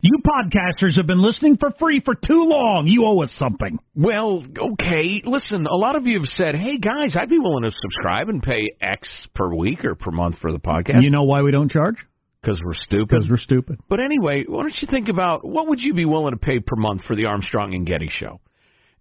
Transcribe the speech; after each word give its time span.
You 0.00 0.18
podcasters 0.18 0.96
have 0.98 1.06
been 1.06 1.22
listening 1.22 1.56
for 1.56 1.70
free 1.78 2.02
for 2.04 2.14
too 2.14 2.42
long. 2.42 2.86
You 2.86 3.06
owe 3.06 3.22
us 3.22 3.32
something. 3.38 3.78
Well, 3.94 4.44
okay. 4.58 5.22
Listen, 5.24 5.66
a 5.66 5.76
lot 5.76 5.96
of 5.96 6.06
you 6.06 6.18
have 6.18 6.26
said, 6.26 6.56
hey, 6.56 6.76
guys, 6.76 7.16
I'd 7.16 7.30
be 7.30 7.38
willing 7.38 7.62
to 7.62 7.70
subscribe 7.70 8.28
and 8.28 8.42
pay 8.42 8.72
X 8.82 9.08
per 9.34 9.54
week 9.54 9.82
or 9.82 9.94
per 9.94 10.10
month 10.10 10.40
for 10.40 10.52
the 10.52 10.58
podcast. 10.58 11.02
You 11.02 11.10
know 11.10 11.22
why 11.22 11.40
we 11.40 11.52
don't 11.52 11.70
charge? 11.70 11.96
Because 12.42 12.60
we're 12.62 12.74
stupid. 12.74 13.08
Because 13.08 13.30
we're 13.30 13.38
stupid. 13.38 13.78
But 13.88 14.00
anyway, 14.00 14.44
why 14.46 14.62
don't 14.62 14.76
you 14.82 14.88
think 14.90 15.08
about 15.08 15.46
what 15.46 15.68
would 15.68 15.80
you 15.80 15.94
be 15.94 16.04
willing 16.04 16.32
to 16.32 16.38
pay 16.38 16.58
per 16.58 16.76
month 16.76 17.04
for 17.06 17.16
the 17.16 17.24
Armstrong 17.24 17.72
and 17.72 17.86
Getty 17.86 18.10
show? 18.12 18.40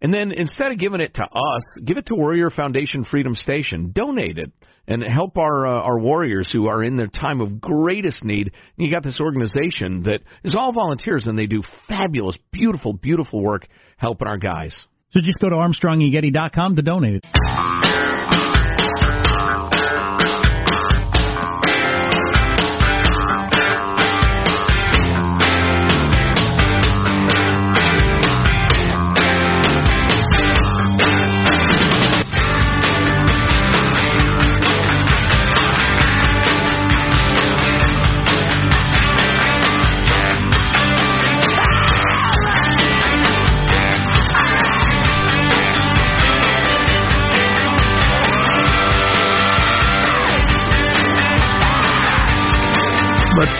And 0.04 0.14
then 0.14 0.34
instead 0.34 0.72
of 0.74 0.78
giving 0.78 1.00
it 1.00 1.14
to 1.16 1.24
us, 1.24 1.62
give 1.84 1.98
it 1.98 2.06
to 2.08 2.16
Warrior 2.16 2.50
Foundation 2.50 3.06
Freedom 3.06 3.34
Station. 3.34 3.92
Donate 3.96 4.38
it 4.38 4.52
and 4.86 5.02
help 5.02 5.38
our 5.38 5.66
uh, 5.66 5.82
our 5.82 5.98
warriors 5.98 6.50
who 6.52 6.68
are 6.68 6.84
in 6.84 6.98
their 6.98 7.08
time 7.08 7.40
of 7.40 7.62
greatest 7.62 8.24
need. 8.24 8.52
And 8.78 8.86
you 8.86 8.92
got 8.92 9.04
this 9.04 9.22
organization 9.22 10.04
that 10.04 10.20
is 10.44 10.56
all 10.58 10.74
volunteers 10.74 11.26
and 11.26 11.40
they 11.40 11.46
do 11.46 11.64
fabulous, 11.88 12.38
beautiful, 12.52 12.92
beautiful 12.94 13.42
work 13.42 13.66
helping 13.98 14.28
our 14.28 14.38
guys. 14.38 14.78
So 15.12 15.22
just 15.22 15.40
go 15.40 15.50
to 15.50 15.56
ArmstrongandGetty.com 15.56 16.76
to 16.76 16.82
donate 16.82 17.24
it. 17.24 17.83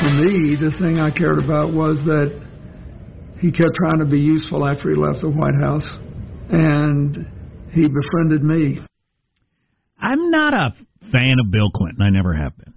For 0.04 0.12
me, 0.12 0.56
the 0.60 0.76
thing 0.80 1.00
I 1.00 1.12
cared 1.12 1.40
about 1.40 1.72
was 1.72 1.98
that 2.06 2.28
he 3.40 3.52
kept 3.52 3.76
trying 3.76 4.00
to 4.00 4.06
be 4.06 4.20
useful 4.20 4.68
after 4.68 4.90
he 4.90 4.96
left 4.96 5.22
the 5.22 5.30
White 5.30 5.56
House, 5.64 5.88
and 6.50 7.26
he 7.72 7.88
befriended 7.88 8.44
me. 8.44 8.80
I'm 9.98 10.30
not 10.30 10.54
a 10.54 10.74
fan 11.10 11.38
of 11.40 11.52
Bill 11.52 11.70
Clinton. 11.70 12.02
I 12.02 12.10
never 12.10 12.34
have 12.34 12.52
been. 12.58 12.74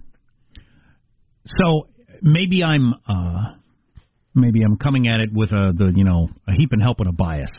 So 1.47 1.87
maybe 2.21 2.63
I'm 2.63 2.93
uh, 3.07 3.55
maybe 4.33 4.61
I'm 4.63 4.77
coming 4.77 5.07
at 5.09 5.19
it 5.19 5.29
with 5.33 5.51
a 5.51 5.73
the 5.75 5.91
you 5.95 6.05
know 6.05 6.29
a 6.47 6.53
heap 6.53 6.71
and 6.71 6.81
help 6.81 6.99
and 6.99 7.09
a 7.09 7.13
bias. 7.13 7.51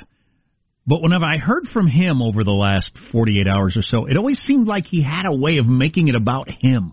But 0.87 1.03
whenever 1.03 1.27
I 1.27 1.37
heard 1.37 1.69
from 1.75 1.87
him 1.87 2.23
over 2.23 2.43
the 2.43 2.53
last 2.53 2.93
48 3.13 3.47
hours 3.47 3.77
or 3.77 3.83
so, 3.83 4.07
it 4.07 4.17
always 4.17 4.39
seemed 4.39 4.67
like 4.67 4.87
he 4.87 5.03
had 5.03 5.27
a 5.27 5.37
way 5.37 5.59
of 5.59 5.67
making 5.67 6.09
it 6.09 6.15
about 6.15 6.49
him. 6.49 6.93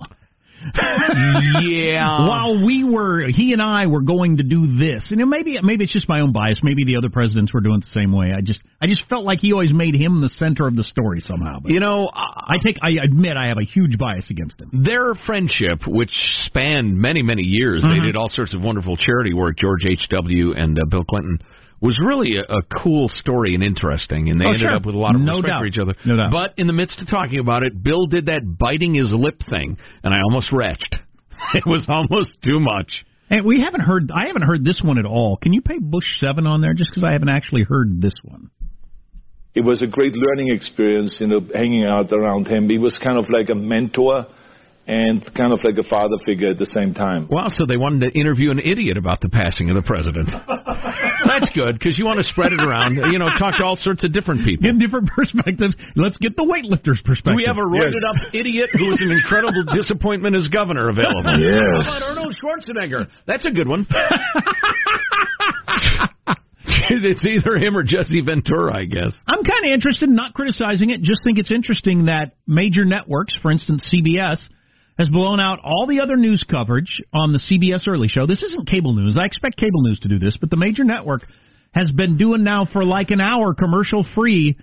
yeah. 1.64 2.28
While 2.28 2.66
we 2.66 2.84
were, 2.84 3.28
he 3.28 3.54
and 3.54 3.62
I 3.62 3.88
were 3.88 4.02
going 4.02 4.38
to 4.38 4.44
do 4.44 4.78
this, 4.78 5.12
and 5.12 5.30
maybe 5.30 5.60
maybe 5.62 5.84
it's 5.84 5.94
just 5.94 6.10
my 6.10 6.22
own 6.22 6.32
bias. 6.32 6.60
Maybe 6.64 6.86
the 6.86 6.98
other 6.98 7.10
presidents 7.10 7.54
were 7.54 7.62
doing 7.62 7.78
it 7.78 7.82
the 7.82 8.00
same 8.00 8.12
way. 8.12 8.32
I 8.36 8.42
just 8.42 8.62
I 8.82 8.88
just 8.88 9.08
felt 9.08 9.26
like 9.26 9.40
he 9.40 9.54
always 9.54 9.74
made 9.74 9.96
him 9.96 10.22
the 10.22 10.30
center 10.30 10.68
of 10.68 10.76
the 10.76 10.84
story 10.84 11.20
somehow. 11.20 11.60
But 11.60 11.72
You 11.72 11.80
know, 11.80 12.10
I 12.14 12.56
take 12.64 12.78
I 12.82 13.04
admit 13.04 13.38
I 13.38 13.48
have 13.48 13.58
a 13.58 13.66
huge 13.66 13.98
bias 13.98 14.30
against 14.30 14.60
him. 14.62 14.84
Their 14.84 15.14
friendship, 15.26 15.82
which 15.88 16.14
spanned 16.46 16.98
many, 16.98 17.22
many 17.22 17.44
years, 17.44 17.84
they 17.84 18.00
did 18.00 18.16
all 18.16 18.30
sorts 18.30 18.54
of 18.54 18.62
wonderful 18.62 18.98
charity 18.98 19.34
work, 19.34 19.58
George 19.58 19.86
H.W. 19.86 20.54
and 20.56 20.78
uh, 20.80 20.86
Bill 20.90 21.04
Clinton, 21.04 21.40
was 21.86 21.98
really 22.04 22.38
a, 22.38 22.42
a 22.42 22.62
cool 22.84 23.08
story 23.10 23.54
and 23.56 23.64
interesting, 23.64 24.30
and 24.30 24.40
they 24.42 24.46
Oh, 24.46 24.50
ended 24.50 24.62
sure. 24.62 24.74
up 24.76 24.86
with 24.86 24.96
a 24.96 24.98
lot 24.98 25.16
of 25.16 25.22
No 25.22 25.34
respect 25.34 25.48
doubt. 25.48 25.60
for 25.62 25.66
each 25.68 25.78
other. 25.78 25.94
No 26.06 26.18
doubt. 26.18 26.32
But 26.32 26.54
in 26.58 26.68
the 26.68 26.74
midst 26.74 27.00
of 27.00 27.08
talking 27.08 27.40
about 27.40 27.64
it, 27.64 27.82
Bill 27.82 28.08
did 28.08 28.26
that 28.28 28.42
biting 28.58 28.96
his 28.96 29.14
lip 29.14 29.40
thing, 29.50 29.78
and 30.04 30.14
I 30.14 30.18
almost 30.28 30.52
retched. 30.52 30.96
It 31.54 31.66
was 31.66 31.86
almost 31.88 32.32
too 32.44 32.60
much. 32.60 33.06
And 33.30 33.46
we 33.46 33.62
haven't 33.62 33.82
heard 33.82 34.10
I 34.14 34.28
haven't 34.28 34.44
heard 34.44 34.64
this 34.66 34.82
one 34.84 34.98
at 34.98 35.06
all. 35.06 35.38
Can 35.38 35.54
you 35.54 35.62
pay 35.62 35.78
Bush 35.80 36.06
Seven 36.20 36.48
on 36.48 36.62
there 36.62 36.74
just 36.74 36.90
because 36.92 37.04
I 37.04 37.12
haven't 37.12 37.30
actually 37.30 37.64
heard 37.64 38.02
this 38.02 38.14
one? 38.24 38.50
it 39.54 39.64
was 39.64 39.82
a 39.82 39.88
great 39.88 40.14
learning 40.14 40.50
experience, 40.54 41.18
you 41.22 41.28
know, 41.28 41.40
hanging 41.54 41.86
out 41.86 42.12
around 42.12 42.46
him. 42.48 42.68
He 42.70 42.78
was 42.78 43.00
kind 43.02 43.18
of 43.18 43.30
like 43.30 43.50
a 43.50 43.56
mentor, 43.56 44.26
and 44.88 45.18
kind 45.34 45.52
of 45.52 45.60
like 45.66 45.78
a 45.78 45.88
father 45.90 46.18
figure 46.26 46.50
at 46.50 46.58
the 46.60 46.66
same 46.70 46.94
time. 46.94 47.28
Wow, 47.30 47.48
so 47.50 47.66
they 47.66 47.78
wanted 47.78 48.06
to 48.06 48.20
interview 48.20 48.52
an 48.52 48.60
idiot 48.60 48.98
about 48.98 49.20
the 49.22 49.30
passing 49.30 49.70
of 49.70 49.76
the 49.76 49.82
president. 49.82 50.30
That's 51.26 51.50
good 51.58 51.74
because 51.74 51.98
you 51.98 52.06
want 52.06 52.18
to 52.22 52.28
spread 52.30 52.54
it 52.54 52.62
around. 52.62 52.96
You 53.12 53.18
know, 53.18 53.30
talk 53.40 53.58
to 53.58 53.64
all 53.66 53.78
sorts 53.78 54.04
of 54.04 54.14
different 54.14 54.46
people. 54.46 54.70
Give 54.70 54.78
different 54.80 55.10
perspectives. 55.16 55.76
Let's 55.96 56.18
get 56.18 56.36
the 56.38 56.46
weightlifter's 56.46 57.02
perspective. 57.02 57.34
Do 57.34 57.42
we 57.42 57.46
have 57.50 57.58
a 57.58 57.66
roided 57.66 57.98
Yes. 57.98 58.06
up 58.06 58.16
idiot 58.34 58.70
who 58.78 58.86
was 58.88 59.02
an 59.02 59.10
incredible 59.12 59.64
disappointment 59.74 60.36
as 60.36 60.46
governor 60.48 60.90
available? 60.90 61.34
Yes. 61.42 61.58
How 61.86 61.98
about 61.98 62.04
Arnold 62.04 62.36
Schwarzenegger? 62.38 63.08
That's 63.26 63.46
a 63.46 63.52
good 63.52 63.68
one. 63.68 63.88
it's 66.90 67.26
either 67.26 67.58
him 67.58 67.76
or 67.78 67.84
Jesse 67.84 68.22
Ventura, 68.22 68.78
I 68.78 68.86
guess. 68.86 69.14
I'm 69.28 69.44
kind 69.44 69.66
of 69.66 69.72
interested, 69.74 70.10
in 70.10 70.16
not 70.16 70.34
criticizing 70.34 70.90
it, 70.92 71.02
just 71.02 71.22
think 71.24 71.38
it's 71.40 71.52
interesting 71.52 72.06
that 72.06 72.34
major 72.48 72.86
networks, 72.86 73.34
for 73.42 73.52
instance, 73.52 73.90
CBS, 73.94 74.38
has 74.98 75.10
blown 75.10 75.40
out 75.40 75.60
all 75.64 75.88
the 75.88 76.00
other 76.00 76.16
news 76.16 76.44
coverage 76.50 77.02
on 77.14 77.34
the 77.34 77.40
CBS 77.40 77.88
Early 77.88 78.08
Show. 78.08 78.26
This 78.26 78.44
isn't 78.44 78.70
cable 78.70 78.94
news. 78.94 79.18
I 79.20 79.26
expect 79.26 79.58
cable 79.58 79.82
news 79.82 80.00
to 80.02 80.08
do 80.08 80.20
this, 80.20 80.38
but 80.40 80.50
the 80.50 80.58
major 80.58 80.84
network 80.84 81.28
has 81.72 81.92
been 81.92 82.18
doing 82.18 82.44
now 82.44 82.66
for 82.72 82.86
like 82.86 83.12
an 83.12 83.20
hour 83.20 83.54
commercial 83.54 84.06
free, 84.16 84.58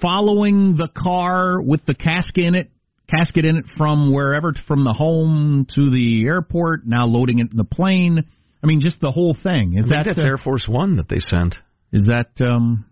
following 0.00 0.76
the 0.76 0.88
car 0.96 1.60
with 1.60 1.84
the 1.86 1.94
casket 1.94 2.44
in 2.44 2.54
it, 2.54 2.70
casket 3.08 3.44
in 3.44 3.56
it 3.56 3.64
from 3.76 4.12
wherever, 4.12 4.54
from 4.66 4.84
the 4.84 4.94
home 4.94 5.66
to 5.74 5.90
the 5.90 6.24
airport, 6.24 6.86
now 6.86 7.06
loading 7.06 7.40
it 7.40 7.50
in 7.50 7.56
the 7.56 7.64
plane. 7.64 8.24
I 8.62 8.66
mean, 8.66 8.80
just 8.80 9.00
the 9.00 9.12
whole 9.12 9.36
thing. 9.40 9.74
Is 9.76 9.84
I 9.86 9.88
think 9.88 9.90
that 9.90 10.04
that's 10.16 10.24
uh, 10.24 10.28
Air 10.28 10.38
Force 10.38 10.66
One 10.66 10.96
that 10.96 11.08
they 11.08 11.18
sent. 11.18 11.54
Is 11.92 12.08
that 12.08 12.30
um? 12.40 12.86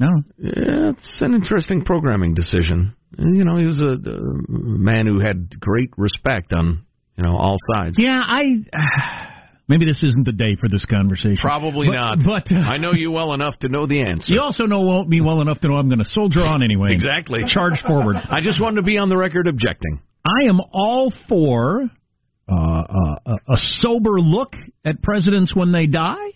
No. 0.00 0.08
Yeah, 0.38 0.90
it's 0.90 1.18
an 1.20 1.34
interesting 1.34 1.84
programming 1.84 2.34
decision. 2.34 2.94
You 3.18 3.44
know, 3.44 3.56
he 3.56 3.66
was 3.66 3.80
a, 3.80 3.94
a 4.10 4.20
man 4.48 5.06
who 5.06 5.20
had 5.20 5.58
great 5.60 5.90
respect 5.96 6.52
on 6.52 6.84
you 7.16 7.24
know 7.24 7.36
all 7.36 7.56
sides. 7.74 7.96
Yeah, 7.98 8.20
I. 8.22 8.64
Maybe 9.66 9.86
this 9.86 10.02
isn't 10.02 10.26
the 10.26 10.32
day 10.32 10.56
for 10.60 10.68
this 10.68 10.84
conversation. 10.84 11.38
Probably 11.40 11.86
But- 11.88 11.94
not. 11.94 12.18
But 12.22 12.52
uh, 12.52 12.60
I 12.60 12.76
know 12.76 12.92
you 12.92 13.10
well 13.10 13.32
enough 13.32 13.58
to 13.60 13.68
know 13.68 13.86
the 13.86 14.02
answer. 14.02 14.30
you 14.30 14.40
also 14.42 14.66
know 14.66 15.04
me 15.04 15.22
well 15.22 15.40
enough 15.40 15.58
to 15.60 15.68
know 15.68 15.76
I'm 15.76 15.88
going 15.88 16.00
to 16.00 16.04
soldier 16.04 16.40
on 16.40 16.62
anyway. 16.62 16.92
Exactly. 16.92 17.40
Charge 17.46 17.80
forward. 17.86 18.16
I 18.16 18.42
just 18.42 18.60
wanted 18.60 18.76
to 18.76 18.82
be 18.82 18.98
on 18.98 19.08
the 19.08 19.16
record 19.16 19.46
objecting. 19.48 20.02
I 20.26 20.48
am 20.48 20.60
all 20.72 21.10
for 21.30 21.82
uh, 22.46 22.52
uh, 22.54 23.16
a 23.24 23.32
a 23.52 23.56
sober 23.56 24.20
look 24.20 24.52
at 24.84 25.02
presidents 25.02 25.56
when 25.56 25.72
they 25.72 25.86
die. 25.86 26.28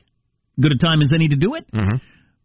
Good 0.59 0.73
a 0.73 0.79
time 0.79 1.03
as 1.03 1.09
any 1.15 1.29
to 1.29 1.37
do 1.37 1.55
it. 1.55 1.67
Mm-hmm. 1.71 1.97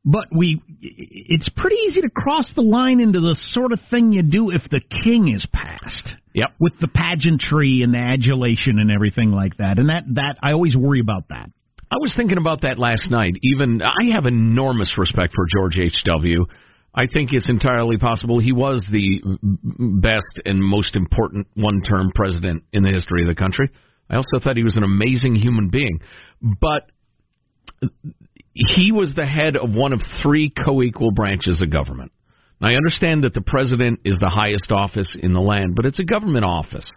But 0.06 0.26
we, 0.36 0.62
it's 0.82 1.48
pretty 1.56 1.78
easy 1.88 2.02
to 2.02 2.10
cross 2.10 2.52
the 2.56 2.62
line 2.62 3.00
into 3.00 3.22
the 3.22 3.36
sort 3.52 3.72
of 3.72 3.80
thing 3.90 4.12
you 4.12 4.22
do 4.22 4.50
if 4.50 4.62
the 4.70 4.82
king 5.04 5.30
is 5.30 5.46
passed. 5.54 6.10
Yep. 6.34 6.50
With 6.60 6.74
the 6.82 6.90
pageantry 6.90 7.82
and 7.84 7.94
the 7.94 8.00
adulation 8.00 8.80
and 8.80 8.92
everything 8.92 9.32
like 9.32 9.58
that, 9.58 9.80
and 9.80 9.90
that 9.90 10.04
that 10.16 10.38
I 10.42 10.52
always 10.52 10.76
worry 10.76 11.00
about 11.00 11.30
that. 11.30 11.50
I 11.92 11.98
was 12.00 12.14
thinking 12.18 12.40
about 12.40 12.62
that 12.62 12.80
last 12.80 13.12
night. 13.12 13.34
Even 13.44 13.82
I 13.84 14.14
have 14.14 14.26
enormous 14.26 14.98
respect 14.98 15.34
for 15.36 15.46
George 15.56 15.78
H.W. 15.78 16.46
I 16.96 17.08
think 17.08 17.34
it's 17.34 17.50
entirely 17.50 17.98
possible 17.98 18.40
he 18.40 18.52
was 18.52 18.86
the 18.92 19.22
best 20.02 20.42
and 20.46 20.62
most 20.62 20.96
important 20.96 21.48
one-term 21.54 22.12
president 22.16 22.64
in 22.74 22.84
the 22.84 22.90
history 22.90 23.22
of 23.22 23.28
the 23.28 23.40
country. 23.40 23.70
I 24.10 24.16
also 24.16 24.40
thought 24.44 24.58
he 24.58 24.64
was 24.64 24.78
an 24.78 24.84
amazing 24.84 25.36
human 25.36 25.70
being, 25.70 26.00
but 26.42 26.90
he 28.54 28.92
was 28.92 29.14
the 29.16 29.26
head 29.26 29.56
of 29.56 29.74
one 29.74 29.94
of 29.94 30.02
three 30.22 30.52
co-equal 30.52 31.12
branches 31.12 31.62
of 31.62 31.72
government. 31.72 32.12
Now, 32.62 32.70
I 32.70 32.76
understand 32.76 33.24
that 33.24 33.34
the 33.34 33.42
president 33.42 34.02
is 34.06 34.18
the 34.20 34.30
highest 34.30 34.72
office 34.72 35.18
in 35.20 35.34
the 35.34 35.42
land, 35.42 35.76
but 35.76 35.86
it's 35.86 36.00
a 36.00 36.04
government 36.04 36.46
office. 36.46 36.90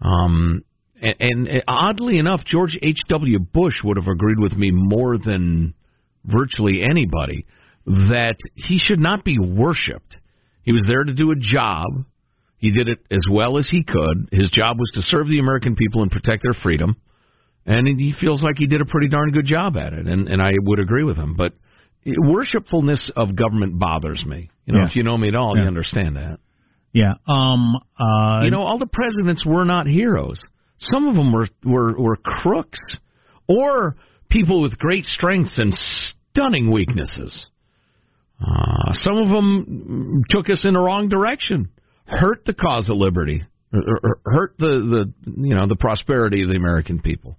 Um, 0.00 0.64
and, 1.00 1.48
and 1.48 1.64
oddly 1.68 2.18
enough, 2.18 2.44
George 2.44 2.78
H.W. 2.80 3.38
Bush 3.40 3.74
would 3.84 3.96
have 3.96 4.08
agreed 4.08 4.38
with 4.38 4.52
me 4.52 4.70
more 4.72 5.18
than 5.18 5.74
virtually 6.24 6.82
anybody 6.82 7.46
that 7.84 8.36
he 8.54 8.78
should 8.78 8.98
not 8.98 9.24
be 9.24 9.38
worshipped. 9.38 10.16
He 10.62 10.72
was 10.72 10.84
there 10.86 11.04
to 11.04 11.12
do 11.12 11.30
a 11.30 11.36
job. 11.36 12.04
He 12.58 12.72
did 12.72 12.88
it 12.88 12.98
as 13.10 13.22
well 13.30 13.58
as 13.58 13.68
he 13.70 13.84
could. 13.84 14.28
His 14.32 14.50
job 14.50 14.78
was 14.78 14.90
to 14.94 15.02
serve 15.02 15.28
the 15.28 15.38
American 15.38 15.76
people 15.76 16.02
and 16.02 16.10
protect 16.10 16.42
their 16.42 16.54
freedom. 16.62 16.96
And 17.66 17.88
he 18.00 18.14
feels 18.20 18.42
like 18.42 18.56
he 18.58 18.66
did 18.66 18.80
a 18.80 18.84
pretty 18.86 19.08
darn 19.08 19.32
good 19.32 19.44
job 19.44 19.76
at 19.76 19.92
it. 19.92 20.06
And, 20.06 20.28
and 20.28 20.40
I 20.40 20.52
would 20.62 20.78
agree 20.78 21.02
with 21.02 21.16
him. 21.16 21.34
But 21.36 21.52
worshipfulness 22.06 23.10
of 23.16 23.34
government 23.36 23.78
bothers 23.78 24.24
me. 24.24 24.50
You 24.66 24.74
know, 24.74 24.80
Yeah. 24.80 24.86
if 24.88 24.96
you 24.96 25.02
know 25.02 25.16
me 25.18 25.28
at 25.28 25.34
all, 25.34 25.56
Yeah. 25.56 25.62
you 25.62 25.68
understand 25.68 26.16
that. 26.16 26.38
Yeah. 26.92 27.14
Um. 27.28 27.76
Uh. 27.98 28.42
You 28.44 28.50
know, 28.50 28.62
all 28.62 28.78
the 28.78 28.86
presidents 28.86 29.44
were 29.44 29.64
not 29.64 29.86
heroes. 29.86 30.40
Some 30.78 31.08
of 31.08 31.14
them 31.14 31.32
were 31.32 31.48
were, 31.64 31.98
were 31.98 32.16
crooks 32.16 32.78
or 33.48 33.96
people 34.28 34.62
with 34.62 34.78
great 34.78 35.04
strengths 35.04 35.58
and 35.58 35.74
stunning 35.74 36.70
weaknesses. 36.70 37.46
Uh, 38.40 38.92
some 38.92 39.16
of 39.16 39.28
them 39.28 40.22
took 40.28 40.50
us 40.50 40.64
in 40.64 40.74
the 40.74 40.80
wrong 40.80 41.08
direction, 41.08 41.68
hurt 42.06 42.44
the 42.44 42.52
cause 42.52 42.88
of 42.90 42.96
liberty, 42.96 43.42
or, 43.72 43.98
or 44.02 44.18
hurt 44.24 44.54
the 44.58 44.66
the 45.26 45.32
you 45.42 45.54
know 45.54 45.66
the 45.66 45.76
prosperity 45.76 46.42
of 46.42 46.50
the 46.50 46.56
American 46.56 47.00
people. 47.00 47.38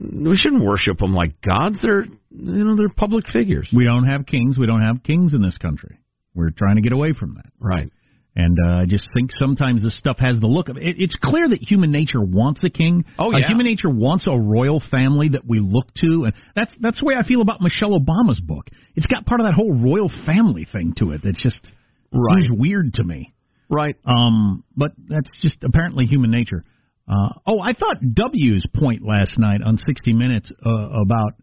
We 0.00 0.36
shouldn't 0.36 0.64
worship 0.64 0.98
them 0.98 1.14
like 1.14 1.40
gods. 1.42 1.80
They're 1.82 2.04
you 2.04 2.64
know 2.64 2.76
they're 2.76 2.88
public 2.88 3.26
figures. 3.28 3.68
We 3.74 3.84
don't 3.84 4.06
have 4.06 4.24
kings. 4.26 4.56
We 4.58 4.66
don't 4.66 4.82
have 4.82 5.02
kings 5.02 5.34
in 5.34 5.42
this 5.42 5.58
country. 5.58 5.98
We're 6.34 6.50
trying 6.50 6.76
to 6.76 6.82
get 6.82 6.92
away 6.92 7.12
from 7.12 7.34
that. 7.34 7.52
Right. 7.60 7.90
And 8.36 8.58
uh, 8.66 8.72
I 8.78 8.86
just 8.86 9.06
think 9.14 9.30
sometimes 9.38 9.84
this 9.84 9.96
stuff 9.96 10.16
has 10.18 10.40
the 10.40 10.48
look 10.48 10.68
of 10.68 10.76
it. 10.76 10.96
It's 10.98 11.14
clear 11.22 11.48
that 11.48 11.60
human 11.62 11.92
nature 11.92 12.20
wants 12.20 12.64
a 12.64 12.70
king. 12.70 13.04
Oh, 13.16 13.32
Uh, 13.32 13.38
yeah. 13.38 13.46
human 13.46 13.64
nature 13.66 13.88
wants 13.88 14.24
a 14.26 14.36
royal 14.36 14.82
family 14.90 15.28
that 15.28 15.42
we 15.46 15.60
look 15.60 15.86
to, 16.00 16.24
and 16.24 16.32
that's 16.56 16.74
that's 16.80 16.98
the 16.98 17.04
way 17.06 17.14
I 17.14 17.22
feel 17.22 17.42
about 17.42 17.60
Michelle 17.60 17.90
Obama's 17.98 18.40
book. 18.40 18.68
It's 18.96 19.06
got 19.06 19.26
part 19.26 19.40
of 19.40 19.46
that 19.46 19.54
whole 19.54 19.72
royal 19.72 20.10
family 20.26 20.66
thing 20.70 20.94
to 20.98 21.12
it. 21.12 21.20
It's 21.24 21.42
just 21.42 21.70
Right. 22.12 22.44
seems 22.44 22.58
weird 22.58 22.94
to 22.94 23.04
me. 23.04 23.32
Right. 23.68 23.96
Um, 24.04 24.64
but 24.76 24.92
that's 25.08 25.30
just 25.42 25.62
apparently 25.62 26.06
human 26.06 26.30
nature. 26.30 26.64
Uh, 27.08 27.28
oh, 27.46 27.60
I 27.60 27.74
thought 27.74 27.96
W's 28.14 28.64
point 28.74 29.02
last 29.06 29.38
night 29.38 29.60
on 29.64 29.76
60 29.76 30.12
Minutes 30.14 30.50
uh, 30.64 30.70
about 30.70 31.34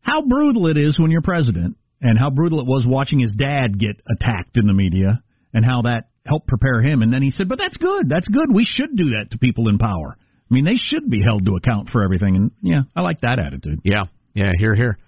how 0.00 0.22
brutal 0.22 0.68
it 0.68 0.76
is 0.76 0.98
when 0.98 1.10
you're 1.10 1.22
president, 1.22 1.76
and 2.00 2.18
how 2.18 2.30
brutal 2.30 2.60
it 2.60 2.66
was 2.66 2.84
watching 2.86 3.18
his 3.18 3.32
dad 3.32 3.78
get 3.78 3.96
attacked 4.08 4.56
in 4.56 4.66
the 4.66 4.74
media, 4.74 5.22
and 5.52 5.64
how 5.64 5.82
that 5.82 6.08
helped 6.26 6.46
prepare 6.46 6.80
him. 6.80 7.02
And 7.02 7.12
then 7.12 7.22
he 7.22 7.30
said, 7.30 7.48
"But 7.48 7.58
that's 7.58 7.76
good. 7.76 8.08
That's 8.08 8.28
good. 8.28 8.52
We 8.52 8.64
should 8.64 8.96
do 8.96 9.10
that 9.10 9.30
to 9.32 9.38
people 9.38 9.68
in 9.68 9.78
power. 9.78 10.16
I 10.18 10.54
mean, 10.54 10.64
they 10.64 10.76
should 10.76 11.08
be 11.08 11.22
held 11.22 11.46
to 11.46 11.56
account 11.56 11.88
for 11.90 12.04
everything." 12.04 12.36
And 12.36 12.50
yeah, 12.62 12.82
I 12.94 13.00
like 13.00 13.22
that 13.22 13.38
attitude. 13.38 13.80
Yeah, 13.84 14.04
yeah, 14.34 14.52
here, 14.58 14.74
here. 14.74 14.98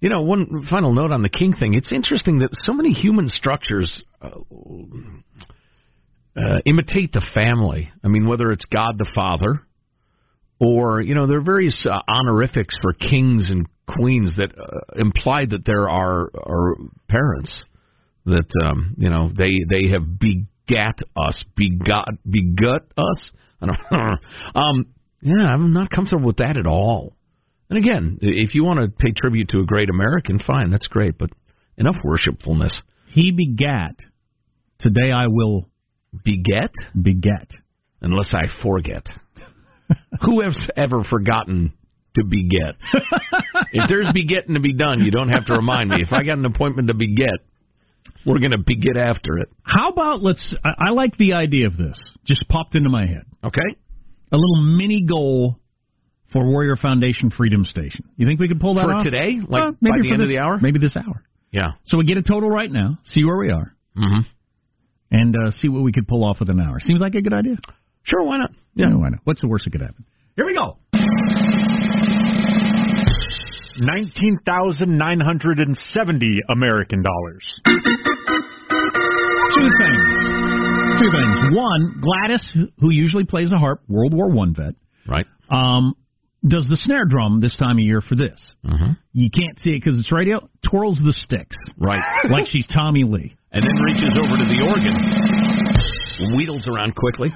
You 0.00 0.08
know, 0.08 0.22
one 0.22 0.66
final 0.68 0.92
note 0.92 1.12
on 1.12 1.22
the 1.22 1.28
king 1.28 1.54
thing. 1.54 1.74
It's 1.74 1.92
interesting 1.92 2.40
that 2.40 2.50
so 2.52 2.72
many 2.72 2.92
human 2.92 3.28
structures 3.28 4.02
uh, 4.20 4.30
uh, 6.36 6.58
imitate 6.66 7.12
the 7.12 7.24
family. 7.34 7.90
I 8.04 8.08
mean, 8.08 8.28
whether 8.28 8.52
it's 8.52 8.64
God 8.66 8.98
the 8.98 9.10
Father, 9.14 9.62
or 10.60 11.00
you 11.00 11.14
know, 11.14 11.26
there 11.26 11.38
are 11.38 11.44
various 11.44 11.86
uh, 11.88 11.98
honorifics 12.08 12.74
for 12.82 12.92
kings 12.92 13.50
and 13.50 13.66
queens 13.86 14.36
that 14.36 14.50
uh, 14.58 15.00
imply 15.00 15.46
that 15.46 15.64
there 15.64 15.88
are, 15.88 16.30
are 16.34 16.76
parents 17.08 17.64
that 18.26 18.50
um, 18.64 18.94
you 18.98 19.08
know 19.08 19.30
they 19.36 19.60
they 19.68 19.88
have 19.92 20.18
begat 20.18 20.98
us, 21.16 21.44
begot 21.54 22.08
begut 22.28 22.80
us. 22.96 23.32
I 23.60 23.66
don't 23.66 23.92
um, 24.54 24.86
yeah, 25.22 25.46
I'm 25.46 25.72
not 25.72 25.90
comfortable 25.90 26.26
with 26.26 26.36
that 26.36 26.56
at 26.56 26.66
all. 26.66 27.16
And 27.68 27.78
again, 27.78 28.18
if 28.20 28.54
you 28.54 28.62
want 28.64 28.80
to 28.80 28.88
pay 28.88 29.12
tribute 29.16 29.48
to 29.48 29.60
a 29.60 29.64
great 29.64 29.90
American, 29.90 30.38
fine, 30.38 30.70
that's 30.70 30.86
great. 30.86 31.18
But 31.18 31.30
enough 31.76 31.96
worshipfulness. 32.04 32.80
He 33.08 33.32
begat. 33.32 33.96
Today 34.78 35.10
I 35.10 35.26
will 35.28 35.68
Beget, 36.24 36.70
beget. 37.00 37.50
unless 38.00 38.32
I 38.34 38.44
forget. 38.62 39.06
Who 40.24 40.40
has 40.40 40.56
ever 40.76 41.04
forgotten 41.04 41.72
to 42.16 42.24
beget? 42.24 42.74
if 43.72 43.88
there's 43.88 44.08
begetting 44.12 44.54
to 44.54 44.60
be 44.60 44.72
done, 44.74 45.04
you 45.04 45.10
don't 45.10 45.28
have 45.28 45.46
to 45.46 45.52
remind 45.54 45.90
me. 45.90 45.96
If 46.00 46.12
I 46.12 46.22
got 46.24 46.38
an 46.38 46.44
appointment 46.44 46.88
to 46.88 46.94
beget, 46.94 47.38
we're 48.24 48.38
going 48.38 48.52
to 48.52 48.58
beget 48.58 48.96
after 48.96 49.38
it. 49.38 49.48
How 49.62 49.88
about 49.88 50.22
let's? 50.22 50.56
I, 50.64 50.88
I 50.88 50.90
like 50.90 51.16
the 51.16 51.34
idea 51.34 51.66
of 51.68 51.76
this. 51.76 51.98
Just 52.24 52.48
popped 52.48 52.74
into 52.74 52.88
my 52.88 53.06
head. 53.06 53.22
Okay? 53.44 53.76
A 54.32 54.36
little 54.36 54.76
mini 54.76 55.06
goal 55.08 55.60
for 56.32 56.44
Warrior 56.44 56.76
Foundation 56.76 57.30
Freedom 57.30 57.64
Station. 57.64 58.08
You 58.16 58.26
think 58.26 58.40
we 58.40 58.48
could 58.48 58.60
pull 58.60 58.74
that 58.74 58.84
For 58.84 58.94
off? 58.94 59.04
today? 59.04 59.38
Like 59.46 59.64
by 59.64 59.70
maybe 59.80 60.02
the 60.02 60.08
for 60.08 60.14
end 60.14 60.22
of 60.22 60.28
the 60.28 60.38
hour? 60.38 60.58
Maybe 60.60 60.80
this 60.80 60.96
hour. 60.96 61.22
Yeah. 61.52 61.72
So 61.84 61.96
we 61.96 62.04
get 62.04 62.18
a 62.18 62.22
total 62.22 62.50
right 62.50 62.70
now. 62.70 62.98
See 63.04 63.24
where 63.24 63.36
we 63.36 63.50
are, 63.50 63.74
hmm 63.96 64.20
and 65.10 65.34
uh, 65.36 65.50
see 65.52 65.68
what 65.68 65.82
we 65.82 65.92
could 65.92 66.06
pull 66.08 66.24
off 66.24 66.40
with 66.40 66.50
an 66.50 66.60
hour. 66.60 66.78
Seems 66.80 67.00
like 67.00 67.14
a 67.14 67.22
good 67.22 67.34
idea. 67.34 67.56
Sure, 68.04 68.22
why 68.24 68.38
not? 68.38 68.50
Yeah, 68.74 68.94
why 68.94 69.08
not? 69.10 69.20
What's 69.24 69.40
the 69.40 69.48
worst 69.48 69.64
that 69.64 69.70
could 69.72 69.80
happen? 69.82 70.04
Here 70.36 70.46
we 70.46 70.54
go. 70.54 70.76
19,970 75.06 76.40
American 76.50 77.02
dollars. 77.02 77.52
Two 77.64 77.78
things. 79.78 80.02
Two 80.98 81.10
things. 81.12 81.54
One, 81.54 82.00
Gladys, 82.02 82.56
who 82.80 82.90
usually 82.90 83.24
plays 83.24 83.52
a 83.52 83.58
harp, 83.58 83.82
World 83.88 84.14
War 84.14 84.30
One 84.30 84.54
vet, 84.54 84.74
Right. 85.06 85.26
um, 85.50 85.94
does 86.46 86.66
the 86.68 86.76
snare 86.76 87.04
drum 87.06 87.40
this 87.40 87.56
time 87.56 87.76
of 87.78 87.84
year 87.84 88.00
for 88.00 88.14
this. 88.16 88.54
Mm-hmm. 88.64 88.92
You 89.12 89.30
can't 89.30 89.58
see 89.60 89.70
it 89.70 89.82
because 89.84 89.98
it's 89.98 90.10
radio. 90.12 90.48
Twirls 90.68 90.98
the 91.04 91.12
sticks 91.12 91.56
Right. 91.78 92.02
like 92.30 92.46
she's 92.48 92.66
Tommy 92.66 93.04
Lee. 93.04 93.35
And 93.52 93.62
then 93.62 93.76
reaches 93.84 94.12
over 94.18 94.36
to 94.36 94.44
the 94.44 94.60
organ, 94.66 96.36
wheedles 96.36 96.66
around 96.66 96.94
quickly. 96.94 97.30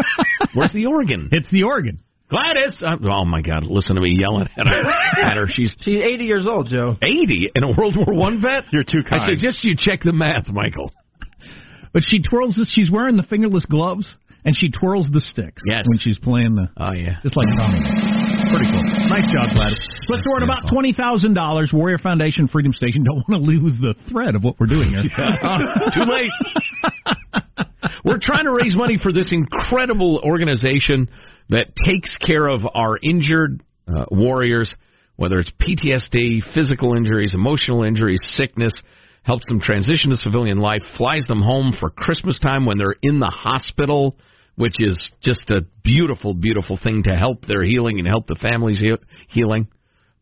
Where's 0.54 0.72
the 0.72 0.86
organ? 0.86 1.28
It's 1.32 1.50
the 1.50 1.64
organ. 1.64 2.00
Gladys! 2.28 2.82
Uh, 2.84 2.96
oh 3.08 3.24
my 3.24 3.40
God! 3.40 3.62
Listen 3.64 3.94
to 3.94 4.02
me 4.02 4.16
yelling 4.18 4.48
at 4.58 4.66
her. 4.66 4.90
At 5.30 5.36
her. 5.36 5.46
She's 5.48 5.76
She's 5.80 6.00
80 6.02 6.24
years 6.24 6.46
old, 6.48 6.68
Joe. 6.68 6.96
80 7.00 7.50
and 7.54 7.64
a 7.64 7.68
World 7.78 7.96
War 7.96 8.16
One 8.16 8.42
vet. 8.42 8.64
You're 8.72 8.82
too 8.82 9.02
kind. 9.08 9.22
I 9.22 9.28
suggest 9.28 9.62
you 9.62 9.76
check 9.78 10.02
the 10.02 10.12
math, 10.12 10.48
Michael. 10.48 10.90
But 11.92 12.02
she 12.02 12.20
twirls 12.20 12.56
this. 12.56 12.70
She's 12.74 12.90
wearing 12.90 13.16
the 13.16 13.22
fingerless 13.22 13.64
gloves, 13.66 14.16
and 14.44 14.56
she 14.56 14.70
twirls 14.72 15.06
the 15.12 15.20
sticks 15.20 15.62
Yes. 15.66 15.84
when 15.88 15.98
she's 15.98 16.18
playing 16.18 16.56
the. 16.56 16.68
Oh 16.76 16.92
yeah. 16.94 17.18
Just 17.22 17.36
like 17.36 17.46
Tommy. 17.56 17.78
Pretty 18.50 18.68
cool. 18.70 18.84
Nice 19.08 19.26
job, 19.32 19.54
Gladys. 19.54 19.80
Let's 20.08 20.22
throw 20.22 20.36
in 20.36 20.42
about 20.42 20.68
twenty 20.70 20.92
thousand 20.92 21.34
dollars. 21.34 21.70
Warrior 21.72 21.98
Foundation, 21.98 22.48
Freedom 22.48 22.72
Station. 22.72 23.04
Don't 23.04 23.24
want 23.28 23.44
to 23.44 23.50
lose 23.50 23.78
the 23.80 23.94
thread 24.10 24.34
of 24.34 24.42
what 24.42 24.58
we're 24.60 24.66
doing 24.66 24.90
here. 24.90 25.02
Uh, 25.16 25.90
Too 25.94 26.04
late. 26.04 26.30
We're 28.04 28.20
trying 28.20 28.44
to 28.44 28.52
raise 28.52 28.76
money 28.76 28.98
for 29.02 29.12
this 29.12 29.32
incredible 29.32 30.20
organization 30.24 31.08
that 31.48 31.66
takes 31.84 32.16
care 32.18 32.46
of 32.46 32.60
our 32.72 32.98
injured 33.02 33.62
uh, 33.88 34.04
warriors, 34.10 34.72
whether 35.16 35.40
it's 35.40 35.50
PTSD, 35.60 36.42
physical 36.54 36.96
injuries, 36.96 37.34
emotional 37.34 37.82
injuries, 37.82 38.20
sickness, 38.36 38.72
helps 39.22 39.44
them 39.46 39.60
transition 39.60 40.10
to 40.10 40.16
civilian 40.16 40.58
life, 40.58 40.82
flies 40.96 41.24
them 41.26 41.42
home 41.42 41.74
for 41.78 41.90
Christmas 41.90 42.38
time 42.38 42.64
when 42.64 42.78
they're 42.78 42.94
in 43.02 43.18
the 43.18 43.26
hospital, 43.26 44.16
which 44.56 44.74
is 44.78 44.96
just 45.22 45.48
a 45.50 45.60
beautiful, 45.84 46.34
beautiful 46.34 46.78
thing 46.82 47.02
to 47.04 47.14
help 47.14 47.46
their 47.46 47.62
healing 47.62 47.98
and 47.98 48.08
help 48.08 48.26
the 48.26 48.36
families 48.40 48.78
he- 48.80 48.96
healing. 49.28 49.68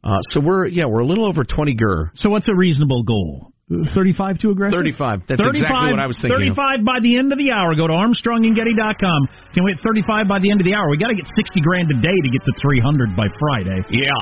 Uh, 0.03 0.19
so 0.31 0.41
we're 0.41 0.67
yeah 0.67 0.85
we're 0.85 1.01
a 1.01 1.07
little 1.07 1.25
over 1.27 1.45
twenty 1.45 1.73
gur. 1.75 2.13
so 2.17 2.29
what's 2.29 2.47
a 2.49 2.55
reasonable 2.55 3.03
goal? 3.05 3.51
Thirty-five 3.97 4.37
too 4.39 4.51
aggressive. 4.53 4.77
35. 4.77 5.25
That's 5.27 5.41
exactly 5.41 5.89
what 5.89 5.99
I 5.99 6.05
was 6.05 6.21
thinking 6.21 6.37
of. 6.53 6.53
Thirty-five 6.53 6.85
by 6.85 7.01
the 7.01 7.17
end 7.17 7.33
of 7.33 7.39
the 7.41 7.49
hour. 7.57 7.73
Go 7.73 7.89
to 7.89 7.97
ArmstrongandGetty.com. 7.97 9.21
Can 9.57 9.65
we 9.65 9.73
hit 9.73 9.81
thirty-five 9.81 10.29
by 10.29 10.39
the 10.45 10.53
end 10.53 10.61
of 10.61 10.67
the 10.69 10.75
hour? 10.77 10.93
We 10.93 11.01
got 11.01 11.09
to 11.09 11.17
get 11.17 11.25
sixty 11.33 11.65
grand 11.65 11.89
a 11.89 11.97
day 11.97 12.13
to 12.13 12.29
get 12.29 12.45
to 12.45 12.53
three 12.61 12.77
hundred 12.85 13.17
by 13.17 13.33
Friday. 13.41 13.81
Yeah. 13.89 14.21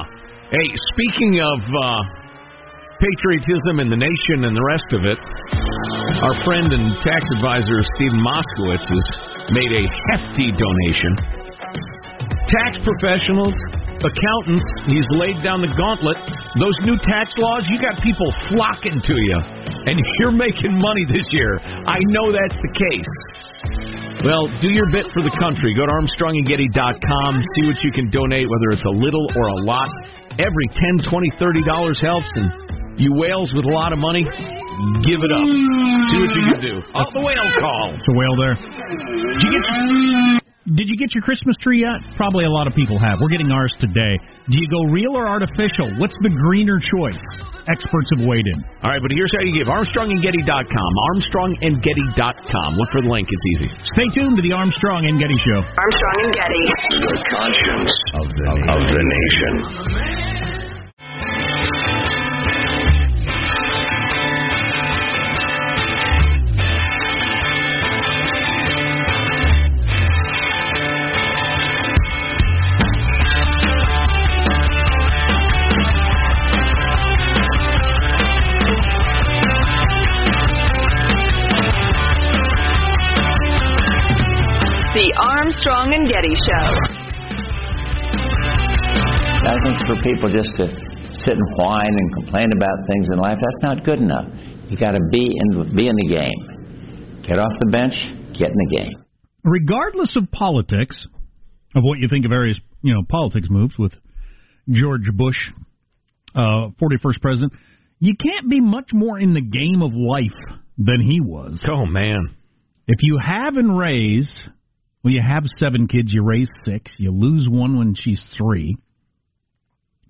Hey, 0.55 0.69
speaking 0.95 1.43
of 1.43 1.59
uh, 1.59 2.22
patriotism 3.03 3.83
in 3.83 3.91
the 3.91 3.99
nation 3.99 4.47
and 4.47 4.55
the 4.55 4.63
rest 4.63 4.91
of 4.95 5.03
it, 5.03 5.19
our 6.23 6.39
friend 6.47 6.71
and 6.71 6.95
tax 7.03 7.27
advisor 7.35 7.83
Stephen 7.99 8.23
Moskowitz 8.23 8.87
has 8.87 9.07
made 9.51 9.73
a 9.75 9.85
hefty 10.15 10.55
donation. 10.55 11.13
Tax 12.47 12.79
professionals, 12.87 13.55
accountants, 14.07 14.67
he's 14.87 15.07
laid 15.19 15.43
down 15.43 15.63
the 15.63 15.73
gauntlet. 15.75 16.15
Those 16.59 16.79
new 16.87 16.95
tax 17.03 17.35
laws, 17.39 17.67
you 17.67 17.83
got 17.83 17.99
people 18.07 18.31
flocking 18.55 19.03
to 19.03 19.15
you, 19.15 19.39
and 19.91 19.99
you're 20.23 20.35
making 20.35 20.79
money 20.79 21.03
this 21.11 21.27
year. 21.35 21.59
I 21.87 21.99
know 22.15 22.31
that's 22.31 22.59
the 22.59 22.73
case. 22.79 23.15
Well, 24.23 24.47
do 24.63 24.71
your 24.71 24.87
bit 24.95 25.11
for 25.11 25.27
the 25.27 25.35
country. 25.43 25.75
Go 25.75 25.83
to 25.83 25.93
ArmstrongandGetty.com. 25.99 27.31
See 27.43 27.65
what 27.67 27.79
you 27.83 27.91
can 27.91 28.07
donate, 28.15 28.47
whether 28.47 28.71
it's 28.71 28.87
a 28.87 28.95
little 28.95 29.27
or 29.35 29.51
a 29.51 29.59
lot. 29.67 29.91
Every 30.39 30.69
$10, 30.71 31.03
$20, 31.03 31.35
$30 31.43 31.99
helps. 31.99 32.31
And 32.39 32.72
you 32.97 33.13
whales 33.15 33.53
with 33.55 33.65
a 33.65 33.73
lot 33.73 33.93
of 33.93 33.99
money, 33.99 34.25
give 35.07 35.21
it 35.23 35.33
up. 35.33 35.45
See 35.45 36.19
what 36.21 36.33
you 36.35 36.43
can 36.53 36.61
do. 36.61 36.75
Oh, 36.95 37.07
the 37.13 37.23
whale 37.23 37.51
call. 37.61 37.95
It's 37.95 38.09
a 38.09 38.15
whale 38.17 38.37
there. 38.37 38.55
Did 38.57 39.41
you 39.43 39.51
get 39.51 40.43
did 40.63 40.87
you 40.87 40.95
get 40.95 41.11
your 41.11 41.27
Christmas 41.27 41.59
tree 41.59 41.83
yet? 41.83 41.99
Probably 42.15 42.47
a 42.47 42.51
lot 42.55 42.71
of 42.71 42.75
people 42.79 42.95
have. 42.95 43.19
We're 43.19 43.35
getting 43.35 43.51
ours 43.51 43.75
today. 43.83 44.15
Do 44.47 44.55
you 44.63 44.71
go 44.71 44.87
real 44.95 45.19
or 45.19 45.27
artificial? 45.27 45.91
What's 45.99 46.15
the 46.23 46.31
greener 46.31 46.79
choice? 46.79 47.19
Experts 47.67 48.15
have 48.15 48.23
weighed 48.23 48.47
in. 48.47 48.63
All 48.87 48.95
right, 48.95 49.03
but 49.03 49.11
here's 49.11 49.35
how 49.35 49.43
you 49.43 49.51
give. 49.59 49.67
ArmstrongandGetty.com. 49.67 50.91
ArmstrongandGetty.com. 51.11 52.69
Look 52.79 52.91
for 52.95 53.03
the 53.03 53.11
link. 53.11 53.27
It's 53.27 53.47
easy. 53.59 53.69
Stay 53.91 54.07
tuned 54.15 54.39
to 54.39 54.43
the 54.47 54.55
Armstrong 54.55 55.11
and 55.11 55.19
Getty 55.19 55.35
Show. 55.43 55.67
Armstrong 55.67 56.31
and 56.31 56.31
Getty. 56.31 56.63
The 57.11 57.19
conscience 57.35 57.91
of 58.23 58.27
the, 58.31 58.47
of 58.71 58.81
the 58.87 59.03
nation. 59.03 59.53
The 61.03 61.92
for 89.93 90.03
people 90.03 90.33
just 90.33 90.51
to 90.57 90.67
sit 91.21 91.35
and 91.37 91.49
whine 91.57 91.93
and 91.93 92.15
complain 92.15 92.49
about 92.57 92.89
things 92.89 93.09
in 93.13 93.19
life, 93.19 93.39
that's 93.43 93.63
not 93.63 93.85
good 93.85 93.99
enough. 93.99 94.27
You 94.69 94.77
got 94.77 94.93
to 94.93 95.01
be 95.11 95.21
in 95.21 95.75
be 95.75 95.89
in 95.89 95.97
the 95.97 96.09
game. 96.09 97.23
Get 97.27 97.39
off 97.39 97.53
the 97.61 97.71
bench, 97.71 97.93
get 98.39 98.49
in 98.49 98.57
the 98.57 98.77
game. 98.77 98.93
Regardless 99.45 100.17
of 100.17 100.31
politics, 100.31 101.05
of 101.75 101.83
what 101.83 101.99
you 101.99 102.09
think 102.09 102.25
of 102.25 102.31
various 102.31 102.59
you 102.83 102.95
know 102.95 103.03
politics 103.09 103.49
moves 103.51 103.77
with 103.79 103.93
George 104.71 105.09
Bush, 105.15 105.37
uh, 106.35 106.71
41st 106.81 107.21
president, 107.21 107.53
you 107.99 108.15
can't 108.17 108.49
be 108.49 108.61
much 108.61 108.91
more 108.93 109.19
in 109.19 109.35
the 109.35 109.43
game 109.43 109.83
of 109.83 109.93
life 109.93 110.59
than 110.79 111.01
he 111.01 111.21
was. 111.21 111.63
Oh, 111.69 111.87
man. 111.87 112.35
If 112.87 112.99
you 113.03 113.19
have 113.23 113.57
and 113.57 113.79
raise, 113.79 114.49
well, 115.05 115.13
you 115.13 115.21
have 115.21 115.45
seven 115.57 115.87
kids, 115.87 116.13
you 116.13 116.25
raise 116.25 116.49
six, 116.65 116.91
you 116.99 117.11
lose 117.13 117.49
one 117.49 117.79
when 117.79 117.95
she's 117.97 118.21
three, 118.37 118.77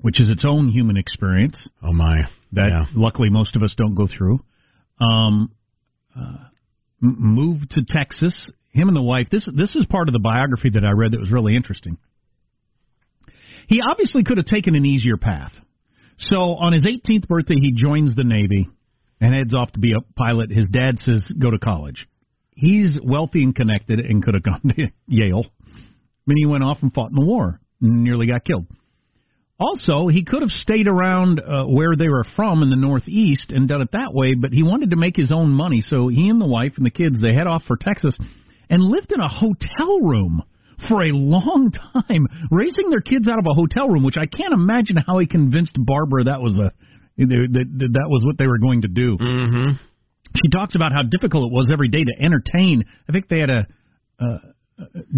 which 0.03 0.21
is 0.21 0.29
its 0.31 0.45
own 0.47 0.69
human 0.69 0.97
experience 0.97 1.67
Oh, 1.83 1.93
my. 1.93 2.29
that 2.53 2.69
Yeah. 2.69 2.85
luckily 2.95 3.31
most 3.31 3.57
of 3.57 3.63
us 3.63 3.75
don't 3.77 3.95
go 3.95 4.07
through. 4.07 4.41
Um, 5.01 5.51
uh, 6.15 6.37
moved 7.01 7.71
to 7.73 7.83
Texas. 7.87 8.51
Him 8.71 8.89
and 8.89 8.97
the 8.97 9.03
wife. 9.03 9.29
This 9.31 9.49
this 9.55 9.75
is 9.77 9.85
part 9.87 10.09
of 10.09 10.13
the 10.13 10.19
biography 10.21 10.71
that 10.71 10.85
I 10.85 10.91
read 10.93 11.13
that 11.13 11.21
was 11.21 11.31
really 11.33 11.57
interesting. 11.57 11.99
He 13.69 13.81
obviously 13.87 14.25
could 14.25 14.37
have 14.39 14.47
taken 14.47 14.75
an 14.75 14.85
easier 14.85 15.17
path. 15.17 15.53
So 16.19 16.37
on 16.55 16.73
his 16.73 16.85
18th 16.87 17.27
birthday, 17.29 17.57
he 17.61 17.73
joins 17.73 18.15
the 18.15 18.25
Navy 18.25 18.69
and 19.21 19.35
heads 19.35 19.55
off 19.55 19.73
to 19.73 19.79
be 19.81 19.93
a 19.93 20.01
pilot. 20.15 20.51
His 20.51 20.67
dad 20.67 20.99
says 21.01 21.33
go 21.39 21.51
to 21.51 21.59
college. 21.59 22.07
He's 22.55 22.99
wealthy 23.03 23.43
and 23.43 23.55
connected 23.55 23.99
and 23.99 24.23
could 24.23 24.35
have 24.35 24.43
gone 24.43 24.61
to 24.77 24.89
Yale. 25.07 25.47
Then 26.27 26.37
he 26.37 26.47
went 26.47 26.63
off 26.65 26.79
and 26.83 26.93
fought 26.93 27.11
in 27.11 27.17
the 27.17 27.25
war 27.25 27.61
and 27.81 28.05
nearly 28.05 28.27
got 28.27 28.45
killed. 28.45 28.67
Also, 29.59 30.09
he 30.09 30.25
could 30.25 30.43
have 30.43 30.51
stayed 30.51 30.89
around 30.89 31.41
uh, 31.41 31.65
where 31.65 31.95
they 31.97 32.09
were 32.09 32.25
from 32.35 32.63
in 32.63 32.71
the 32.71 32.77
Northeast 32.77 33.53
and 33.53 33.69
done 33.69 33.83
it 33.83 33.93
that 33.93 34.13
way, 34.13 34.35
but 34.35 34.53
he 34.53 34.63
wanted 34.63 34.91
to 34.91 34.97
make 34.97 35.15
his 35.15 35.31
own 35.31 35.51
money. 35.51 35.83
So 35.83 36.09
he 36.09 36.29
and 36.29 36.41
the 36.41 36.47
wife 36.47 36.73
and 36.77 36.87
the 36.87 36.91
kids 36.91 37.21
they 37.21 37.33
head 37.33 37.47
off 37.47 37.63
for 37.67 37.77
Texas 37.77 38.17
and 38.69 38.83
lived 38.83 39.13
in 39.13 39.21
a 39.21 39.29
hotel 39.29 40.01
room 40.01 40.43
for 40.89 41.05
a 41.05 41.13
long 41.13 41.71
time, 41.71 42.27
raising 42.51 42.91
their 42.91 43.01
kids 43.01 43.29
out 43.29 43.39
of 43.39 43.47
a 43.47 43.55
hotel 43.55 43.89
room. 43.89 44.03
Which 44.03 44.17
I 44.17 44.27
can't 44.27 44.53
imagine 44.53 44.97
how 44.97 45.19
he 45.19 45.27
convinced 45.27 45.77
Barbara 45.77 46.25
that 46.25 46.41
was 46.41 46.57
a 46.57 46.73
that 47.19 47.91
that, 47.93 48.09
was 48.09 48.23
what 48.25 48.39
they 48.39 48.47
were 48.47 48.59
going 48.59 48.83
to 48.83 48.89
do. 48.89 49.17
Mm-hmm. 49.19 49.73
She 50.43 50.51
talks 50.51 50.75
about 50.75 50.93
how 50.93 51.03
difficult 51.03 51.45
it 51.45 51.53
was 51.53 51.71
every 51.73 51.89
day 51.89 52.03
to 52.03 52.25
entertain. 52.25 52.85
I 53.09 53.13
think 53.13 53.29
they 53.29 53.41
had 53.41 53.51
a 53.51 53.67
uh, 54.19 54.39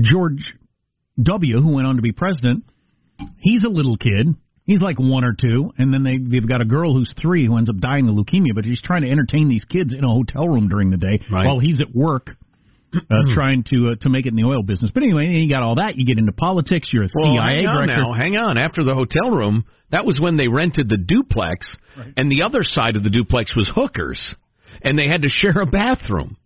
George 0.00 0.54
W. 1.22 1.60
who 1.60 1.74
went 1.74 1.86
on 1.86 1.96
to 1.96 2.02
be 2.02 2.12
president. 2.12 2.64
He's 3.38 3.64
a 3.64 3.68
little 3.68 3.96
kid. 3.96 4.34
He's 4.66 4.80
like 4.80 4.98
one 4.98 5.24
or 5.24 5.34
two, 5.38 5.72
and 5.76 5.92
then 5.92 6.02
they 6.04 6.16
they've 6.16 6.48
got 6.48 6.60
a 6.62 6.64
girl 6.64 6.94
who's 6.94 7.12
three 7.20 7.44
who 7.46 7.56
ends 7.58 7.68
up 7.68 7.78
dying 7.78 8.08
of 8.08 8.14
leukemia. 8.14 8.54
But 8.54 8.64
he's 8.64 8.80
trying 8.80 9.02
to 9.02 9.10
entertain 9.10 9.48
these 9.48 9.64
kids 9.64 9.92
in 9.94 10.02
a 10.04 10.08
hotel 10.08 10.48
room 10.48 10.68
during 10.68 10.90
the 10.90 10.96
day 10.96 11.20
Right. 11.30 11.46
while 11.46 11.58
he's 11.58 11.80
at 11.80 11.94
work. 11.94 12.30
Uh, 12.94 13.00
trying 13.34 13.64
to 13.64 13.88
uh, 13.90 13.94
to 14.02 14.08
make 14.08 14.24
it 14.24 14.28
in 14.28 14.36
the 14.36 14.44
oil 14.44 14.62
business, 14.62 14.88
but 14.94 15.02
anyway, 15.02 15.26
you 15.26 15.50
got 15.50 15.64
all 15.64 15.74
that. 15.74 15.96
You 15.96 16.06
get 16.06 16.16
into 16.16 16.30
politics. 16.30 16.90
You're 16.92 17.02
a 17.02 17.08
Well, 17.12 17.34
CIA 17.34 17.56
hang 17.56 17.66
on 17.66 17.74
director. 17.88 18.02
now. 18.04 18.12
Hang 18.12 18.36
on. 18.36 18.56
After 18.56 18.84
the 18.84 18.94
hotel 18.94 19.32
room, 19.32 19.64
that 19.90 20.06
was 20.06 20.20
when 20.20 20.36
they 20.36 20.46
rented 20.46 20.88
the 20.88 20.96
duplex, 20.96 21.76
and 22.16 22.30
the 22.30 22.42
other 22.42 22.60
side 22.62 22.94
of 22.94 23.02
the 23.02 23.10
duplex 23.10 23.56
was 23.56 23.68
hookers, 23.74 24.36
and 24.80 24.96
they 24.96 25.08
had 25.08 25.22
to 25.22 25.28
share 25.28 25.60
a 25.60 25.66
bathroom, 25.66 26.36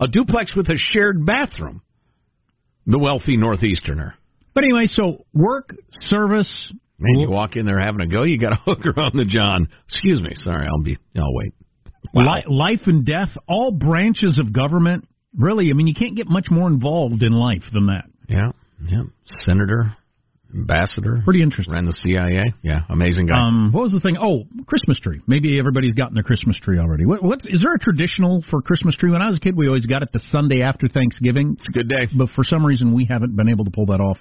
a 0.00 0.08
duplex 0.08 0.56
with 0.56 0.68
a 0.70 0.76
shared 0.76 1.24
bathroom. 1.24 1.82
The 2.84 2.98
wealthy 2.98 3.36
northeasterner. 3.36 4.14
But 4.54 4.64
anyway, 4.64 4.86
so 4.86 5.24
work, 5.32 5.74
service, 6.00 6.72
Man, 6.98 7.18
you 7.18 7.30
walk 7.30 7.56
in 7.56 7.66
there 7.66 7.80
having 7.80 8.00
a 8.00 8.06
go, 8.06 8.22
you 8.22 8.38
got 8.38 8.52
a 8.52 8.56
hooker 8.64 8.98
on 9.00 9.12
the 9.14 9.24
john. 9.24 9.68
Excuse 9.88 10.20
me. 10.20 10.30
Sorry, 10.34 10.66
I'll 10.66 10.82
be. 10.82 10.98
I'll 11.16 11.34
wait. 11.34 11.54
Li- 12.14 12.44
life 12.48 12.82
and 12.86 13.04
death, 13.04 13.30
all 13.48 13.72
branches 13.72 14.38
of 14.38 14.52
government 14.52 15.08
Really, 15.38 15.70
I 15.70 15.72
mean, 15.72 15.86
you 15.86 15.94
can't 15.94 16.16
get 16.16 16.28
much 16.28 16.48
more 16.50 16.68
involved 16.68 17.22
in 17.22 17.32
life 17.32 17.62
than 17.72 17.86
that. 17.86 18.04
Yeah, 18.28 18.52
yeah. 18.86 19.04
Senator, 19.40 19.96
ambassador. 20.54 21.20
Pretty 21.24 21.42
interesting. 21.42 21.72
Ran 21.72 21.86
the 21.86 21.92
CIA. 21.92 22.54
Yeah, 22.62 22.80
amazing 22.88 23.26
guy. 23.26 23.38
Um, 23.38 23.72
what 23.72 23.82
was 23.82 23.92
the 23.92 24.00
thing? 24.00 24.16
Oh, 24.20 24.44
Christmas 24.66 24.98
tree. 25.00 25.20
Maybe 25.26 25.58
everybody's 25.58 25.94
gotten 25.94 26.14
their 26.14 26.24
Christmas 26.24 26.56
tree 26.56 26.78
already. 26.78 27.06
What, 27.06 27.22
what 27.22 27.40
is 27.44 27.62
there 27.62 27.74
a 27.74 27.78
traditional 27.78 28.44
for 28.50 28.62
Christmas 28.62 28.96
tree? 28.96 29.10
When 29.10 29.22
I 29.22 29.28
was 29.28 29.38
a 29.38 29.40
kid, 29.40 29.56
we 29.56 29.66
always 29.66 29.86
got 29.86 30.02
it 30.02 30.10
the 30.12 30.20
Sunday 30.30 30.62
after 30.62 30.88
Thanksgiving. 30.88 31.56
It's 31.58 31.68
a 31.68 31.72
good 31.72 31.88
day, 31.88 32.08
but 32.16 32.28
for 32.30 32.44
some 32.44 32.64
reason, 32.64 32.92
we 32.94 33.06
haven't 33.08 33.36
been 33.36 33.48
able 33.48 33.64
to 33.64 33.70
pull 33.70 33.86
that 33.86 34.00
off. 34.00 34.18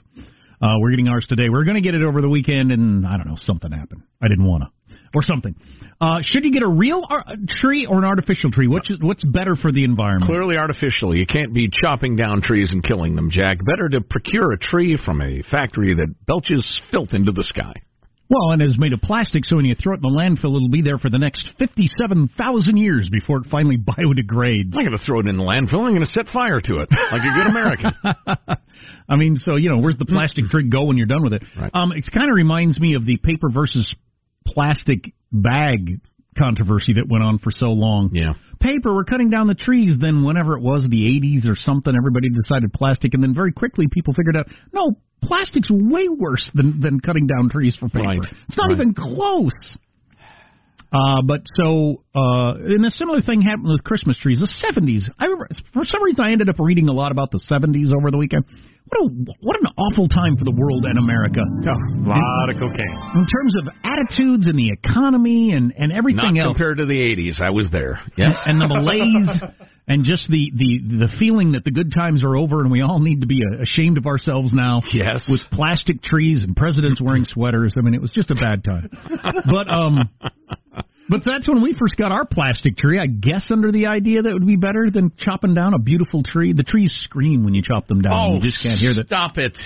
Uh, 0.61 0.77
we're 0.79 0.91
getting 0.91 1.07
ours 1.07 1.25
today. 1.27 1.49
We're 1.49 1.63
going 1.63 1.75
to 1.75 1.81
get 1.81 1.95
it 1.95 2.03
over 2.03 2.21
the 2.21 2.29
weekend, 2.29 2.71
and 2.71 3.05
I 3.05 3.17
don't 3.17 3.27
know, 3.27 3.35
something 3.35 3.71
happened. 3.71 4.03
I 4.21 4.27
didn't 4.27 4.45
want 4.45 4.63
to, 4.63 4.69
or 5.13 5.21
something. 5.21 5.55
Uh, 5.99 6.19
should 6.21 6.43
you 6.43 6.51
get 6.51 6.63
a 6.63 6.67
real 6.67 7.05
ar- 7.07 7.25
tree 7.47 7.85
or 7.85 7.99
an 7.99 8.05
artificial 8.05 8.51
tree? 8.51 8.67
What's 8.67 8.91
what's 9.01 9.23
better 9.23 9.55
for 9.55 9.71
the 9.71 9.83
environment? 9.83 10.29
Clearly 10.29 10.57
artificial. 10.57 11.15
You 11.15 11.25
can't 11.25 11.53
be 11.53 11.69
chopping 11.83 12.15
down 12.15 12.41
trees 12.41 12.71
and 12.71 12.83
killing 12.83 13.15
them, 13.15 13.29
Jack. 13.29 13.63
Better 13.63 13.89
to 13.89 14.01
procure 14.01 14.51
a 14.51 14.57
tree 14.57 14.97
from 15.03 15.21
a 15.21 15.41
factory 15.49 15.93
that 15.95 16.25
belches 16.25 16.81
filth 16.91 17.13
into 17.13 17.31
the 17.31 17.43
sky. 17.43 17.73
Well, 18.31 18.51
and 18.51 18.61
it's 18.61 18.79
made 18.79 18.93
of 18.93 19.01
plastic, 19.01 19.43
so 19.43 19.57
when 19.57 19.65
you 19.65 19.75
throw 19.75 19.93
it 19.93 19.97
in 19.97 20.03
the 20.03 20.07
landfill, 20.07 20.55
it'll 20.55 20.69
be 20.69 20.81
there 20.81 20.97
for 20.97 21.09
the 21.09 21.17
next 21.19 21.49
57,000 21.59 22.77
years 22.77 23.09
before 23.11 23.39
it 23.39 23.47
finally 23.51 23.75
biodegrades. 23.77 24.71
I'm 24.73 24.85
going 24.85 24.97
to 24.97 25.03
throw 25.05 25.19
it 25.19 25.27
in 25.27 25.35
the 25.35 25.43
landfill. 25.43 25.83
I'm 25.83 25.91
going 25.91 25.99
to 25.99 26.05
set 26.05 26.29
fire 26.29 26.61
to 26.61 26.79
it 26.79 26.89
like 27.11 27.21
a 27.21 27.37
good 27.37 27.47
American. 27.47 27.91
I 29.09 29.17
mean, 29.17 29.35
so, 29.35 29.57
you 29.57 29.69
know, 29.69 29.79
where's 29.79 29.97
the 29.97 30.05
plastic 30.05 30.45
tree 30.45 30.69
go 30.69 30.85
when 30.85 30.95
you're 30.95 31.07
done 31.07 31.23
with 31.23 31.33
it? 31.33 31.43
Right. 31.59 31.71
Um, 31.73 31.91
it 31.91 32.09
kind 32.13 32.31
of 32.31 32.35
reminds 32.35 32.79
me 32.79 32.95
of 32.95 33.05
the 33.05 33.17
paper 33.17 33.49
versus 33.49 33.93
plastic 34.45 35.13
bag 35.31 36.01
controversy 36.37 36.93
that 36.93 37.07
went 37.09 37.23
on 37.23 37.39
for 37.39 37.51
so 37.51 37.67
long. 37.67 38.09
Yeah. 38.13 38.33
Paper, 38.59 38.93
we're 38.93 39.03
cutting 39.03 39.29
down 39.29 39.47
the 39.47 39.55
trees. 39.55 39.95
Then, 39.99 40.23
whenever 40.23 40.55
it 40.55 40.61
was, 40.61 40.85
the 40.89 41.01
80s 41.01 41.49
or 41.49 41.55
something, 41.55 41.93
everybody 41.95 42.29
decided 42.29 42.71
plastic. 42.73 43.13
And 43.13 43.21
then 43.23 43.33
very 43.33 43.51
quickly, 43.51 43.87
people 43.91 44.13
figured 44.13 44.37
out, 44.37 44.47
no, 44.71 44.97
plastic's 45.23 45.69
way 45.69 46.07
worse 46.09 46.49
than, 46.53 46.79
than 46.79 46.99
cutting 46.99 47.27
down 47.27 47.49
trees 47.49 47.75
for 47.75 47.89
paper. 47.89 48.05
Right. 48.07 48.33
It's 48.47 48.57
not 48.57 48.67
Right. 48.69 48.73
even 48.73 48.93
close. 48.93 49.77
Uh, 50.91 51.21
but 51.25 51.41
so, 51.55 52.03
uh, 52.13 52.53
and 52.55 52.85
a 52.85 52.89
similar 52.91 53.21
thing 53.21 53.41
happened 53.41 53.69
with 53.69 53.83
Christmas 53.83 54.17
trees. 54.17 54.39
The 54.39 54.51
70s. 54.67 55.07
I 55.17 55.25
remember, 55.25 55.47
for 55.73 55.85
some 55.85 56.03
reason, 56.03 56.25
I 56.25 56.31
ended 56.31 56.49
up 56.49 56.57
reading 56.59 56.89
a 56.89 56.91
lot 56.91 57.11
about 57.13 57.31
the 57.31 57.39
70s 57.49 57.95
over 57.95 58.11
the 58.11 58.17
weekend. 58.17 58.43
What 58.87 58.99
a, 58.99 59.33
what 59.39 59.55
an 59.61 59.67
awful 59.77 60.09
time 60.09 60.35
for 60.35 60.43
the 60.43 60.51
world 60.51 60.83
and 60.83 60.99
America. 60.99 61.39
A 61.39 62.09
lot 62.09 62.49
of 62.49 62.59
cocaine. 62.59 62.91
In 63.15 63.25
terms 63.25 63.53
of 63.61 63.73
attitudes 63.85 64.47
and 64.47 64.59
the 64.59 64.69
economy 64.71 65.51
and, 65.53 65.73
and 65.77 65.93
everything 65.93 66.35
Not 66.35 66.47
else. 66.47 66.57
compared 66.57 66.77
to 66.79 66.85
the 66.85 66.99
80s. 66.99 67.39
I 67.39 67.51
was 67.51 67.69
there. 67.71 68.01
Yes. 68.17 68.35
And 68.45 68.59
the 68.59 68.67
malaise 68.67 69.41
and 69.87 70.03
just 70.03 70.29
the, 70.29 70.51
the, 70.55 71.07
the 71.07 71.09
feeling 71.19 71.53
that 71.53 71.63
the 71.63 71.71
good 71.71 71.93
times 71.93 72.25
are 72.25 72.35
over 72.35 72.59
and 72.59 72.69
we 72.69 72.81
all 72.81 72.99
need 72.99 73.21
to 73.21 73.27
be 73.27 73.39
uh, 73.45 73.61
ashamed 73.63 73.97
of 73.97 74.07
ourselves 74.07 74.51
now. 74.51 74.81
Yes. 74.91 75.23
With 75.29 75.41
plastic 75.53 76.01
trees 76.03 76.43
and 76.43 76.53
presidents 76.53 76.99
wearing 77.01 77.23
sweaters. 77.23 77.75
I 77.77 77.81
mean, 77.81 77.93
it 77.93 78.01
was 78.01 78.11
just 78.11 78.29
a 78.29 78.35
bad 78.35 78.65
time. 78.65 78.89
But, 79.45 79.69
um, 79.71 80.09
but 81.11 81.21
that's 81.23 81.47
when 81.47 81.61
we 81.61 81.75
first 81.79 81.95
got 81.97 82.11
our 82.11 82.25
plastic 82.25 82.75
tree. 82.77 82.97
I 82.99 83.05
guess 83.05 83.51
under 83.51 83.71
the 83.71 83.85
idea 83.87 84.23
that 84.23 84.29
it 84.29 84.33
would 84.33 84.47
be 84.47 84.55
better 84.55 84.89
than 84.91 85.11
chopping 85.19 85.53
down 85.53 85.75
a 85.75 85.79
beautiful 85.79 86.23
tree. 86.23 86.53
The 86.53 86.63
trees 86.63 86.91
scream 87.03 87.43
when 87.43 87.53
you 87.53 87.61
chop 87.61 87.85
them 87.87 88.01
down. 88.01 88.13
Oh, 88.13 88.35
you 88.37 88.41
just 88.41 88.63
can't 88.63 88.79
hear 88.79 88.95
that. 88.95 89.07
Stop 89.07 89.37
it. 89.37 89.57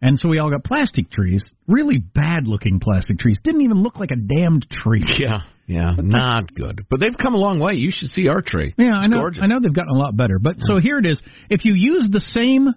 And 0.00 0.18
so 0.18 0.28
we 0.28 0.38
all 0.38 0.48
got 0.50 0.62
plastic 0.64 1.10
trees. 1.10 1.44
Really 1.66 1.98
bad 1.98 2.46
looking 2.46 2.78
plastic 2.80 3.18
trees. 3.18 3.36
Didn't 3.42 3.62
even 3.62 3.82
look 3.82 3.98
like 3.98 4.12
a 4.12 4.16
damned 4.16 4.66
tree. 4.70 5.04
Yeah. 5.18 5.40
Yeah. 5.66 5.96
Not 5.98 6.54
good. 6.54 6.86
But 6.88 6.98
they've 7.00 7.16
come 7.20 7.34
a 7.34 7.38
long 7.38 7.58
way. 7.60 7.74
You 7.74 7.90
should 7.90 8.08
see 8.08 8.28
our 8.28 8.40
tree. 8.40 8.72
Yeah, 8.78 8.96
It's 8.96 9.04
I 9.04 9.06
know. 9.08 9.18
gorgeous. 9.20 9.42
I 9.42 9.48
know 9.48 9.58
they've 9.60 9.74
gotten 9.74 9.94
a 9.94 9.98
lot 9.98 10.16
better. 10.16 10.38
But 10.38 10.56
so 10.60 10.78
here 10.78 10.98
it 10.98 11.04
is. 11.04 11.20
If 11.50 11.66
you 11.66 11.74
use 11.74 12.08
the 12.10 12.20
same 12.20 12.68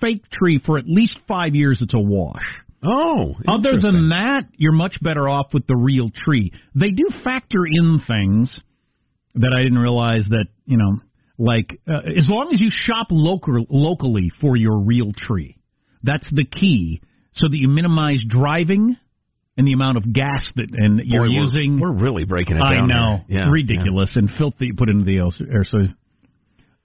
fake 0.00 0.24
tree 0.32 0.58
for 0.64 0.76
at 0.76 0.84
least 0.88 1.16
five 1.28 1.54
years, 1.54 1.78
it's 1.80 1.94
a 1.94 1.98
wash. 2.00 2.42
Oh. 2.82 3.34
Other 3.46 3.78
than 3.80 4.08
that, 4.10 4.44
you're 4.56 4.72
much 4.72 4.96
better 5.02 5.28
off 5.28 5.52
with 5.52 5.66
the 5.66 5.76
real 5.76 6.10
tree. 6.10 6.52
They 6.74 6.90
do 6.90 7.08
factor 7.22 7.66
in 7.66 8.00
things 8.06 8.58
that 9.34 9.52
I 9.54 9.62
didn't 9.62 9.78
realize 9.78 10.24
that 10.30 10.46
you 10.64 10.78
know, 10.78 10.98
like 11.38 11.78
uh, 11.86 12.08
as 12.16 12.28
long 12.28 12.50
as 12.54 12.60
you 12.60 12.70
shop 12.70 13.08
local 13.10 13.64
locally 13.68 14.30
for 14.40 14.56
your 14.56 14.78
real 14.78 15.12
tree, 15.14 15.58
that's 16.02 16.28
the 16.32 16.44
key, 16.44 17.02
so 17.34 17.48
that 17.48 17.56
you 17.56 17.68
minimize 17.68 18.24
driving 18.26 18.96
and 19.56 19.66
the 19.66 19.72
amount 19.72 19.98
of 19.98 20.12
gas 20.12 20.50
that 20.56 20.68
and 20.72 21.02
you're 21.04 21.22
we're- 21.22 21.34
using. 21.34 21.78
We're, 21.78 21.92
really 21.92 22.24
breaking 22.24 22.56
it 22.56 22.60
down. 22.60 22.72
I 22.72 22.86
know. 22.86 23.20
Yeah, 23.28 23.50
ridiculous 23.50 24.10
and 24.14 24.30
filth 24.38 24.54
that 24.58 24.66
you 24.66 24.74
put 24.74 24.88
into 24.88 25.04
the 25.04 25.18
air- 25.18 25.54
air. 25.54 25.64
So, 25.64 25.78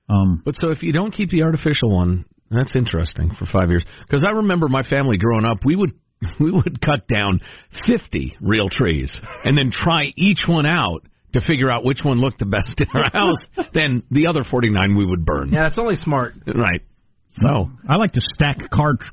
um, 0.09 0.41
But 0.43 0.55
so 0.55 0.71
if 0.71 0.83
you 0.83 0.91
don't 0.91 1.11
keep 1.11 1.29
the 1.29 1.43
artificial 1.43 1.89
one, 1.89 2.25
that's 2.51 2.75
interesting 2.75 3.31
for 3.37 3.45
five 3.45 3.69
years. 3.69 3.83
Because 4.07 4.23
I 4.27 4.31
remember 4.31 4.67
my 4.67 4.83
family 4.83 5.17
growing 5.17 5.45
up, 5.45 5.59
we 5.65 5.75
would 5.75 5.91
we 6.39 6.51
would 6.51 6.79
cut 6.81 7.07
down 7.07 7.41
fifty 7.85 8.37
real 8.41 8.69
trees 8.69 9.15
and 9.43 9.57
then 9.57 9.71
try 9.71 10.05
each 10.15 10.43
one 10.47 10.65
out 10.65 11.01
to 11.33 11.41
figure 11.41 11.69
out 11.69 11.83
which 11.83 11.99
one 12.03 12.19
looked 12.19 12.39
the 12.39 12.45
best 12.45 12.79
in 12.79 12.87
our 12.93 13.09
house. 13.11 13.67
then 13.73 14.03
the 14.11 14.27
other 14.27 14.43
forty 14.49 14.69
nine 14.69 14.95
we 14.95 15.05
would 15.05 15.25
burn. 15.25 15.51
Yeah, 15.51 15.63
that's 15.63 15.77
only 15.77 15.95
smart. 15.95 16.33
Right. 16.47 16.81
So 17.37 17.69
I 17.89 17.97
like 17.97 18.13
to 18.13 18.21
stack 18.35 18.69
car 18.71 18.93
tr- 18.93 19.05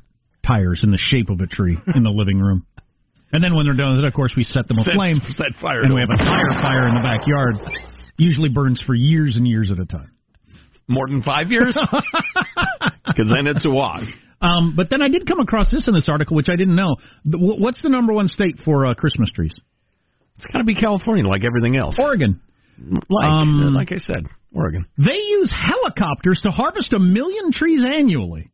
tires 0.47 0.81
in 0.83 0.91
the 0.91 0.97
shape 1.01 1.29
of 1.29 1.41
a 1.41 1.47
tree 1.47 1.77
in 1.95 2.03
the 2.03 2.09
living 2.09 2.39
room. 2.39 2.65
And 3.33 3.43
then 3.43 3.55
when 3.55 3.65
they're 3.65 3.75
done 3.75 3.95
with 3.97 4.05
it, 4.05 4.07
of 4.07 4.13
course, 4.13 4.33
we 4.37 4.43
set 4.43 4.67
them 4.67 4.77
Set- 4.85 4.93
aflame. 4.93 5.19
set 5.35 5.47
fire 5.59 5.81
And 5.81 5.93
we 5.93 5.99
have 5.99 6.09
a 6.09 6.23
tire 6.23 6.51
fire 6.61 6.87
in 6.87 6.93
the 6.95 7.01
backyard. 7.01 7.55
Usually 8.17 8.47
burns 8.47 8.81
for 8.85 8.93
years 8.93 9.35
and 9.35 9.45
years 9.47 9.71
at 9.71 9.79
a 9.79 9.85
time. 9.85 10.11
More 10.87 11.07
than 11.07 11.21
five 11.21 11.51
years, 11.51 11.77
because 13.05 13.31
then 13.33 13.47
it's 13.47 13.65
a 13.65 13.69
wash. 13.69 14.05
Um, 14.41 14.73
but 14.75 14.89
then 14.89 15.01
I 15.01 15.07
did 15.07 15.25
come 15.25 15.39
across 15.39 15.71
this 15.71 15.87
in 15.87 15.93
this 15.93 16.09
article, 16.09 16.35
which 16.35 16.49
I 16.49 16.55
didn't 16.57 16.75
know. 16.75 16.95
What's 17.25 17.81
the 17.81 17.89
number 17.89 18.11
one 18.13 18.27
state 18.27 18.59
for 18.65 18.85
uh, 18.85 18.93
Christmas 18.93 19.29
trees? 19.31 19.53
It's 20.35 20.45
got 20.51 20.57
to 20.57 20.65
be 20.65 20.75
California, 20.75 21.25
like 21.25 21.43
everything 21.45 21.77
else. 21.77 21.97
Oregon. 21.97 22.41
Like, 23.09 23.25
Um, 23.25 23.73
like 23.73 23.91
I 23.91 23.97
said, 23.97 24.25
Oregon. 24.53 24.85
They 24.97 25.15
use 25.15 25.53
helicopters 25.55 26.39
to 26.43 26.49
harvest 26.49 26.91
a 26.91 26.99
million 26.99 27.51
trees 27.53 27.85
annually 27.85 28.51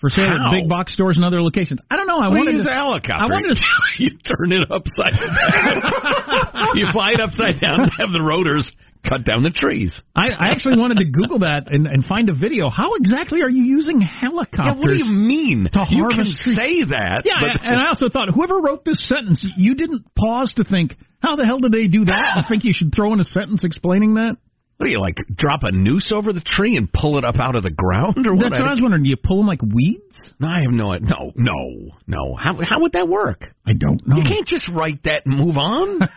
for 0.00 0.10
sale 0.10 0.26
How? 0.26 0.48
at 0.48 0.52
big 0.52 0.68
box 0.68 0.92
stores 0.92 1.16
and 1.16 1.24
other 1.24 1.40
locations. 1.40 1.80
I 1.90 1.96
don't 1.96 2.06
know. 2.06 2.18
I 2.18 2.28
want 2.28 2.46
to 2.46 2.52
use 2.56 2.66
a 2.66 2.74
helicopter. 2.74 3.14
I 3.14 3.26
wanted 3.26 3.54
to. 3.54 3.62
you 4.02 4.10
turn 4.18 4.50
it 4.52 4.68
upside 4.70 5.12
down. 5.12 6.66
you 6.74 6.86
fly 6.92 7.12
it 7.12 7.20
upside 7.20 7.60
down, 7.60 7.88
have 7.98 8.12
the 8.12 8.22
rotors 8.22 8.70
cut 9.08 9.24
down 9.24 9.42
the 9.42 9.50
trees. 9.50 9.92
I, 10.16 10.30
I 10.30 10.46
actually 10.50 10.78
wanted 10.78 10.98
to 10.98 11.04
Google 11.04 11.40
that 11.40 11.70
and, 11.70 11.86
and 11.86 12.04
find 12.04 12.28
a 12.28 12.34
video. 12.34 12.70
How 12.70 12.94
exactly 12.96 13.42
are 13.42 13.50
you 13.50 13.62
using 13.64 14.00
helicopters? 14.00 14.66
Yeah, 14.66 14.80
what 14.80 14.88
do 14.88 14.96
you 14.96 15.04
mean? 15.12 15.68
To 15.72 15.84
you 15.90 16.02
harvest 16.04 16.40
can 16.42 16.54
trees? 16.54 16.56
say 16.56 16.84
that. 16.90 17.22
Yeah, 17.24 17.40
but 17.40 17.64
and 17.64 17.80
I 17.80 17.88
also 17.88 18.08
thought 18.08 18.28
whoever 18.34 18.58
wrote 18.58 18.84
this 18.84 19.06
sentence, 19.08 19.44
you 19.56 19.74
didn't 19.74 20.04
pause 20.14 20.52
to 20.56 20.64
think, 20.64 20.94
how 21.22 21.36
the 21.36 21.46
hell 21.46 21.58
did 21.60 21.72
they 21.72 21.88
do 21.88 22.04
that? 22.06 22.44
I 22.44 22.44
think 22.48 22.64
you 22.64 22.72
should 22.74 22.92
throw 22.94 23.12
in 23.12 23.20
a 23.20 23.24
sentence 23.24 23.64
explaining 23.64 24.14
that. 24.14 24.36
what 24.76 24.86
do 24.86 24.90
you 24.92 25.00
like? 25.00 25.16
Drop 25.34 25.62
a 25.62 25.72
noose 25.72 26.12
over 26.14 26.32
the 26.32 26.42
tree 26.44 26.76
and 26.76 26.92
pull 26.92 27.16
it 27.16 27.24
up 27.24 27.36
out 27.40 27.56
of 27.56 27.62
the 27.62 27.70
ground, 27.70 28.26
or 28.26 28.34
what? 28.34 28.42
That's 28.42 28.58
what 28.60 28.68
I 28.68 28.72
was 28.72 28.80
wondering. 28.82 29.04
Do 29.04 29.08
you 29.10 29.16
pull 29.16 29.38
them 29.38 29.46
like 29.46 29.62
weeds? 29.62 30.20
No, 30.38 30.48
I 30.48 30.62
have 30.62 30.72
no 30.72 30.92
idea. 30.92 31.08
No, 31.08 31.32
no, 31.34 31.90
no. 32.06 32.34
How 32.36 32.58
how 32.62 32.80
would 32.80 32.92
that 32.92 33.08
work? 33.08 33.44
I 33.66 33.72
don't 33.72 34.06
know. 34.06 34.16
You 34.16 34.24
can't 34.24 34.46
just 34.46 34.68
write 34.68 35.02
that 35.04 35.24
and 35.24 35.38
move 35.38 35.56
on. 35.56 36.00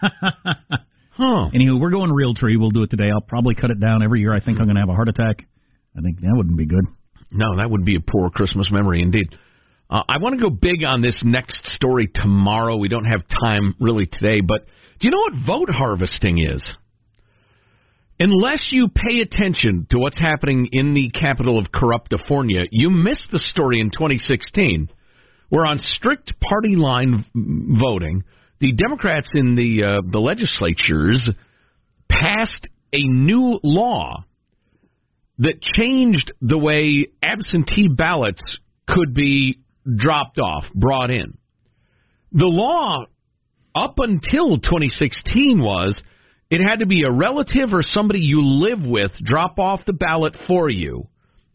huh? 1.18 1.50
Anywho, 1.54 1.80
we're 1.80 1.90
going 1.90 2.12
real 2.12 2.34
tree. 2.34 2.58
We'll 2.58 2.70
do 2.70 2.84
it 2.84 2.90
today. 2.90 3.10
I'll 3.14 3.22
probably 3.22 3.56
cut 3.56 3.72
it 3.72 3.80
down 3.80 4.04
every 4.04 4.22
year. 4.22 4.34
I 4.34 4.40
think 4.40 4.60
I'm 4.60 4.66
going 4.66 4.76
to 4.76 4.82
have 4.82 4.90
a 4.90 4.96
heart 4.96 5.10
attack. 5.10 5.46
I 5.98 6.02
think 6.02 6.22
that 6.22 6.34
wouldn't 6.34 6.58
be 6.58 6.66
good. 6.66 6.86
No, 7.32 7.58
that 7.58 7.70
would 7.70 7.84
be 7.84 7.96
a 7.96 8.00
poor 8.00 8.30
Christmas 8.30 8.70
memory 8.72 9.02
indeed. 9.02 9.36
Uh, 9.90 10.04
I 10.08 10.18
want 10.20 10.38
to 10.38 10.44
go 10.44 10.50
big 10.50 10.84
on 10.84 11.02
this 11.02 11.22
next 11.26 11.66
story 11.66 12.10
tomorrow. 12.14 12.78
We 12.78 12.90
don't 12.90 13.06
have 13.06 13.22
time 13.28 13.76
really 13.80 14.06
today, 14.06 14.42
but 14.42 14.66
do 15.00 15.08
you 15.08 15.12
know 15.12 15.18
what 15.18 15.46
vote 15.46 15.70
harvesting 15.70 16.40
is? 16.40 16.64
Unless 18.20 18.70
you 18.72 18.88
pay 18.90 19.20
attention 19.20 19.88
to 19.92 20.00
what's 20.00 20.20
happening 20.20 20.70
in 20.72 20.94
the 20.94 21.10
capital 21.12 21.60
of 21.60 21.68
Corruptifornia, 21.72 22.66
you 22.72 22.90
missed 22.90 23.28
the 23.32 23.40
story 23.40 23.80
in 23.80 23.92
2016, 23.92 24.90
where 25.50 25.66
on 25.66 25.78
strict 25.78 26.34
party 26.40 26.76
line 26.76 27.26
voting, 27.36 28.24
the 28.60 28.74
Democrats 28.74 29.32
in 29.34 29.56
the 29.56 29.84
uh, 29.84 30.02
the 30.10 30.20
legislatures 30.20 31.30
passed 32.10 32.68
a 32.94 33.02
new 33.02 33.60
law 33.64 34.24
that 35.40 35.62
changed 35.62 36.32
the 36.42 36.58
way 36.58 37.08
absentee 37.22 37.88
ballots 37.88 38.60
could 38.88 39.14
be 39.14 39.60
dropped 39.96 40.40
off, 40.40 40.66
brought 40.74 41.12
in. 41.12 41.38
The 42.32 42.46
law 42.46 43.06
up 43.76 43.96
until 44.00 44.58
2016 44.58 45.62
was 45.62 46.02
it 46.50 46.62
had 46.68 46.80
to 46.80 46.86
be 46.86 47.04
a 47.04 47.12
relative 47.12 47.74
or 47.74 47.82
somebody 47.84 48.22
you 48.22 48.42
live 48.42 48.80
with 48.84 49.12
drop 49.24 49.60
off 49.60 49.86
the 49.86 49.94
ballot 49.94 50.36
for 50.48 50.70
you 50.70 51.08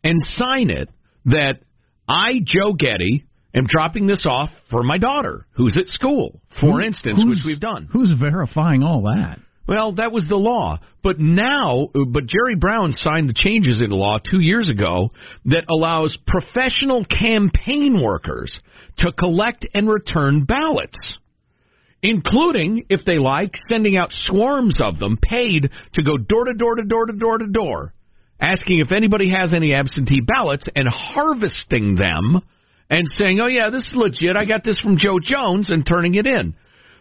and 0.05 0.21
sign 0.23 0.71
it 0.71 0.89
that 1.25 1.61
I, 2.09 2.41
Joe 2.45 2.75
Getty, 2.75 3.25
am 3.55 3.67
dropping 3.67 4.07
this 4.07 4.25
off 4.27 4.51
for 4.71 4.83
my 4.83 4.99
daughter 4.99 5.47
who's 5.53 5.77
at 5.77 5.87
school, 5.87 6.41
for 6.61 6.81
Who- 6.81 6.81
instance, 6.81 7.21
which 7.25 7.39
we've 7.45 7.61
done. 7.61 7.89
Who's 7.93 8.13
verifying 8.19 8.83
all 8.83 9.03
that? 9.03 9.39
Well, 9.67 9.93
that 9.93 10.11
was 10.13 10.27
the 10.29 10.37
law. 10.37 10.81
But 11.05 11.21
now, 11.21 11.89
but 11.95 12.27
Jerry 12.27 12.57
Brown 12.59 12.93
signed 12.93 13.29
the 13.29 13.35
changes 13.35 13.81
in 13.81 13.91
law 13.91 14.19
two 14.19 14.41
years 14.41 14.69
ago 14.69 15.13
that 15.47 15.65
allows 15.71 16.19
professional 16.27 17.05
campaign 17.05 18.03
workers 18.03 18.59
to 18.99 19.13
collect 19.13 19.67
and 19.73 19.89
return 19.89 20.45
ballots, 20.45 21.19
including, 22.03 22.87
if 22.89 23.05
they 23.05 23.19
like, 23.19 23.55
sending 23.69 23.97
out 23.97 24.11
swarms 24.13 24.81
of 24.81 24.99
them 24.99 25.17
paid 25.17 25.71
to 25.95 26.03
go 26.03 26.17
door 26.17 26.45
to 26.47 26.55
door 26.55 26.75
to 26.77 26.83
door 26.85 27.07
to 27.07 27.13
door 27.13 27.39
to 27.39 27.47
door, 27.47 27.95
asking 28.41 28.81
if 28.81 28.91
anybody 28.91 29.31
has 29.31 29.53
any 29.53 29.73
absentee 29.73 30.21
ballots 30.21 30.69
and 30.75 30.89
harvesting 30.89 31.95
them 31.95 32.43
and 32.93 33.09
saying, 33.09 33.41
oh, 33.41 33.47
yeah, 33.47 33.71
this 33.71 33.87
is 33.87 33.95
legit. 33.97 34.37
I 34.37 34.45
got 34.45 34.65
this 34.65 34.79
from 34.79 34.99
Joe 34.99 35.19
Jones 35.19 35.71
and 35.71 35.85
turning 35.85 36.15
it 36.15 36.27
in. 36.27 36.55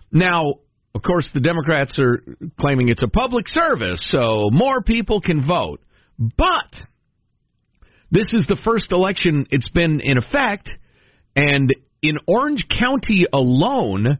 Now, 0.10 0.54
of 0.96 1.02
course, 1.02 1.30
the 1.34 1.42
Democrats 1.42 2.00
are 2.00 2.24
claiming 2.58 2.88
it's 2.88 3.04
a 3.04 3.10
public 3.10 3.50
service, 3.50 4.00
so 4.10 4.48
more 4.54 4.82
people 4.82 5.20
can 5.20 5.46
vote. 5.46 5.82
But 6.18 6.74
this 8.10 8.34
is 8.34 8.48
the 8.48 8.58
first 8.64 8.94
election 8.94 9.48
it's 9.52 9.70
been 9.70 10.00
in 10.00 10.18
effect, 10.18 10.72
and 11.36 11.76
in 12.02 12.18
Orange 12.26 12.68
County 12.70 13.26
alone, 13.32 14.18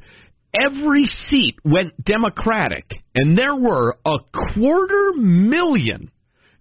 every 0.54 1.06
seat 1.06 1.56
went 1.64 1.94
Democratic, 2.04 2.92
and 3.16 3.38
there 3.38 3.56
were 3.56 3.96
a 4.06 4.18
quarter 4.54 5.14
million 5.16 6.12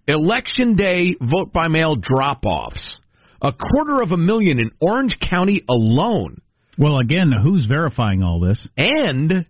election 0.07 0.77
day 0.77 1.15
vote 1.19 1.51
by 1.51 1.67
mail 1.67 1.97
drop 1.97 2.45
offs. 2.45 2.97
A 3.41 3.51
quarter 3.51 4.01
of 4.01 4.11
a 4.11 4.17
million 4.17 4.59
in 4.59 4.71
Orange 4.79 5.17
County 5.19 5.63
alone. 5.67 6.41
Well, 6.77 6.99
again, 6.99 7.31
who's 7.31 7.65
verifying 7.65 8.21
all 8.21 8.39
this? 8.39 8.67
And 8.77 9.45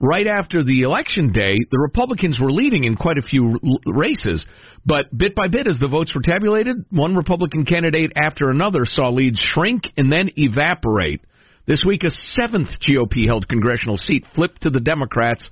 right 0.00 0.26
after 0.26 0.64
the 0.64 0.82
election 0.82 1.32
day, 1.32 1.56
the 1.70 1.78
Republicans 1.78 2.38
were 2.40 2.50
leading 2.50 2.84
in 2.84 2.96
quite 2.96 3.18
a 3.18 3.22
few 3.22 3.58
races. 3.86 4.44
But 4.84 5.16
bit 5.16 5.34
by 5.34 5.48
bit, 5.48 5.66
as 5.66 5.78
the 5.80 5.88
votes 5.88 6.12
were 6.14 6.22
tabulated, 6.22 6.84
one 6.90 7.14
Republican 7.14 7.64
candidate 7.64 8.12
after 8.16 8.50
another 8.50 8.84
saw 8.84 9.10
leads 9.10 9.38
shrink 9.38 9.84
and 9.96 10.10
then 10.10 10.30
evaporate. 10.36 11.20
This 11.66 11.84
week, 11.86 12.04
a 12.04 12.10
seventh 12.10 12.68
GOP 12.80 13.26
held 13.26 13.48
congressional 13.48 13.96
seat 13.96 14.24
flipped 14.34 14.62
to 14.62 14.70
the 14.70 14.80
Democrats, 14.80 15.48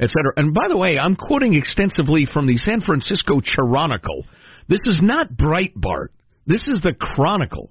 etc. 0.00 0.32
And 0.36 0.54
by 0.54 0.68
the 0.68 0.76
way, 0.76 0.98
I'm 0.98 1.16
quoting 1.16 1.54
extensively 1.54 2.26
from 2.30 2.46
the 2.46 2.56
San 2.56 2.80
Francisco 2.80 3.40
Chronicle. 3.40 4.24
This 4.68 4.80
is 4.84 5.00
not 5.02 5.32
Breitbart. 5.32 6.08
This 6.48 6.66
is 6.66 6.80
the 6.82 6.94
Chronicle 6.94 7.70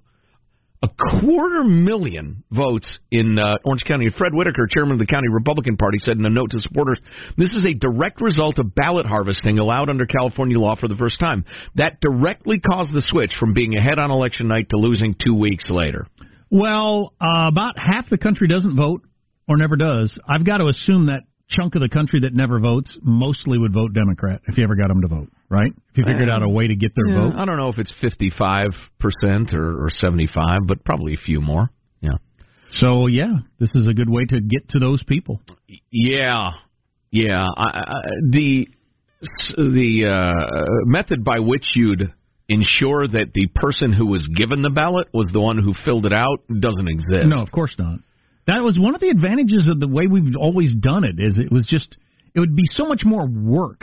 a 0.84 0.90
quarter 1.20 1.64
million 1.64 2.44
votes 2.52 3.00
in 3.12 3.40
uh, 3.40 3.56
Orange 3.66 3.84
County. 3.88 4.10
Fred 4.16 4.34
Whitaker, 4.34 4.68
chairman 4.70 4.94
of 4.94 5.00
the 5.00 5.08
county 5.08 5.28
Republican 5.28 5.76
Party, 5.76 5.98
said 6.00 6.18
in 6.18 6.26
a 6.26 6.30
note 6.30 6.52
to 6.52 6.62
supporters, 6.62 7.00
"This 7.36 7.52
is 7.54 7.66
a 7.66 7.74
direct 7.74 8.22
result 8.22 8.60
of 8.60 8.76
ballot 8.76 9.08
harvesting 9.08 9.58
allowed 9.58 9.90
under 9.90 10.06
California 10.06 10.60
law 10.60 10.76
for 10.76 10.88
the 10.88 10.96
first 10.96 11.20
time. 11.20 11.46
That 11.76 12.00
directly 12.00 12.60
caused 12.60 12.94
the 12.94 13.02
switch 13.02 13.34
from 13.40 13.54
being 13.54 13.76
ahead 13.76 13.98
on 13.98 14.12
election 14.12 14.48
night 14.48 14.70
to 14.70 14.78
losing 14.78 15.16
two 15.16 15.34
weeks 15.34 15.70
later." 15.72 16.08
Well, 16.52 17.14
uh, 17.20 17.48
about 17.48 17.74
half 17.78 18.10
the 18.10 18.18
country 18.18 18.48
doesn't 18.48 18.76
vote 18.76 19.02
or 19.48 19.58
never 19.58 19.76
does. 19.76 20.18
I've 20.30 20.46
got 20.46 20.58
to 20.58 20.68
assume 20.68 21.08
that 21.08 21.24
chunk 21.50 21.76
of 21.76 21.82
the 21.82 21.90
country 21.90 22.20
that 22.22 22.34
never 22.34 22.60
votes 22.60 22.96
mostly 23.02 23.58
would 23.58 23.74
vote 23.74 23.94
Democrat 23.94 24.42
if 24.48 24.58
you 24.58 24.64
ever 24.64 24.76
got 24.76 24.90
them 24.90 25.02
to 25.02 25.08
vote, 25.08 25.30
right? 25.50 25.72
If 25.92 25.98
you 25.98 26.04
figured 26.06 26.30
out 26.30 26.44
a 26.44 26.50
way 26.50 26.68
to 26.68 26.76
get 26.76 26.92
their 26.96 27.08
yeah, 27.08 27.30
vote. 27.30 27.36
I 27.38 27.46
don't 27.46 27.58
know 27.58 27.70
if 27.70 27.78
it's 27.78 27.94
55% 28.02 29.54
or, 29.54 29.86
or 29.86 29.90
75, 29.90 30.60
but 30.68 30.84
probably 30.84 31.14
a 31.14 31.18
few 31.18 31.42
more. 31.42 31.70
Yeah. 32.02 32.18
So, 32.76 33.08
yeah, 33.08 33.34
this 33.60 33.70
is 33.76 33.88
a 33.88 33.94
good 33.94 34.10
way 34.10 34.26
to 34.26 34.42
get 34.42 34.70
to 34.70 34.80
those 34.80 35.02
people. 35.04 35.42
Yeah. 35.92 36.52
Yeah. 37.12 37.48
I, 37.58 37.64
I, 37.64 38.02
the 38.30 38.68
the 39.56 40.06
uh, 40.06 40.86
method 40.86 41.24
by 41.24 41.40
which 41.40 41.66
you'd 41.74 42.14
ensure 42.50 43.08
that 43.08 43.32
the 43.34 43.48
person 43.56 43.92
who 43.92 44.06
was 44.06 44.28
given 44.28 44.62
the 44.62 44.70
ballot 44.70 45.08
was 45.14 45.28
the 45.34 45.42
one 45.42 45.58
who 45.58 45.74
filled 45.86 46.06
it 46.06 46.14
out 46.14 46.40
doesn't 46.48 46.88
exist. 46.88 47.28
No, 47.28 47.42
of 47.42 47.52
course 47.52 47.76
not. 47.80 48.00
That 48.46 48.64
was 48.64 48.78
one 48.80 48.96
of 48.96 49.02
the 49.02 49.10
advantages 49.10 49.70
of 49.70 49.80
the 49.80 49.88
way 49.88 50.08
we've 50.08 50.36
always 50.40 50.74
done 50.76 51.04
it. 51.04 51.16
Is 51.18 51.40
it 51.40 51.52
was 51.52 51.66
just 51.68 51.98
it 52.34 52.40
would 52.40 52.56
be 52.56 52.64
so 52.70 52.86
much 52.86 53.02
more 53.06 53.28
work 53.28 53.82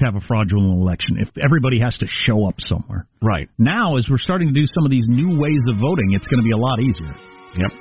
to 0.00 0.04
have 0.08 0.16
a 0.16 0.24
fraudulent 0.24 0.80
election 0.80 1.20
if 1.20 1.28
everybody 1.38 1.78
has 1.80 1.96
to 1.98 2.06
show 2.26 2.48
up 2.48 2.56
somewhere. 2.58 3.06
Right. 3.22 3.48
Now, 3.58 3.96
as 3.96 4.08
we're 4.08 4.20
starting 4.20 4.48
to 4.48 4.56
do 4.56 4.66
some 4.74 4.84
of 4.84 4.90
these 4.90 5.06
new 5.06 5.38
ways 5.38 5.62
of 5.68 5.76
voting, 5.78 6.12
it's 6.12 6.26
going 6.26 6.40
to 6.40 6.48
be 6.48 6.56
a 6.56 6.60
lot 6.60 6.80
easier. 6.80 7.14
Yep. 7.56 7.72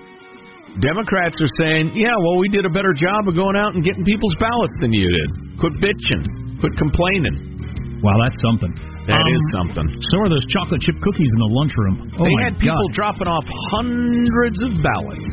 Democrats 0.77 1.36
are 1.41 1.53
saying, 1.58 1.97
yeah, 1.97 2.13
well, 2.21 2.38
we 2.38 2.47
did 2.53 2.63
a 2.63 2.69
better 2.69 2.93
job 2.93 3.27
of 3.27 3.34
going 3.34 3.58
out 3.58 3.73
and 3.73 3.84
getting 3.84 4.05
people's 4.05 4.36
ballots 4.38 4.73
than 4.79 4.93
you 4.93 5.10
did. 5.10 5.29
Quit 5.60 5.73
bitching. 5.82 6.23
Quit 6.62 6.77
complaining. 6.77 7.99
Wow, 8.05 8.15
that's 8.21 8.38
something. 8.39 8.71
That 9.10 9.17
um, 9.17 9.34
is 9.34 9.43
something. 9.58 9.88
So 10.13 10.21
are 10.21 10.29
those 10.29 10.45
chocolate 10.53 10.86
chip 10.86 10.95
cookies 11.01 11.32
in 11.34 11.39
the 11.41 11.51
lunchroom. 11.51 11.95
Oh 12.13 12.23
they 12.23 12.38
had 12.45 12.53
people 12.62 12.88
God. 12.93 12.95
dropping 12.95 13.27
off 13.27 13.45
hundreds 13.73 14.60
of 14.62 14.71
ballots. 14.86 15.27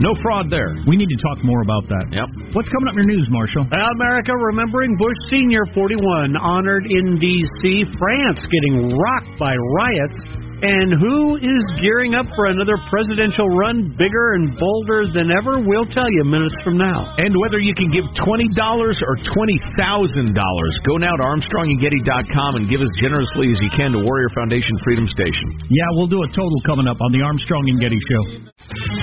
No 0.00 0.14
fraud 0.22 0.48
there. 0.48 0.72
We 0.86 0.96
need 0.96 1.10
to 1.10 1.20
talk 1.20 1.44
more 1.44 1.60
about 1.60 1.84
that. 1.92 2.08
Yep. 2.08 2.54
What's 2.56 2.70
coming 2.72 2.88
up 2.88 2.96
in 2.96 3.04
your 3.04 3.12
news, 3.18 3.28
Marshall? 3.28 3.68
America 3.68 4.32
remembering 4.32 4.96
Bush 4.96 5.18
Senior 5.28 5.66
41 5.74 6.36
honored 6.36 6.86
in 6.88 7.18
D.C. 7.18 7.84
France 7.98 8.40
getting 8.48 8.88
rocked 8.96 9.36
by 9.36 9.52
riots. 9.52 10.48
And 10.62 10.94
who 10.94 11.42
is 11.42 11.64
gearing 11.82 12.14
up 12.14 12.22
for 12.38 12.46
another 12.46 12.78
presidential 12.86 13.50
run 13.50 13.90
bigger 13.98 14.38
and 14.38 14.54
bolder 14.54 15.10
than 15.10 15.34
ever? 15.34 15.58
We'll 15.58 15.90
tell 15.90 16.06
you 16.06 16.22
minutes 16.22 16.54
from 16.62 16.78
now. 16.78 17.18
And 17.18 17.34
whether 17.34 17.58
you 17.58 17.74
can 17.74 17.90
give 17.90 18.06
$20 18.14 18.22
or 18.22 19.14
$20,000, 19.18 20.86
go 20.86 20.94
now 21.02 21.18
to 21.18 21.24
ArmstrongandGetty.com 21.26 22.62
and 22.62 22.70
give 22.70 22.78
as 22.78 22.90
generously 23.02 23.50
as 23.50 23.58
you 23.58 23.74
can 23.74 23.90
to 23.90 24.06
Warrior 24.06 24.30
Foundation 24.38 24.78
Freedom 24.86 25.06
Station. 25.10 25.58
Yeah, 25.66 25.98
we'll 25.98 26.06
do 26.06 26.22
a 26.22 26.28
total 26.30 26.62
coming 26.64 26.86
up 26.86 27.02
on 27.02 27.10
the 27.10 27.26
Armstrong 27.26 27.66
and 27.66 27.80
Getty 27.82 27.98
Show. 27.98 29.01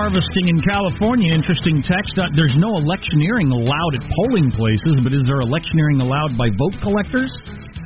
Harvesting 0.00 0.48
in 0.48 0.56
California, 0.64 1.28
interesting 1.28 1.84
text. 1.84 2.16
Uh, 2.16 2.24
there's 2.32 2.56
no 2.56 2.72
electioneering 2.80 3.52
allowed 3.52 3.92
at 4.00 4.04
polling 4.16 4.48
places, 4.48 4.96
but 5.04 5.12
is 5.12 5.20
there 5.28 5.44
electioneering 5.44 6.00
allowed 6.00 6.32
by 6.40 6.48
vote 6.56 6.72
collectors? 6.80 7.28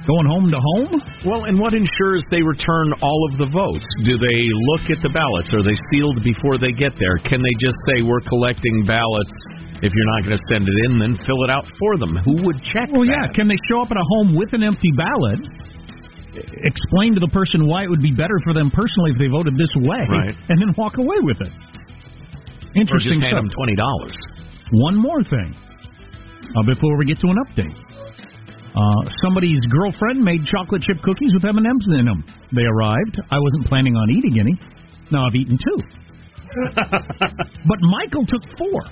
Going 0.07 0.29
home 0.31 0.47
to 0.47 0.61
home? 0.61 0.95
Well, 1.27 1.51
and 1.51 1.59
what 1.59 1.75
ensures 1.75 2.23
they 2.31 2.45
return 2.45 2.95
all 3.03 3.21
of 3.33 3.41
the 3.43 3.49
votes? 3.51 3.83
Do 4.07 4.15
they 4.15 4.39
look 4.77 4.95
at 4.95 5.03
the 5.03 5.11
ballots? 5.11 5.51
Are 5.51 5.65
they 5.67 5.75
sealed 5.91 6.23
before 6.23 6.55
they 6.61 6.71
get 6.71 6.95
there? 7.03 7.19
Can 7.27 7.43
they 7.43 7.55
just 7.59 7.75
say, 7.91 8.05
we're 8.07 8.23
collecting 8.31 8.85
ballots? 8.87 9.35
If 9.83 9.91
you're 9.91 10.11
not 10.15 10.29
going 10.29 10.39
to 10.39 10.45
send 10.47 10.71
it 10.71 10.77
in, 10.87 11.03
then 11.03 11.19
fill 11.27 11.43
it 11.43 11.51
out 11.51 11.67
for 11.83 11.99
them. 11.99 12.15
Who 12.23 12.47
would 12.47 12.63
check 12.63 12.95
Well, 12.95 13.09
that? 13.11 13.33
yeah. 13.33 13.35
Can 13.35 13.51
they 13.51 13.59
show 13.67 13.83
up 13.83 13.91
at 13.91 13.99
a 13.99 14.07
home 14.21 14.37
with 14.39 14.55
an 14.55 14.63
empty 14.63 14.93
ballot? 14.95 15.43
explain 16.67 17.15
to 17.15 17.21
the 17.23 17.31
person 17.31 17.63
why 17.71 17.85
it 17.87 17.91
would 17.91 18.03
be 18.03 18.11
better 18.11 18.35
for 18.43 18.51
them 18.53 18.67
personally 18.67 19.15
if 19.15 19.19
they 19.23 19.31
voted 19.31 19.55
this 19.55 19.71
way, 19.87 20.03
right. 20.11 20.35
and 20.51 20.59
then 20.59 20.75
walk 20.77 20.99
away 20.99 21.15
with 21.23 21.39
it. 21.41 21.53
Interesting 22.75 23.23
or 23.23 23.23
just 23.23 23.23
hand 23.23 23.47
stuff. 23.51 23.57
twenty 23.57 23.77
dollars. 23.77 24.15
One 24.73 24.97
more 24.97 25.23
thing 25.23 25.55
uh, 26.57 26.63
before 26.67 26.97
we 26.99 27.07
get 27.07 27.21
to 27.21 27.29
an 27.29 27.39
update. 27.47 27.77
Uh, 28.75 29.03
somebody's 29.23 29.63
girlfriend 29.71 30.19
made 30.25 30.45
chocolate 30.47 30.83
chip 30.83 31.01
cookies 31.03 31.31
with 31.33 31.45
M 31.45 31.59
and 31.59 31.67
M's 31.67 31.87
in 31.99 32.07
them. 32.07 32.25
They 32.53 32.63
arrived. 32.67 33.21
I 33.31 33.39
wasn't 33.39 33.67
planning 33.67 33.95
on 33.95 34.11
eating 34.11 34.41
any. 34.41 34.59
Now 35.13 35.27
I've 35.27 35.35
eaten 35.35 35.59
two. 35.59 35.79
but 36.75 37.79
Michael 37.81 38.27
took 38.27 38.43
four. 38.59 38.83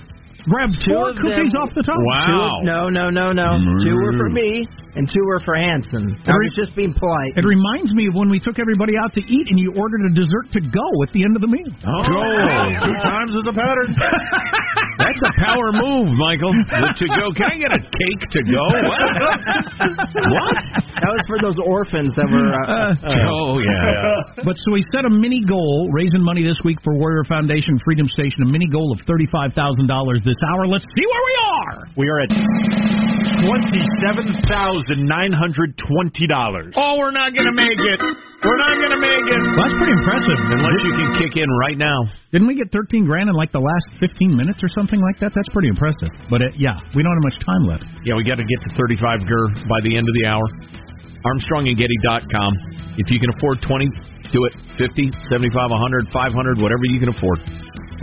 Grabbed 0.43 0.75
two 0.83 0.91
four 0.91 1.15
cookies 1.15 1.55
them, 1.55 1.63
off 1.63 1.71
the 1.71 1.83
top. 1.83 1.95
Wow. 1.95 2.59
Two, 2.59 2.67
no, 2.67 2.91
no, 2.91 3.07
no, 3.07 3.31
no. 3.31 3.49
Mm. 3.55 3.79
Two 3.79 3.95
were 3.95 4.11
for 4.19 4.27
me, 4.27 4.67
and 4.99 5.07
two 5.07 5.23
were 5.23 5.39
for 5.47 5.55
Hanson. 5.55 6.19
I 6.27 6.35
was 6.35 6.51
just 6.51 6.75
being 6.75 6.91
polite. 6.91 7.39
It 7.39 7.47
reminds 7.47 7.95
me 7.95 8.11
of 8.11 8.13
when 8.19 8.27
we 8.27 8.43
took 8.43 8.59
everybody 8.59 8.99
out 8.99 9.15
to 9.15 9.23
eat, 9.23 9.45
and 9.47 9.55
you 9.55 9.71
ordered 9.79 10.03
a 10.03 10.11
dessert 10.11 10.51
to 10.59 10.61
go 10.61 10.87
at 10.99 11.15
the 11.15 11.23
end 11.23 11.39
of 11.39 11.41
the 11.41 11.47
meal. 11.47 11.71
Oh, 11.87 12.03
two 12.03 12.97
times 12.99 13.31
is 13.39 13.47
a 13.47 13.55
pattern. 13.55 13.95
That's 15.01 15.21
a 15.25 15.33
power 15.41 15.73
move, 15.73 16.13
Michael. 16.19 16.53
The 16.53 16.91
to 16.91 17.05
go. 17.17 17.33
Can 17.33 17.49
I 17.49 17.57
get 17.57 17.71
a 17.73 17.81
cake 17.81 18.23
to 18.35 18.41
go? 18.45 18.65
What? 18.83 19.01
what? 20.27 20.59
That 21.01 21.09
was 21.09 21.23
for 21.25 21.39
those 21.41 21.57
orphans 21.65 22.13
that 22.13 22.27
were. 22.29 22.51
Uh, 22.53 22.93
uh, 23.01 23.33
oh 23.33 23.57
yeah. 23.57 24.43
But 24.45 24.53
so 24.59 24.67
we 24.75 24.83
set 24.93 25.07
a 25.07 25.09
mini 25.09 25.41
goal, 25.47 25.89
raising 25.89 26.21
money 26.21 26.43
this 26.45 26.59
week 26.61 26.77
for 26.83 26.93
Warrior 26.99 27.25
Foundation 27.25 27.79
Freedom 27.81 28.05
Station, 28.05 28.45
a 28.45 28.51
mini 28.51 28.69
goal 28.69 28.93
of 28.93 29.01
thirty-five 29.07 29.57
thousand 29.57 29.87
dollars 29.87 30.21
this 30.21 30.32
hour. 30.49 30.67
Let's 30.67 30.85
see 30.85 31.05
where 31.05 31.25
we 31.25 31.35
are. 31.53 31.75
We 31.97 32.05
are 32.09 32.19
at 32.23 32.31
twenty-seven 33.43 34.25
thousand 34.49 34.99
nine 35.05 35.33
hundred 35.33 35.75
twenty 35.77 36.27
dollars. 36.27 36.73
Oh, 36.77 36.97
we're 36.99 37.11
not 37.13 37.33
going 37.33 37.47
to 37.49 37.55
make 37.55 37.77
it. 37.77 37.99
We're 38.43 38.59
not 38.59 38.75
going 38.79 38.91
to 38.91 39.01
make 39.01 39.23
it. 39.23 39.41
Well, 39.55 39.63
that's 39.67 39.77
pretty 39.79 39.95
impressive. 39.95 40.37
Unless 40.51 40.79
you 40.83 40.93
can 40.95 41.09
kick 41.19 41.33
in 41.39 41.49
right 41.63 41.77
now. 41.79 41.95
Didn't 42.31 42.47
we 42.47 42.55
get 42.55 42.71
thirteen 42.71 43.05
grand 43.05 43.29
in 43.29 43.35
like 43.35 43.51
the 43.51 43.63
last 43.63 43.99
fifteen 43.99 44.35
minutes 44.35 44.59
or 44.63 44.69
something 44.75 44.99
like 44.99 45.19
that? 45.19 45.31
That's 45.35 45.49
pretty 45.51 45.69
impressive. 45.71 46.11
But 46.29 46.41
it, 46.41 46.55
yeah, 46.59 46.75
we 46.95 47.03
don't 47.03 47.13
have 47.13 47.25
much 47.27 47.39
time 47.43 47.63
left. 47.67 47.85
Yeah, 48.03 48.15
we 48.15 48.23
got 48.23 48.39
to 48.39 48.47
get 48.47 48.59
to 48.67 48.69
thirty-five 48.75 49.27
gur 49.27 49.43
by 49.67 49.79
the 49.83 49.95
end 49.95 50.07
of 50.07 50.15
the 50.19 50.25
hour. 50.27 50.45
ArmstrongandGetty.com. 51.23 52.51
If 52.99 53.07
you 53.07 53.15
can 53.19 53.31
afford 53.37 53.63
20, 53.63 53.87
do 54.35 54.43
it. 54.43 54.53
50, 54.75 55.07
75, 55.31 55.71
100, 55.71 56.11
500, 56.11 56.59
whatever 56.61 56.83
you 56.83 56.99
can 56.99 57.15
afford. 57.15 57.39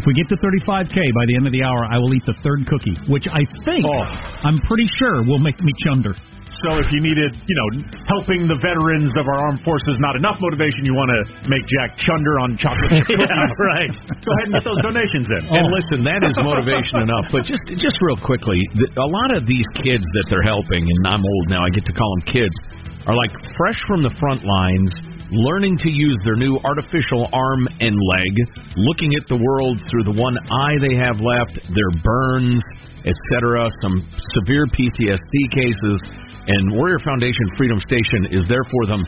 If 0.00 0.08
we 0.08 0.16
get 0.16 0.32
to 0.32 0.38
35K 0.40 0.96
by 1.12 1.28
the 1.28 1.36
end 1.36 1.44
of 1.44 1.52
the 1.52 1.60
hour, 1.60 1.84
I 1.84 2.00
will 2.00 2.08
eat 2.16 2.24
the 2.24 2.32
third 2.40 2.64
cookie, 2.64 2.96
which 3.04 3.28
I 3.28 3.44
think, 3.68 3.84
oh. 3.84 4.00
I'm 4.48 4.56
pretty 4.64 4.88
sure, 4.96 5.20
will 5.28 5.44
make 5.44 5.60
me 5.60 5.68
chunder. 5.84 6.16
So 6.64 6.80
if 6.80 6.88
you 6.88 7.04
needed, 7.04 7.36
you 7.36 7.56
know, 7.56 7.68
helping 8.08 8.48
the 8.48 8.56
veterans 8.56 9.12
of 9.20 9.28
our 9.28 9.38
armed 9.44 9.60
forces 9.60 10.00
not 10.00 10.16
enough 10.16 10.40
motivation, 10.40 10.88
you 10.88 10.96
want 10.96 11.12
to 11.12 11.20
make 11.52 11.60
Jack 11.68 12.00
chunder 12.00 12.40
on 12.40 12.56
chocolate 12.56 12.96
chip 12.96 13.04
cookies. 13.12 13.28
Yeah, 13.28 13.68
right. 13.76 13.92
Go 14.24 14.28
ahead 14.32 14.44
and 14.48 14.52
get 14.56 14.64
those 14.64 14.80
donations 14.80 15.28
in. 15.36 15.52
And 15.52 15.68
listen, 15.68 16.00
that 16.08 16.24
is 16.24 16.32
motivation 16.40 17.04
enough. 17.04 17.28
But 17.28 17.44
just 17.44 17.60
just 17.76 18.00
real 18.00 18.16
quickly, 18.24 18.60
th- 18.72 18.96
a 18.96 19.04
lot 19.04 19.36
of 19.36 19.44
these 19.44 19.68
kids 19.84 20.04
that 20.16 20.26
they're 20.32 20.48
helping, 20.48 20.80
and 20.80 21.00
I'm 21.04 21.20
old 21.20 21.46
now, 21.52 21.60
I 21.60 21.68
get 21.76 21.84
to 21.92 21.94
call 21.94 22.08
them 22.20 22.24
kids, 22.32 22.56
are 23.04 23.16
like 23.16 23.36
fresh 23.52 23.78
from 23.84 24.00
the 24.00 24.12
front 24.16 24.44
lines, 24.48 24.90
learning 25.30 25.78
to 25.78 25.90
use 25.90 26.18
their 26.24 26.36
new 26.36 26.58
artificial 26.64 27.28
arm 27.32 27.68
and 27.78 27.94
leg, 27.94 28.32
looking 28.76 29.14
at 29.14 29.26
the 29.28 29.38
world 29.38 29.78
through 29.90 30.04
the 30.04 30.16
one 30.18 30.34
eye 30.50 30.76
they 30.82 30.98
have 30.98 31.22
left, 31.22 31.54
their 31.70 31.92
burns, 32.02 32.62
etc., 33.06 33.70
some 33.82 34.02
severe 34.38 34.66
PTSD 34.74 35.36
cases. 35.54 35.98
And 36.46 36.74
Warrior 36.74 36.98
Foundation 37.04 37.46
Freedom 37.56 37.78
Station 37.80 38.34
is 38.34 38.44
there 38.48 38.64
for 38.66 38.86
them 38.90 39.02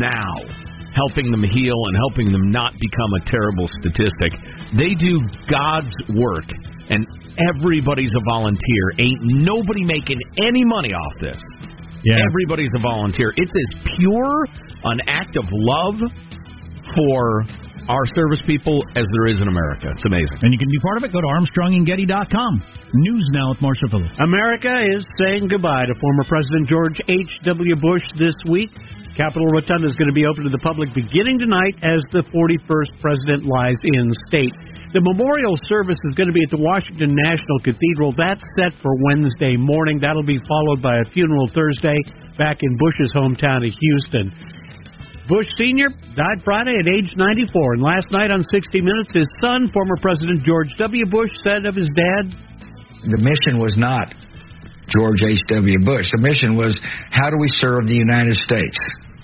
now, 0.00 0.34
helping 0.96 1.30
them 1.30 1.44
heal 1.44 1.76
and 1.76 1.94
helping 2.08 2.32
them 2.32 2.50
not 2.50 2.72
become 2.80 3.12
a 3.20 3.22
terrible 3.28 3.68
statistic. 3.84 4.32
They 4.72 4.96
do 4.96 5.20
God's 5.50 5.92
work, 6.16 6.48
and 6.88 7.04
everybody's 7.36 8.14
a 8.16 8.24
volunteer. 8.24 8.84
Ain't 8.98 9.20
nobody 9.44 9.84
making 9.84 10.18
any 10.40 10.64
money 10.64 10.94
off 10.94 11.12
this. 11.20 11.42
Yeah. 12.04 12.20
Everybody's 12.30 12.70
a 12.76 12.82
volunteer. 12.82 13.32
It's 13.36 13.52
as 13.52 13.70
pure 13.98 14.46
an 14.84 15.00
act 15.08 15.36
of 15.36 15.44
love 15.50 15.98
for 16.94 17.44
our 17.88 18.04
service 18.14 18.40
people 18.46 18.84
as 18.96 19.04
there 19.16 19.26
is 19.32 19.40
in 19.40 19.48
America. 19.48 19.88
It's 19.96 20.04
amazing. 20.04 20.38
And 20.42 20.52
you 20.52 20.58
can 20.58 20.68
be 20.68 20.78
part 20.84 20.98
of 20.98 21.04
it. 21.08 21.12
Go 21.12 21.20
to 21.20 21.26
ArmstrongandGetty.com. 21.26 22.62
News 22.94 23.24
now 23.32 23.50
with 23.50 23.60
Marshall 23.62 23.88
Phillips. 23.90 24.12
America 24.20 24.68
is 24.92 25.04
saying 25.18 25.48
goodbye 25.48 25.86
to 25.88 25.94
former 26.00 26.24
President 26.28 26.68
George 26.68 27.00
H.W. 27.08 27.76
Bush 27.76 28.04
this 28.18 28.36
week. 28.50 28.70
Capitol 29.18 29.50
Rotunda 29.50 29.90
is 29.90 29.98
going 29.98 30.06
to 30.06 30.14
be 30.14 30.30
open 30.30 30.46
to 30.46 30.54
the 30.54 30.62
public 30.62 30.94
beginning 30.94 31.42
tonight 31.42 31.74
as 31.82 31.98
the 32.14 32.22
41st 32.30 33.02
president 33.02 33.42
lies 33.50 33.74
in 33.98 34.14
state. 34.30 34.54
The 34.94 35.02
memorial 35.02 35.58
service 35.66 35.98
is 36.06 36.14
going 36.14 36.30
to 36.30 36.36
be 36.36 36.46
at 36.46 36.54
the 36.54 36.62
Washington 36.62 37.18
National 37.26 37.58
Cathedral. 37.66 38.14
That's 38.14 38.46
set 38.54 38.78
for 38.78 38.94
Wednesday 39.10 39.58
morning. 39.58 39.98
That'll 39.98 40.22
be 40.22 40.38
followed 40.46 40.78
by 40.78 41.02
a 41.02 41.06
funeral 41.10 41.50
Thursday 41.50 41.98
back 42.38 42.62
in 42.62 42.70
Bush's 42.78 43.10
hometown 43.10 43.66
of 43.66 43.74
Houston. 43.74 44.30
Bush 45.26 45.50
Sr. 45.58 45.90
died 46.14 46.38
Friday 46.46 46.78
at 46.78 46.86
age 46.86 47.10
94, 47.18 47.74
and 47.74 47.82
last 47.82 48.06
night 48.14 48.30
on 48.30 48.46
60 48.46 48.54
Minutes, 48.78 49.10
his 49.10 49.28
son, 49.42 49.66
former 49.74 49.98
President 49.98 50.46
George 50.46 50.70
W. 50.78 51.04
Bush, 51.10 51.34
said 51.42 51.66
of 51.66 51.74
his 51.74 51.90
dad, 51.90 52.30
the 53.02 53.18
mission 53.18 53.58
was 53.58 53.74
not 53.74 54.14
George 54.94 55.26
H.W. 55.26 55.82
Bush. 55.82 56.06
The 56.14 56.22
mission 56.22 56.54
was 56.54 56.78
how 57.10 57.34
do 57.34 57.36
we 57.36 57.50
serve 57.50 57.90
the 57.90 57.98
United 57.98 58.38
States? 58.46 58.78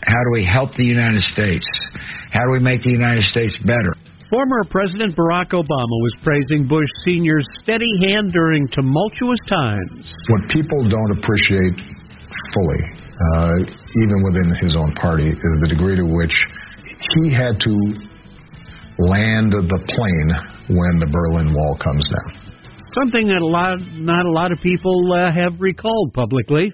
How 0.07 0.21
do 0.21 0.31
we 0.33 0.45
help 0.45 0.75
the 0.77 0.85
United 0.85 1.23
States? 1.23 1.67
How 2.31 2.45
do 2.45 2.53
we 2.53 2.61
make 2.61 2.83
the 2.83 2.93
United 2.93 3.25
States 3.25 3.57
better? 3.65 3.93
Former 4.31 4.65
President 4.69 5.17
Barack 5.17 5.53
Obama 5.53 5.97
was 6.05 6.15
praising 6.23 6.67
Bush 6.67 6.89
Sr.'s 7.05 7.47
steady 7.63 7.89
hand 8.01 8.33
during 8.33 8.69
tumultuous 8.69 9.39
times. 9.47 10.13
What 10.29 10.49
people 10.51 10.89
don't 10.89 11.13
appreciate 11.19 11.77
fully, 12.53 12.83
uh, 13.15 13.57
even 14.03 14.19
within 14.25 14.55
his 14.61 14.77
own 14.77 14.93
party, 15.01 15.29
is 15.29 15.53
the 15.61 15.69
degree 15.69 15.97
to 15.97 16.05
which 16.05 16.35
he 17.15 17.33
had 17.33 17.61
to 17.61 17.75
land 18.99 19.53
the 19.53 19.81
plane 19.89 20.31
when 20.69 20.99
the 20.99 21.07
Berlin 21.07 21.53
Wall 21.55 21.77
comes 21.79 22.07
down. 22.09 22.45
Something 22.95 23.27
that 23.29 23.41
a 23.41 23.47
lot, 23.47 23.81
not 23.99 24.27
a 24.27 24.31
lot 24.31 24.53
of 24.53 24.59
people 24.61 25.13
uh, 25.13 25.33
have 25.33 25.61
recalled 25.61 26.13
publicly. 26.13 26.73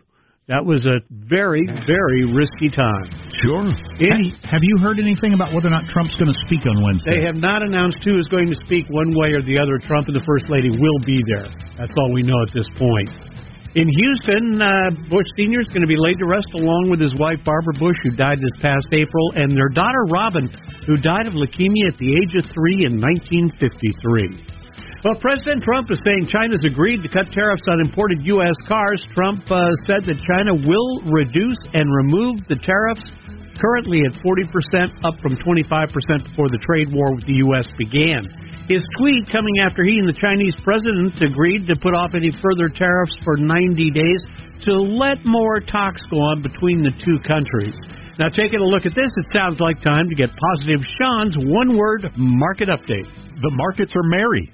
That 0.51 0.67
was 0.67 0.83
a 0.83 0.99
very, 1.31 1.63
very 1.87 2.27
risky 2.27 2.75
time. 2.75 3.07
Sure. 3.39 3.71
In, 4.03 4.35
Have 4.51 4.67
you 4.67 4.83
heard 4.83 4.99
anything 4.99 5.31
about 5.31 5.55
whether 5.55 5.71
or 5.71 5.75
not 5.79 5.87
Trump's 5.87 6.19
going 6.19 6.27
to 6.27 6.41
speak 6.43 6.67
on 6.67 6.75
Wednesday? 6.83 7.23
They 7.23 7.27
have 7.31 7.39
not 7.39 7.63
announced 7.63 8.03
who 8.03 8.19
is 8.19 8.27
going 8.27 8.51
to 8.51 8.59
speak 8.67 8.91
one 8.91 9.15
way 9.15 9.31
or 9.31 9.47
the 9.47 9.63
other. 9.63 9.79
Trump 9.87 10.11
and 10.11 10.17
the 10.19 10.27
First 10.27 10.51
Lady 10.51 10.75
will 10.75 10.99
be 11.07 11.23
there. 11.23 11.47
That's 11.79 11.95
all 12.03 12.11
we 12.11 12.27
know 12.27 12.35
at 12.43 12.51
this 12.51 12.67
point. 12.75 13.31
In 13.79 13.87
Houston, 13.87 14.59
uh, 14.59 14.91
Bush 15.07 15.31
Sr. 15.39 15.63
is 15.63 15.71
going 15.71 15.87
to 15.87 15.93
be 15.93 15.95
laid 15.95 16.19
to 16.19 16.27
rest 16.27 16.51
along 16.59 16.91
with 16.91 16.99
his 16.99 17.15
wife 17.23 17.39
Barbara 17.47 17.79
Bush, 17.79 17.95
who 18.03 18.19
died 18.19 18.43
this 18.43 18.59
past 18.59 18.91
April, 18.91 19.31
and 19.39 19.55
their 19.55 19.71
daughter 19.71 20.11
Robin, 20.11 20.51
who 20.83 20.99
died 20.99 21.31
of 21.31 21.39
leukemia 21.39 21.95
at 21.95 21.99
the 22.03 22.11
age 22.11 22.35
of 22.35 22.51
three 22.51 22.91
in 22.91 22.99
1953. 22.99 24.60
Well, 25.01 25.17
President 25.17 25.65
Trump 25.65 25.89
is 25.89 25.97
saying 26.05 26.29
China's 26.29 26.61
agreed 26.61 27.01
to 27.01 27.09
cut 27.09 27.33
tariffs 27.33 27.65
on 27.73 27.81
imported 27.81 28.21
U.S. 28.37 28.53
cars. 28.69 29.01
Trump 29.17 29.49
uh, 29.49 29.73
said 29.89 30.05
that 30.05 30.21
China 30.29 30.53
will 30.53 31.01
reduce 31.09 31.57
and 31.73 31.89
remove 31.89 32.45
the 32.53 32.61
tariffs 32.61 33.09
currently 33.57 34.05
at 34.05 34.13
40%, 34.21 34.93
up 35.01 35.17
from 35.25 35.41
25% 35.41 36.29
before 36.29 36.53
the 36.53 36.61
trade 36.61 36.93
war 36.93 37.17
with 37.17 37.25
the 37.25 37.41
U.S. 37.49 37.65
began. 37.81 38.29
His 38.69 38.85
tweet 39.01 39.25
coming 39.33 39.65
after 39.65 39.89
he 39.89 40.05
and 40.05 40.09
the 40.09 40.21
Chinese 40.21 40.53
president 40.61 41.17
agreed 41.25 41.65
to 41.73 41.81
put 41.81 41.97
off 41.97 42.13
any 42.13 42.29
further 42.45 42.69
tariffs 42.69 43.17
for 43.25 43.41
90 43.41 43.81
days 43.97 44.21
to 44.69 44.85
let 45.01 45.25
more 45.25 45.65
talks 45.65 46.05
go 46.13 46.21
on 46.21 46.45
between 46.45 46.85
the 46.85 46.93
two 47.01 47.17
countries. 47.25 47.73
Now, 48.21 48.29
taking 48.29 48.61
a 48.61 48.69
look 48.69 48.85
at 48.85 48.93
this, 48.93 49.09
it 49.17 49.33
sounds 49.33 49.65
like 49.65 49.81
time 49.81 50.13
to 50.13 50.15
get 50.15 50.29
positive 50.29 50.85
Sean's 51.01 51.41
one 51.49 51.73
word 51.73 52.05
market 52.21 52.69
update. 52.69 53.09
The 53.41 53.53
markets 53.57 53.97
are 53.97 54.05
merry. 54.05 54.53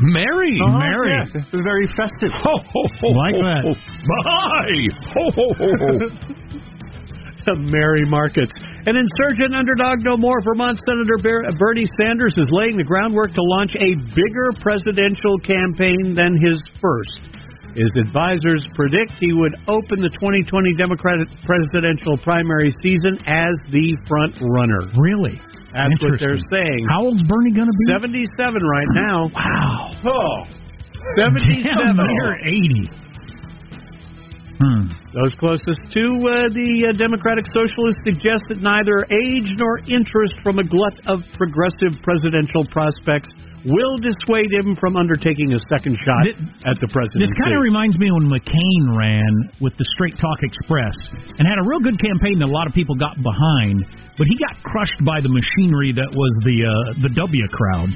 Mary, 0.00 0.58
Oh, 0.60 0.78
Mary. 0.78 1.16
yeah, 1.16 1.24
this 1.32 1.44
is 1.52 1.60
very 1.64 1.86
festive. 1.96 2.30
Ho, 2.32 2.54
ho, 2.60 2.82
ho, 3.00 3.08
Like 3.16 3.34
ho, 3.34 3.42
that. 3.42 3.62
ho. 3.64 3.72
Bye. 4.12 4.82
Ho, 5.14 5.24
ho, 5.32 5.46
ho, 5.56 5.68
ho. 5.80 7.54
Merry 7.70 8.04
markets. 8.06 8.52
An 8.86 8.96
insurgent 8.96 9.54
underdog 9.54 9.98
no 10.02 10.16
more. 10.16 10.42
Vermont 10.42 10.78
Senator 10.84 11.16
Bernie 11.58 11.86
Sanders 11.98 12.34
is 12.36 12.48
laying 12.50 12.76
the 12.76 12.82
groundwork 12.84 13.32
to 13.34 13.42
launch 13.42 13.74
a 13.76 13.94
bigger 14.14 14.50
presidential 14.60 15.38
campaign 15.38 16.12
than 16.14 16.34
his 16.42 16.58
first. 16.82 17.20
His 17.76 17.92
advisors 18.02 18.64
predict 18.74 19.12
he 19.20 19.32
would 19.32 19.54
open 19.68 20.00
the 20.00 20.10
2020 20.18 20.74
Democratic 20.74 21.28
presidential 21.44 22.18
primary 22.18 22.72
season 22.82 23.14
as 23.26 23.54
the 23.70 23.94
front 24.08 24.34
runner. 24.42 24.90
Really? 24.98 25.38
That's 25.76 26.00
what 26.00 26.16
they're 26.16 26.40
saying. 26.48 26.80
How 26.88 27.04
old's 27.04 27.22
Bernie 27.28 27.52
going 27.52 27.68
to 27.68 27.76
be? 27.76 27.92
77 27.92 28.32
right 28.64 28.90
now. 28.96 29.28
Wow. 29.36 29.92
Oh. 30.08 30.56
77. 31.16 31.62
Damn 31.62 31.96
near 31.96 32.40
80. 32.42 33.06
Hmm. 34.56 34.88
Those 35.12 35.34
closest 35.36 35.80
to 35.92 36.04
uh, 36.24 36.48
the 36.48 36.88
uh, 36.88 36.96
Democratic 36.96 37.44
Socialists 37.52 38.00
suggest 38.04 38.48
that 38.48 38.64
neither 38.64 39.04
age 39.12 39.52
nor 39.60 39.78
interest 39.84 40.32
from 40.42 40.58
a 40.58 40.64
glut 40.64 40.96
of 41.06 41.20
progressive 41.36 42.00
presidential 42.02 42.64
prospects 42.72 43.28
will 43.66 43.98
dissuade 43.98 44.50
him 44.54 44.76
from 44.78 44.96
undertaking 44.96 45.52
a 45.54 45.60
second 45.66 45.98
shot 46.06 46.26
at 46.66 46.78
the 46.78 46.88
presidency. 46.90 47.26
This 47.26 47.36
kind 47.42 47.54
of 47.54 47.62
reminds 47.62 47.98
me 47.98 48.10
when 48.10 48.30
McCain 48.30 48.82
ran 48.94 49.30
with 49.60 49.74
the 49.76 49.86
Straight 49.94 50.14
Talk 50.18 50.38
Express 50.42 50.94
and 51.38 51.44
had 51.46 51.58
a 51.58 51.66
real 51.66 51.80
good 51.82 51.98
campaign 51.98 52.38
that 52.38 52.48
a 52.48 52.54
lot 52.54 52.66
of 52.66 52.74
people 52.74 52.94
got 52.94 53.18
behind, 53.18 53.84
but 54.18 54.26
he 54.30 54.36
got 54.38 54.54
crushed 54.62 54.98
by 55.02 55.20
the 55.20 55.30
machinery 55.30 55.90
that 55.92 56.10
was 56.14 56.32
the 56.46 56.56
uh, 56.62 57.02
the 57.02 57.12
W 57.14 57.44
crowd 57.50 57.90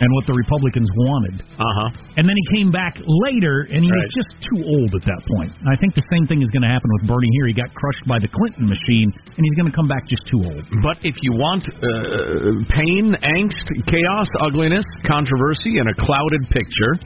and 0.00 0.08
what 0.14 0.26
the 0.26 0.34
Republicans 0.34 0.88
wanted. 0.94 1.42
Uh 1.54 1.62
huh. 1.62 1.88
And 2.18 2.24
then 2.26 2.34
he 2.34 2.46
came 2.58 2.70
back 2.70 2.98
later, 2.98 3.66
and 3.70 3.82
he 3.82 3.90
was 3.90 4.10
just 4.14 4.30
too 4.42 4.60
old 4.62 4.90
at 4.94 5.04
that 5.06 5.20
point. 5.36 5.54
And 5.60 5.68
I 5.70 5.76
think 5.78 5.94
the 5.94 6.06
same 6.10 6.26
thing 6.26 6.42
is 6.42 6.50
going 6.50 6.66
to 6.66 6.72
happen 6.72 6.90
with 6.98 7.06
Bernie 7.06 7.30
here. 7.38 7.46
He 7.46 7.54
got 7.54 7.70
crushed 7.74 8.04
by 8.06 8.18
the 8.18 8.30
Clinton 8.30 8.66
machine, 8.66 9.10
and 9.14 9.42
he's 9.42 9.56
going 9.58 9.70
to 9.70 9.76
come 9.76 9.86
back 9.86 10.06
just 10.10 10.26
too 10.26 10.42
old. 10.42 10.62
But 10.82 10.98
if 11.06 11.14
you 11.22 11.34
want 11.38 11.66
uh, 11.70 12.62
pain, 12.74 13.14
angst, 13.22 13.66
chaos, 13.86 14.28
ugliness, 14.42 14.86
controversy, 15.06 15.78
and 15.78 15.86
a 15.90 15.96
clouded 15.98 16.42
picture 16.50 16.98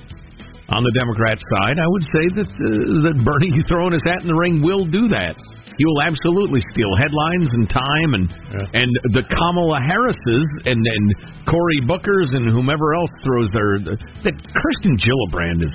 on 0.69 0.85
the 0.85 0.93
Democrat 0.93 1.41
side, 1.57 1.81
I 1.81 1.89
would 1.89 2.05
say 2.13 2.25
that 2.41 2.49
uh, 2.49 3.09
that 3.09 3.17
Bernie 3.25 3.53
throwing 3.69 3.93
his 3.93 4.05
hat 4.05 4.21
in 4.21 4.29
the 4.29 4.37
ring 4.37 4.61
will 4.61 4.85
do 4.85 5.09
that. 5.09 5.37
He 5.79 5.87
will 5.87 6.03
absolutely 6.03 6.61
steal 6.75 6.91
headlines 6.99 7.49
and 7.55 7.71
time 7.71 8.11
and 8.19 8.27
and 8.75 8.91
the 9.15 9.23
Kamala 9.31 9.79
Harrises 9.79 10.47
and 10.67 10.83
and 10.83 11.07
Cory 11.47 11.79
Booker's 11.87 12.35
and 12.35 12.51
whomever 12.51 12.99
else 12.99 13.11
throws 13.23 13.47
their 13.55 13.79
that 14.27 14.35
Kirsten 14.35 14.99
Gillibrand 14.99 15.63
is 15.63 15.71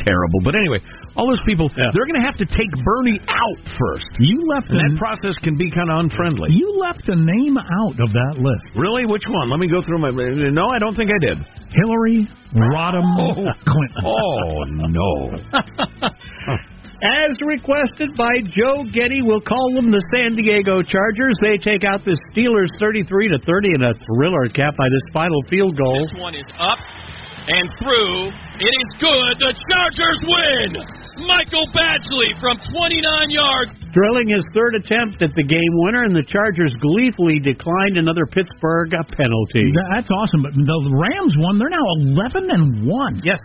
terrible. 0.00 0.40
But 0.42 0.56
anyway, 0.56 0.80
all 1.14 1.28
those 1.28 1.44
people 1.44 1.68
they're 1.76 2.08
going 2.08 2.16
to 2.18 2.24
have 2.26 2.40
to 2.40 2.48
take 2.48 2.72
Bernie 2.88 3.20
out 3.28 3.60
first. 3.76 4.08
You 4.18 4.40
left 4.48 4.72
and 4.72 4.80
that 4.80 4.96
process 4.96 5.36
can 5.44 5.60
be 5.60 5.68
kind 5.70 5.92
of 5.92 6.00
unfriendly. 6.08 6.56
You 6.56 6.80
left 6.80 7.04
a 7.12 7.16
name 7.16 7.60
out 7.60 8.00
of 8.00 8.08
that 8.16 8.40
list. 8.40 8.72
Really? 8.80 9.04
Which 9.04 9.28
one? 9.28 9.52
Let 9.52 9.60
me 9.60 9.68
go 9.68 9.84
through 9.84 10.00
my. 10.00 10.08
No, 10.10 10.66
I 10.72 10.78
don't 10.80 10.96
think 10.96 11.12
I 11.12 11.20
did. 11.20 11.38
Hillary 11.68 12.24
Rodham 12.56 13.04
Oh. 13.20 13.44
Clinton. 13.68 14.02
Oh 14.08 14.64
no! 14.88 15.36
As 17.02 17.34
requested 17.42 18.14
by 18.14 18.30
Joe 18.54 18.86
Getty, 18.94 19.22
we'll 19.26 19.42
call 19.42 19.74
them 19.74 19.90
the 19.90 20.02
San 20.14 20.38
Diego 20.38 20.78
Chargers. 20.78 21.34
They 21.42 21.58
take 21.58 21.82
out 21.82 22.06
the 22.06 22.14
Steelers 22.30 22.70
33 22.78 23.34
to 23.34 23.38
30 23.42 23.74
in 23.74 23.82
a 23.82 23.94
thriller 24.06 24.46
capped 24.54 24.78
by 24.78 24.86
this 24.86 25.02
final 25.10 25.42
field 25.50 25.74
goal. 25.74 25.98
This 26.06 26.22
one 26.22 26.34
is 26.38 26.46
up 26.54 26.78
and 27.50 27.66
through. 27.82 28.30
It 28.62 28.70
is 28.72 28.90
good. 29.02 29.32
The 29.42 29.52
Chargers 29.52 30.20
win. 30.22 30.70
Michael 31.26 31.66
Badgley 31.74 32.30
from 32.38 32.56
29 32.72 33.02
yards. 33.30 33.70
Drilling 33.92 34.30
his 34.30 34.46
third 34.54 34.74
attempt 34.78 35.22
at 35.22 35.34
the 35.34 35.44
game 35.44 35.74
winner, 35.84 36.06
and 36.06 36.14
the 36.14 36.24
Chargers 36.26 36.72
gleefully 36.80 37.38
declined 37.38 37.98
another 37.98 38.26
Pittsburgh 38.26 38.90
penalty. 38.90 39.66
That's 39.92 40.10
awesome. 40.10 40.42
But 40.46 40.54
the 40.54 40.94
Rams 40.94 41.34
won. 41.42 41.58
They're 41.58 41.74
now 41.74 41.86
11 42.16 42.50
and 42.50 42.86
1. 42.86 43.20
Yes. 43.26 43.42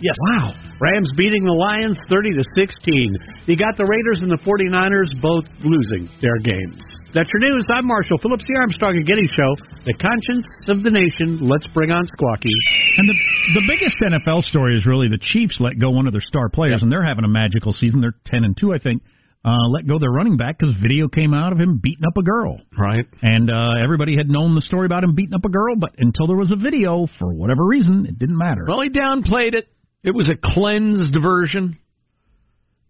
Yes. 0.00 0.16
Wow. 0.32 0.54
Rams 0.80 1.10
beating 1.16 1.44
the 1.44 1.54
Lions 1.54 2.00
30 2.08 2.34
to 2.34 2.44
16. 2.54 3.46
You 3.46 3.56
got 3.56 3.76
the 3.76 3.86
Raiders 3.86 4.20
and 4.22 4.30
the 4.30 4.42
49ers 4.42 5.10
both 5.22 5.46
losing 5.62 6.10
their 6.20 6.38
games. 6.42 6.82
That's 7.14 7.30
your 7.30 7.46
news. 7.46 7.64
I'm 7.70 7.86
Marshall 7.86 8.18
Phillips, 8.18 8.42
the 8.42 8.58
Armstrong 8.58 8.96
and 8.98 9.06
Getty 9.06 9.30
Show, 9.38 9.54
the 9.86 9.94
conscience 9.94 10.50
of 10.66 10.82
the 10.82 10.90
nation. 10.90 11.46
Let's 11.46 11.66
bring 11.70 11.92
on 11.94 12.02
Squawky. 12.10 12.50
And 12.98 13.06
the 13.06 13.16
the 13.54 13.64
biggest 13.70 13.94
NFL 14.02 14.42
story 14.42 14.76
is 14.76 14.84
really 14.84 15.06
the 15.06 15.22
Chiefs 15.22 15.60
let 15.60 15.78
go 15.78 15.90
one 15.90 16.06
of 16.08 16.12
their 16.12 16.26
star 16.26 16.48
players, 16.48 16.82
and 16.82 16.90
they're 16.90 17.06
having 17.06 17.24
a 17.24 17.30
magical 17.30 17.72
season. 17.72 18.00
They're 18.00 18.18
10 18.26 18.42
and 18.42 18.56
2, 18.58 18.74
I 18.74 18.78
think. 18.78 19.02
Uh, 19.44 19.68
let 19.68 19.86
go 19.86 19.98
their 19.98 20.10
running 20.10 20.38
back 20.38 20.58
because 20.58 20.74
video 20.80 21.06
came 21.06 21.34
out 21.34 21.52
of 21.52 21.60
him 21.60 21.78
beating 21.80 22.04
up 22.06 22.16
a 22.16 22.22
girl. 22.22 22.58
Right. 22.76 23.04
And 23.20 23.50
uh, 23.50 23.82
everybody 23.82 24.16
had 24.16 24.26
known 24.26 24.54
the 24.54 24.62
story 24.62 24.86
about 24.86 25.04
him 25.04 25.14
beating 25.14 25.34
up 25.34 25.44
a 25.44 25.50
girl, 25.50 25.76
but 25.76 25.90
until 25.98 26.26
there 26.26 26.36
was 26.36 26.50
a 26.50 26.56
video, 26.56 27.06
for 27.18 27.32
whatever 27.32 27.62
reason, 27.64 28.06
it 28.08 28.18
didn't 28.18 28.38
matter. 28.38 28.64
Well, 28.66 28.80
he 28.80 28.88
downplayed 28.88 29.52
it. 29.52 29.68
It 30.04 30.14
was 30.14 30.30
a 30.30 30.36
cleansed 30.36 31.16
version, 31.20 31.78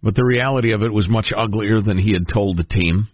but 0.03 0.17
the 0.17 0.25
reality 0.25 0.73
of 0.73 0.83
it 0.83 0.93
was 0.93 1.09
much 1.09 1.33
uglier 1.35 1.81
than 1.81 1.97
he 1.97 2.13
had 2.13 2.27
told 2.27 2.57
the 2.57 2.65
team. 2.65 3.09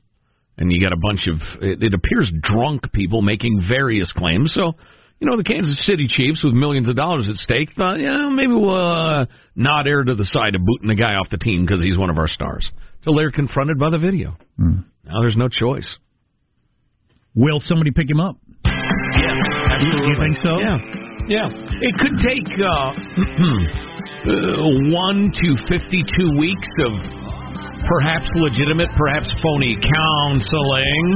And 0.57 0.73
you 0.73 0.81
got 0.81 0.93
a 0.93 1.01
bunch 1.01 1.29
of, 1.29 1.37
it, 1.63 1.83
it 1.83 1.95
appears, 1.95 2.31
drunk 2.43 2.93
people 2.93 3.23
making 3.23 3.63
various 3.67 4.11
claims. 4.13 4.53
So, 4.55 4.73
you 5.19 5.29
know, 5.29 5.37
the 5.37 5.45
Kansas 5.45 5.87
City 5.87 6.07
Chiefs 6.09 6.43
with 6.43 6.55
millions 6.55 6.89
of 6.89 6.97
dollars 6.97 7.29
at 7.31 7.37
stake 7.37 7.71
thought, 7.77 7.99
you 7.99 8.11
know, 8.11 8.31
maybe 8.31 8.53
we'll 8.53 8.75
uh, 8.75 9.27
not 9.55 9.87
err 9.87 10.03
to 10.03 10.15
the 10.15 10.25
side 10.25 10.55
of 10.55 10.63
booting 10.65 10.89
the 10.89 10.95
guy 10.95 11.15
off 11.15 11.29
the 11.31 11.39
team 11.39 11.65
because 11.65 11.83
he's 11.83 11.97
one 11.97 12.11
of 12.11 12.19
our 12.19 12.29
stars. 12.29 12.69
So 13.03 13.13
they're 13.17 13.31
confronted 13.31 13.79
by 13.79 13.91
the 13.91 13.99
video. 13.99 14.37
Hmm. 14.57 14.81
Now 15.05 15.21
there's 15.21 15.37
no 15.37 15.49
choice. 15.49 15.89
Will 17.35 17.61
somebody 17.61 17.91
pick 17.91 18.09
him 18.09 18.21
up? 18.21 18.37
Yes, 18.65 19.39
absolutely. 19.71 20.13
You 20.13 20.17
think 20.19 20.37
so? 20.43 20.59
Yeah. 20.59 20.77
Yeah. 21.29 21.49
It 21.81 21.95
could 21.97 22.17
take 22.19 22.49
uh, 22.59 23.81
uh, 24.27 24.93
one 24.93 25.33
to 25.33 25.49
52 25.69 26.41
weeks 26.41 26.71
of 26.85 26.93
perhaps 27.89 28.29
legitimate, 28.37 28.93
perhaps 28.97 29.29
phony 29.41 29.77
counseling. 29.81 31.07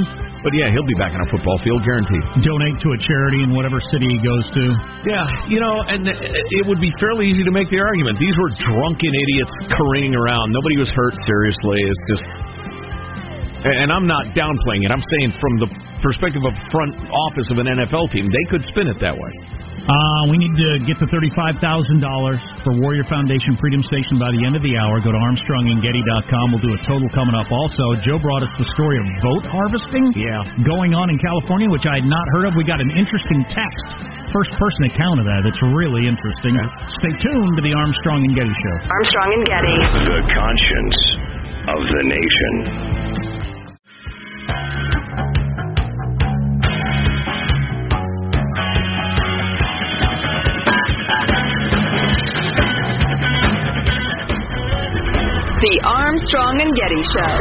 But 0.41 0.53
yeah, 0.57 0.69
he'll 0.73 0.89
be 0.89 0.97
back 0.97 1.13
on 1.13 1.25
a 1.25 1.29
football 1.29 1.57
field, 1.65 1.85
guaranteed. 1.85 2.21
Donate 2.45 2.77
to 2.81 2.89
a 2.93 2.99
charity 3.01 3.45
in 3.45 3.51
whatever 3.57 3.81
city 3.81 4.09
he 4.09 4.21
goes 4.21 4.47
to. 4.53 4.65
Yeah, 5.09 5.25
you 5.49 5.61
know, 5.61 5.85
and 5.89 6.05
it 6.09 6.65
would 6.69 6.81
be 6.81 6.93
fairly 7.01 7.29
easy 7.29 7.45
to 7.45 7.53
make 7.53 7.69
the 7.69 7.81
argument. 7.81 8.21
These 8.21 8.37
were 8.37 8.53
drunken 8.57 9.13
idiots 9.13 9.53
careening 9.77 10.17
around. 10.17 10.53
Nobody 10.53 10.77
was 10.77 10.89
hurt 10.93 11.15
seriously. 11.25 11.81
It's 11.81 12.05
just. 12.09 12.27
And 13.65 13.89
I'm 13.89 14.05
not 14.05 14.37
downplaying 14.37 14.85
it. 14.85 14.93
I'm 14.93 15.01
saying 15.01 15.33
from 15.41 15.57
the 15.57 15.69
perspective 16.05 16.45
of 16.45 16.53
front 16.69 16.93
office 17.09 17.49
of 17.49 17.57
an 17.57 17.65
NFL 17.65 18.13
team, 18.13 18.29
they 18.29 18.45
could 18.53 18.61
spin 18.69 18.93
it 18.93 19.01
that 19.01 19.17
way. 19.17 19.33
Uh, 19.85 20.23
we 20.33 20.41
need 20.41 20.53
to 20.57 20.81
get 20.89 20.97
to 20.97 21.05
$35,000 21.13 21.61
for 22.65 22.73
Warrior 22.81 23.05
Foundation 23.05 23.53
Freedom 23.61 23.85
Station 23.85 24.17
by 24.17 24.33
the 24.33 24.41
end 24.41 24.57
of 24.57 24.65
the 24.65 24.81
hour. 24.81 24.97
Go 25.05 25.13
to 25.13 25.21
ArmstrongandGetty.com. 25.21 26.45
We'll 26.57 26.65
do 26.65 26.73
a 26.73 26.81
total 26.89 27.05
coming 27.13 27.37
up. 27.37 27.53
Also, 27.53 27.93
Joe 28.01 28.17
brought 28.17 28.41
us 28.41 28.53
the 28.57 28.65
story 28.77 28.97
of 28.97 29.05
vote 29.21 29.45
harvesting 29.45 30.09
yeah. 30.17 30.41
going 30.65 30.97
on 30.97 31.13
in 31.13 31.21
California, 31.21 31.69
which 31.69 31.85
I 31.85 32.01
had 32.01 32.09
not 32.09 32.25
heard 32.33 32.49
of. 32.49 32.57
We 32.57 32.65
got 32.65 32.81
an 32.81 32.97
interesting 32.97 33.45
text, 33.45 33.89
first 34.33 34.57
person 34.57 34.89
account 34.89 35.21
of 35.21 35.29
that. 35.29 35.45
It's 35.45 35.61
really 35.77 36.09
interesting. 36.09 36.57
Stay 37.05 37.13
tuned 37.21 37.53
to 37.57 37.63
the 37.65 37.77
Armstrong 37.77 38.25
and 38.25 38.33
Getty 38.33 38.57
Show. 38.57 38.77
Armstrong 38.89 39.31
and 39.37 39.45
Getty. 39.45 39.77
The 40.01 40.21
conscience 40.33 41.01
of 41.69 41.81
the 41.81 42.03
nation. 42.09 43.24
The 55.65 55.81
Armstrong 55.81 56.61
and 56.61 56.77
Getty 56.77 57.03
Show. 57.09 57.37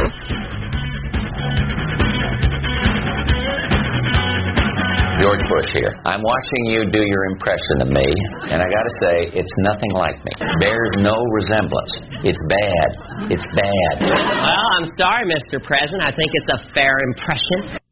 George 5.20 5.44
Bush 5.48 5.70
here. 5.76 5.92
I'm 6.04 6.22
watching 6.22 6.62
you 6.72 6.90
do 6.90 7.00
your 7.04 7.24
impression 7.32 7.80
of 7.80 7.88
me, 7.88 8.08
and 8.48 8.60
I 8.60 8.66
gotta 8.68 8.92
say, 9.02 9.28
it's 9.32 9.54
nothing 9.68 9.92
like 9.92 10.16
me. 10.24 10.32
Bears 10.60 10.90
no 10.98 11.16
resemblance. 11.32 12.13
It's 12.24 12.40
bad. 12.48 12.88
It's 13.30 13.44
bad. 13.52 13.94
Well, 14.00 14.68
I'm 14.80 14.88
sorry, 14.96 15.28
Mr. 15.28 15.62
President. 15.62 16.00
I 16.02 16.10
think 16.16 16.32
it's 16.32 16.48
a 16.48 16.72
fair 16.72 16.96
impression. 17.12 17.83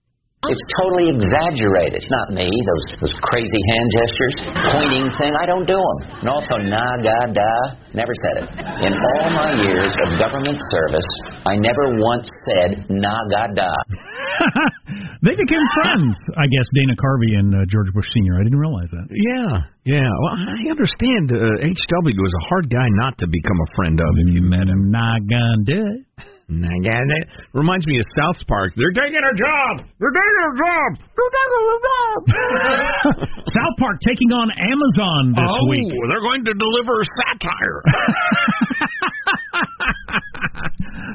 It's 0.51 0.67
totally 0.75 1.07
exaggerated. 1.07 2.03
Not 2.11 2.35
me, 2.35 2.51
those 2.51 2.87
those 2.99 3.15
crazy 3.31 3.63
hand 3.71 3.89
gestures, 3.95 4.35
pointing 4.75 5.07
thing. 5.15 5.39
I 5.39 5.47
don't 5.47 5.63
do 5.71 5.79
them. 5.79 5.99
And 6.19 6.29
also, 6.29 6.59
na 6.59 6.99
ga 6.99 7.31
da, 7.31 7.53
never 7.95 8.11
said 8.11 8.43
it. 8.43 8.49
In 8.83 8.91
all 8.91 9.31
my 9.31 9.55
years 9.63 9.95
of 10.03 10.19
government 10.19 10.59
service, 10.75 11.07
I 11.47 11.55
never 11.55 11.95
once 11.95 12.27
said 12.51 12.91
na 12.91 13.15
ga 13.31 13.55
da. 13.55 13.71
they 15.23 15.39
became 15.39 15.63
friends, 15.79 16.19
I 16.35 16.51
guess, 16.51 16.67
Dana 16.75 16.99
Carvey 16.99 17.39
and 17.39 17.55
uh, 17.55 17.59
George 17.71 17.95
Bush 17.95 18.11
Sr. 18.11 18.35
I 18.35 18.43
didn't 18.43 18.59
realize 18.59 18.91
that. 18.91 19.07
Yeah, 19.15 19.95
yeah. 19.95 20.11
Well, 20.11 20.35
I 20.43 20.67
understand 20.75 21.31
uh, 21.39 21.71
H.W. 21.71 22.19
was 22.19 22.35
a 22.35 22.45
hard 22.51 22.67
guy 22.67 22.91
not 22.99 23.15
to 23.23 23.31
become 23.31 23.59
a 23.63 23.71
friend 23.79 23.95
of 23.95 24.11
if 24.27 24.35
you 24.35 24.43
met 24.43 24.67
him. 24.67 24.91
Not 24.91 25.23
gonna 25.31 25.63
do 25.71 25.87
it. 25.87 26.27
Not 26.53 26.85
gonna. 26.85 27.21
Reminds 27.57 27.87
me 27.89 27.97
of 27.97 28.05
South 28.13 28.37
Park. 28.45 28.77
They're 28.77 28.93
taking 28.93 29.25
our 29.25 29.33
job. 29.33 29.89
They're 29.97 30.13
taking 30.13 30.39
our 30.45 30.53
job. 30.53 30.89
They're 31.01 31.33
taking 31.33 31.65
our 31.65 31.81
job. 31.89 32.19
South 33.57 33.77
Park 33.81 33.97
taking 34.05 34.29
on 34.37 34.53
Amazon 34.53 35.33
this 35.33 35.49
oh, 35.49 35.69
week. 35.73 35.89
they're 36.13 36.21
going 36.21 36.45
to 36.45 36.53
deliver 36.53 37.01
satire. 37.17 37.81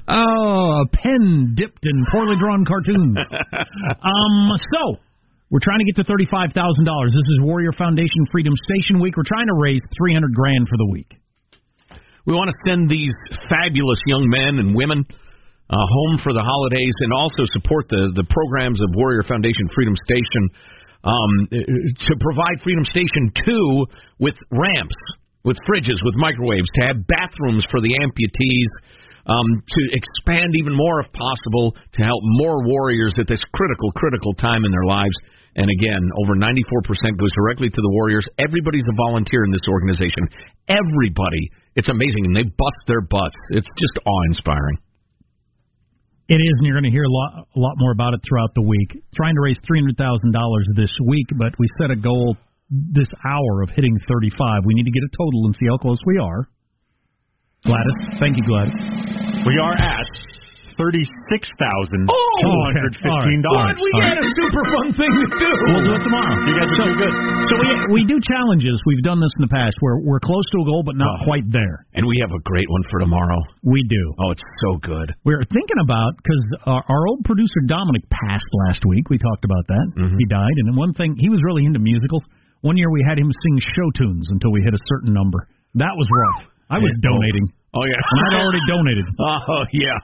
Oh, 0.07 0.83
a 0.83 0.87
pen 0.87 1.53
dipped 1.55 1.85
in 1.85 2.05
poorly 2.11 2.37
drawn 2.39 2.63
cartoons. 2.63 3.17
um, 4.03 4.55
so 4.71 4.95
we're 5.51 5.59
trying 5.61 5.79
to 5.79 5.85
get 5.85 5.97
to 5.97 6.05
thirty-five 6.07 6.53
thousand 6.53 6.85
dollars. 6.85 7.11
This 7.11 7.27
is 7.35 7.43
Warrior 7.43 7.73
Foundation 7.77 8.23
Freedom 8.31 8.53
Station 8.71 9.01
Week. 9.01 9.17
We're 9.17 9.27
trying 9.27 9.47
to 9.47 9.57
raise 9.59 9.81
three 9.99 10.13
hundred 10.13 10.33
grand 10.33 10.67
for 10.69 10.77
the 10.77 10.87
week. 10.87 11.11
We 12.25 12.33
want 12.33 12.51
to 12.51 12.57
send 12.67 12.89
these 12.89 13.11
fabulous 13.49 13.99
young 14.07 14.27
men 14.27 14.59
and 14.59 14.75
women 14.75 15.05
uh, 15.69 15.75
home 15.75 16.15
for 16.23 16.31
the 16.31 16.43
holidays 16.43 16.95
and 17.03 17.11
also 17.11 17.43
support 17.51 17.87
the, 17.91 18.15
the 18.15 18.23
programs 18.31 18.79
of 18.79 18.87
Warrior 18.95 19.23
Foundation 19.27 19.67
Freedom 19.75 19.95
Station 20.07 20.43
um, 21.03 21.31
to 21.51 22.13
provide 22.19 22.59
Freedom 22.63 22.83
Station 22.87 23.31
2 23.45 24.23
with 24.23 24.35
ramps, 24.51 24.99
with 25.43 25.59
fridges, 25.67 25.99
with 26.03 26.15
microwaves, 26.15 26.67
to 26.79 26.81
have 26.87 26.97
bathrooms 27.07 27.63
for 27.71 27.79
the 27.83 27.91
amputees, 27.99 28.71
um, 29.27 29.47
to 29.67 29.81
expand 29.91 30.55
even 30.59 30.71
more 30.71 31.03
if 31.03 31.11
possible, 31.11 31.75
to 31.75 32.01
help 32.03 32.21
more 32.39 32.63
warriors 32.63 33.13
at 33.19 33.27
this 33.27 33.43
critical, 33.53 33.91
critical 33.91 34.33
time 34.35 34.63
in 34.63 34.71
their 34.71 34.87
lives. 34.87 35.15
And 35.57 35.67
again, 35.67 36.03
over 36.23 36.35
94% 36.37 36.53
goes 37.17 37.33
directly 37.35 37.67
to 37.67 37.81
the 37.81 37.91
Warriors. 37.97 38.23
Everybody's 38.37 38.85
a 38.87 38.95
volunteer 39.09 39.43
in 39.43 39.51
this 39.51 39.65
organization. 39.67 40.29
Everybody. 40.69 41.49
It's 41.75 41.89
amazing. 41.89 42.29
And 42.29 42.35
they 42.35 42.45
bust 42.45 42.81
their 42.85 43.01
butts. 43.01 43.35
It's 43.49 43.67
just 43.67 44.05
awe 44.05 44.23
inspiring. 44.29 44.77
It 46.27 46.35
is, 46.43 46.53
and 46.59 46.67
you're 46.67 46.75
going 46.75 46.91
to 46.91 46.91
hear 46.91 47.07
a 47.07 47.09
lot, 47.09 47.47
a 47.55 47.59
lot 47.59 47.75
more 47.77 47.91
about 47.91 48.13
it 48.13 48.19
throughout 48.27 48.51
the 48.53 48.61
week. 48.61 48.99
Trying 49.15 49.35
to 49.35 49.41
raise 49.41 49.57
three 49.65 49.79
hundred 49.79 49.95
thousand 49.95 50.33
dollars 50.33 50.67
this 50.75 50.91
week, 51.07 51.27
but 51.37 51.55
we 51.57 51.65
set 51.79 51.89
a 51.89 51.95
goal 51.95 52.35
this 52.69 53.07
hour 53.23 53.63
of 53.63 53.69
hitting 53.71 53.95
thirty-five. 54.11 54.59
We 54.65 54.73
need 54.75 54.83
to 54.83 54.91
get 54.91 55.03
a 55.07 55.11
total 55.15 55.47
and 55.47 55.55
see 55.55 55.67
how 55.71 55.77
close 55.77 55.99
we 56.05 56.19
are. 56.19 56.49
Gladys, 57.63 58.19
thank 58.19 58.35
you, 58.35 58.43
Gladys. 58.43 58.75
We 59.47 59.55
are 59.55 59.73
at 59.73 60.07
thirty-six 60.77 61.41
thousand 61.57 62.07
Oh, 62.07 62.31
two 62.39 62.57
hundred 62.69 62.93
fifteen 63.01 63.41
dollars. 63.41 63.75
we 63.81 63.89
got 63.99 64.17
a 64.17 64.29
super 64.29 64.63
fun 64.69 64.87
thing 64.93 65.11
to 65.11 65.25
do. 65.41 65.51
We'll 65.73 65.85
do 65.89 65.93
it 65.97 66.03
tomorrow. 66.05 66.33
You 66.45 66.53
guys 66.55 66.69
are 66.71 66.79
so, 66.79 66.85
too 66.87 66.97
good. 66.97 67.13
So 67.49 67.53
we 67.57 67.69
we 67.97 68.01
do 68.05 68.17
challenges. 68.23 68.77
We've 68.85 69.03
done 69.03 69.19
this 69.19 69.33
in 69.41 69.49
the 69.49 69.53
past 69.53 69.75
where 69.81 69.99
we're 69.99 70.21
close 70.21 70.45
to 70.53 70.57
a 70.61 70.65
goal 70.65 70.81
but 70.85 70.95
not 70.95 71.09
oh. 71.21 71.25
quite 71.25 71.49
there. 71.49 71.85
And 71.97 72.05
we 72.05 72.21
have 72.21 72.31
a 72.31 72.41
great 72.45 72.69
one 72.69 72.85
for 72.87 73.01
tomorrow. 73.01 73.41
We 73.65 73.83
do. 73.83 74.03
Oh, 74.21 74.31
it's 74.31 74.45
so 74.63 74.77
good. 74.79 75.11
We 75.25 75.33
are 75.33 75.43
thinking 75.49 75.81
about 75.81 76.15
because 76.21 76.43
our, 76.69 76.83
our 76.87 77.03
old 77.09 77.25
producer 77.25 77.65
Dominic 77.65 78.05
passed 78.13 78.47
last 78.69 78.85
week. 78.85 79.09
We 79.09 79.17
talked 79.17 79.43
about 79.43 79.65
that. 79.67 79.85
Mm-hmm. 79.97 80.17
He 80.17 80.25
died, 80.29 80.55
and 80.61 80.77
one 80.77 80.93
thing 80.93 81.17
he 81.17 81.29
was 81.29 81.41
really 81.43 81.65
into 81.65 81.81
musicals. 81.81 82.23
One 82.61 82.77
year 82.77 82.89
we 82.89 83.05
had 83.07 83.17
him 83.17 83.29
sing 83.29 83.55
show 83.75 83.89
tunes 83.97 84.25
until 84.29 84.51
we 84.51 84.61
hit 84.61 84.73
a 84.73 84.81
certain 84.89 85.13
number. 85.13 85.47
That 85.75 85.93
was 85.93 86.07
rough. 86.09 86.49
I 86.69 86.79
was 86.79 86.91
donating. 86.99 87.47
Oh 87.75 87.85
yeah, 87.85 87.99
and 87.99 88.19
I'd 88.27 88.41
already 88.43 88.63
donated. 88.67 89.05
Oh 89.19 89.63
yeah, 89.71 89.97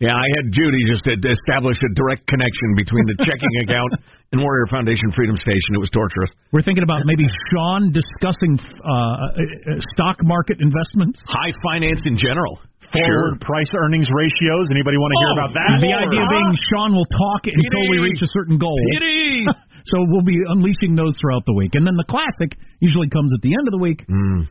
yeah. 0.00 0.16
I 0.16 0.26
had 0.40 0.48
Judy 0.50 0.80
just 0.88 1.04
to 1.06 1.14
establish 1.14 1.76
a 1.84 1.90
direct 1.94 2.24
connection 2.26 2.68
between 2.74 3.04
the 3.06 3.16
checking 3.22 3.52
account 3.68 3.92
and 4.32 4.40
Warrior 4.40 4.66
Foundation 4.72 5.12
Freedom 5.12 5.36
Station. 5.36 5.76
It 5.76 5.82
was 5.82 5.92
torturous. 5.92 6.32
We're 6.50 6.64
thinking 6.64 6.82
about 6.82 7.04
maybe 7.04 7.28
Sean 7.52 7.92
discussing 7.92 8.56
uh, 8.82 8.88
uh, 8.88 9.78
stock 9.94 10.18
market 10.24 10.58
investments, 10.64 11.20
high 11.28 11.52
finance 11.62 12.02
in 12.08 12.16
general. 12.16 12.58
Forward 12.90 13.38
price 13.38 13.70
earnings 13.76 14.08
ratios. 14.10 14.66
Anybody 14.74 14.98
want 14.98 15.14
to 15.14 15.18
hear 15.22 15.30
Oh, 15.30 15.38
about 15.38 15.52
that? 15.54 15.78
The 15.78 15.94
idea 15.94 16.24
being 16.26 16.50
Sean 16.72 16.90
will 16.90 17.06
talk 17.06 17.46
until 17.46 17.84
we 17.92 18.02
reach 18.02 18.18
a 18.24 18.30
certain 18.34 18.58
goal. 18.58 18.74
So 19.86 19.96
we'll 20.12 20.22
be 20.28 20.36
unleashing 20.46 20.94
those 20.94 21.16
throughout 21.18 21.46
the 21.46 21.54
week, 21.54 21.72
and 21.74 21.86
then 21.86 21.96
the 21.96 22.04
classic 22.04 22.52
usually 22.80 23.08
comes 23.08 23.32
at 23.32 23.40
the 23.40 23.54
end 23.56 23.66
of 23.66 23.72
the 23.72 23.78
week. 23.80 24.04
Mm. 24.06 24.44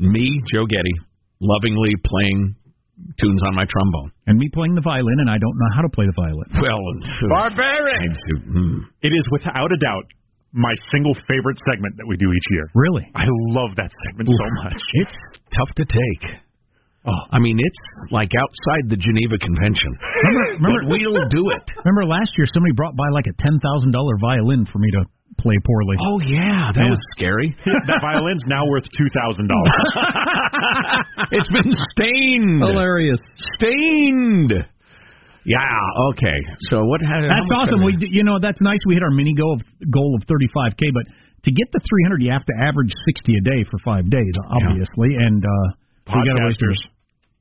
Me, 0.00 0.42
Joe 0.52 0.66
Getty, 0.66 0.94
lovingly 1.40 1.94
playing 2.04 2.56
tunes 3.18 3.42
on 3.46 3.54
my 3.54 3.66
trombone. 3.66 4.12
And 4.26 4.38
me 4.38 4.48
playing 4.52 4.74
the 4.74 4.84
violin, 4.84 5.18
and 5.20 5.30
I 5.30 5.38
don't 5.38 5.56
know 5.56 5.70
how 5.74 5.82
to 5.82 5.90
play 5.90 6.06
the 6.06 6.16
violin. 6.16 6.48
Well, 6.62 6.82
Barbaric. 7.28 8.10
Hmm. 8.46 8.86
It 9.02 9.12
is 9.12 9.24
without 9.30 9.72
a 9.72 9.78
doubt 9.78 10.06
my 10.54 10.70
single 10.94 11.14
favorite 11.26 11.58
segment 11.66 11.98
that 11.98 12.06
we 12.06 12.16
do 12.16 12.30
each 12.30 12.48
year. 12.50 12.70
Really? 12.74 13.10
I 13.14 13.26
love 13.50 13.74
that 13.76 13.90
segment 14.06 14.30
so 14.30 14.46
much. 14.62 14.78
It's 15.02 15.14
tough 15.50 15.74
to 15.82 15.84
take. 15.84 16.38
Oh, 17.04 17.22
I 17.30 17.38
mean, 17.38 17.58
it's 17.60 17.80
like 18.10 18.30
outside 18.32 18.88
the 18.88 18.96
Geneva 18.96 19.36
Convention. 19.36 19.92
Remember, 20.56 20.88
but 20.88 20.96
we'll 20.96 21.28
do 21.28 21.44
it. 21.52 21.66
Remember 21.84 22.08
last 22.08 22.32
year, 22.38 22.46
somebody 22.54 22.72
brought 22.72 22.96
by 22.96 23.10
like 23.12 23.26
a 23.28 23.36
ten 23.42 23.60
thousand 23.60 23.92
dollar 23.92 24.16
violin 24.22 24.64
for 24.64 24.78
me 24.78 24.88
to 24.96 25.04
play 25.38 25.56
poorly. 25.64 25.96
Oh 26.00 26.20
yeah, 26.20 26.70
that 26.74 26.88
was 26.90 27.00
scary. 27.16 27.54
that 27.86 28.00
violin's 28.00 28.42
now 28.46 28.66
worth 28.66 28.84
two 28.96 29.08
thousand 29.14 29.48
dollars. 29.48 29.90
it's 31.32 31.48
been 31.50 31.72
stained. 31.90 32.62
Hilarious. 32.62 33.20
Stained. 33.56 34.52
Yeah. 35.44 35.58
Okay. 36.16 36.38
So 36.70 36.84
what? 36.84 37.00
Had, 37.02 37.24
That's 37.24 37.52
awesome. 37.52 37.84
We, 37.84 37.96
you 38.00 38.24
know, 38.24 38.38
that's 38.40 38.60
nice. 38.60 38.78
We 38.86 38.94
hit 38.94 39.02
our 39.02 39.10
mini 39.10 39.34
goal 39.34 39.54
of 39.54 39.62
goal 39.90 40.16
of 40.16 40.26
35k, 40.26 40.88
but 40.94 41.04
to 41.44 41.50
get 41.52 41.68
to 41.72 41.80
300, 41.84 42.22
you 42.22 42.32
have 42.32 42.46
to 42.46 42.54
average 42.56 42.88
60 43.04 43.36
a 43.36 43.40
day 43.44 43.60
for 43.70 43.76
five 43.84 44.08
days, 44.08 44.32
obviously. 44.48 45.16
And 45.20 45.44
uh, 45.44 45.76
so 46.08 46.16
we 46.16 46.24
gotta 46.24 46.44
wait 46.48 46.56
for- 46.58 46.72
Podcasters. 46.72 46.80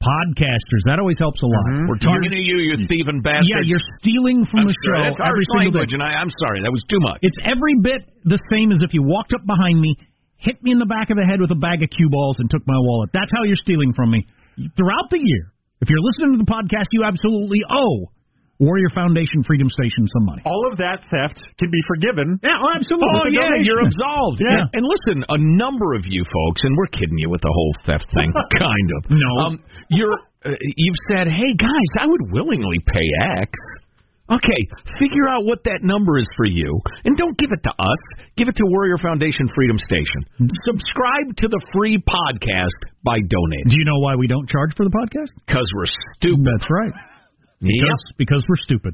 Podcasters. 0.03 0.83
That 0.83 0.99
always 0.99 1.15
helps 1.15 1.39
a 1.39 1.47
lot. 1.47 1.63
Mm-hmm. 1.71 1.87
We're 1.87 2.03
talking 2.03 2.31
to 2.35 2.41
you, 2.43 2.59
you 2.59 2.75
thieving 2.91 3.23
bastards. 3.23 3.47
Yeah, 3.47 3.63
you're 3.63 3.87
stealing 4.03 4.43
from 4.51 4.67
I'm 4.67 4.69
the 4.69 4.75
sorry, 4.83 5.15
show 5.15 5.23
every 5.23 5.47
single 5.55 5.79
language, 5.79 5.95
day. 5.95 5.97
and 5.97 6.03
I, 6.03 6.19
I'm 6.19 6.31
sorry. 6.43 6.59
That 6.59 6.75
was 6.75 6.83
too 6.91 6.99
much. 6.99 7.23
It's 7.23 7.39
every 7.47 7.79
bit 7.79 8.03
the 8.27 8.39
same 8.51 8.75
as 8.75 8.83
if 8.83 8.91
you 8.91 8.99
walked 8.99 9.31
up 9.31 9.47
behind 9.47 9.79
me, 9.79 9.95
hit 10.35 10.59
me 10.59 10.75
in 10.75 10.79
the 10.83 10.89
back 10.89 11.07
of 11.07 11.15
the 11.15 11.23
head 11.23 11.39
with 11.39 11.55
a 11.55 11.59
bag 11.59 11.79
of 11.79 11.89
cue 11.95 12.11
balls, 12.11 12.35
and 12.43 12.51
took 12.51 12.67
my 12.67 12.75
wallet. 12.75 13.15
That's 13.15 13.31
how 13.31 13.47
you're 13.47 13.63
stealing 13.63 13.95
from 13.95 14.11
me 14.11 14.27
throughout 14.75 15.07
the 15.07 15.23
year. 15.23 15.55
If 15.79 15.87
you're 15.87 16.03
listening 16.03 16.35
to 16.35 16.39
the 16.43 16.51
podcast, 16.51 16.91
you 16.91 17.07
absolutely 17.07 17.63
owe 17.71 18.11
Warrior 18.64 18.89
Foundation 18.95 19.43
Freedom 19.43 19.68
Station 19.68 20.07
some 20.07 20.24
money. 20.24 20.41
All 20.47 20.64
of 20.72 20.80
that 20.80 21.03
theft 21.11 21.38
can 21.59 21.68
be 21.68 21.84
forgiven. 21.84 22.39
Yeah, 22.39 22.64
oh, 22.64 22.72
absolutely. 22.72 23.11
Oh 23.11 23.28
yeah, 23.28 23.51
donation. 23.51 23.68
you're 23.68 23.84
absolved. 23.84 24.39
Yeah. 24.39 24.64
And 24.72 24.84
listen, 24.88 25.28
a 25.28 25.38
number 25.38 25.93
of 25.99 26.07
you 26.07 26.24
folks, 26.24 26.64
and 26.64 26.72
we're 26.80 26.91
kidding 26.95 27.20
you 27.20 27.30
with 27.30 27.43
the 27.43 27.51
whole 27.51 27.74
theft 27.86 28.07
thing, 28.16 28.32
kind 28.59 28.89
of. 28.95 29.11
No. 29.11 29.32
Um, 29.43 29.53
you're 29.91 30.16
uh, 30.47 30.55
you've 30.59 31.01
said, 31.11 31.28
hey 31.28 31.51
guys, 31.59 31.89
I 31.99 32.07
would 32.07 32.32
willingly 32.32 32.80
pay 32.88 33.07
X. 33.43 33.51
Okay, 34.32 34.61
figure 34.97 35.28
out 35.28 35.43
what 35.43 35.64
that 35.66 35.84
number 35.84 36.18
is 36.18 36.28
for 36.38 36.47
you, 36.47 36.80
and 37.03 37.18
don't 37.18 37.38
give 37.38 37.51
it 37.51 37.59
to 37.68 37.74
us. 37.76 38.01
Give 38.38 38.47
it 38.47 38.55
to 38.55 38.64
Warrior 38.66 38.97
Foundation 39.03 39.51
Freedom 39.53 39.78
Station. 39.78 40.49
Subscribe 40.64 41.36
to 41.43 41.47
the 41.51 41.59
free 41.76 41.99
podcast 41.99 42.80
by 43.03 43.20
donating. 43.20 43.68
Do 43.68 43.78
you 43.78 43.86
know 43.86 43.99
why 43.99 44.16
we 44.16 44.28
don't 44.28 44.47
charge 44.47 44.72
for 44.78 44.86
the 44.86 44.95
podcast? 44.95 45.28
Because 45.45 45.68
we're 45.76 45.91
stupid. 46.16 46.39
That's 46.47 46.72
right. 46.72 47.12
Because, 47.64 48.03
because 48.18 48.43
we're 48.47 48.64
stupid. 48.68 48.93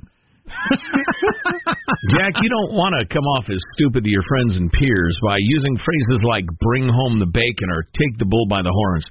Jack, 2.09 2.33
you 2.41 2.49
don't 2.49 2.73
want 2.73 2.97
to 2.97 3.05
come 3.05 3.25
off 3.37 3.45
as 3.49 3.61
stupid 3.77 4.03
to 4.03 4.09
your 4.09 4.25
friends 4.25 4.57
and 4.57 4.71
peers 4.71 5.15
by 5.21 5.37
using 5.37 5.77
phrases 5.77 6.21
like 6.25 6.45
bring 6.61 6.89
home 6.89 7.19
the 7.19 7.29
bacon 7.29 7.69
or 7.69 7.85
take 7.93 8.17
the 8.17 8.25
bull 8.25 8.45
by 8.49 8.61
the 8.61 8.73
horns. 8.73 9.05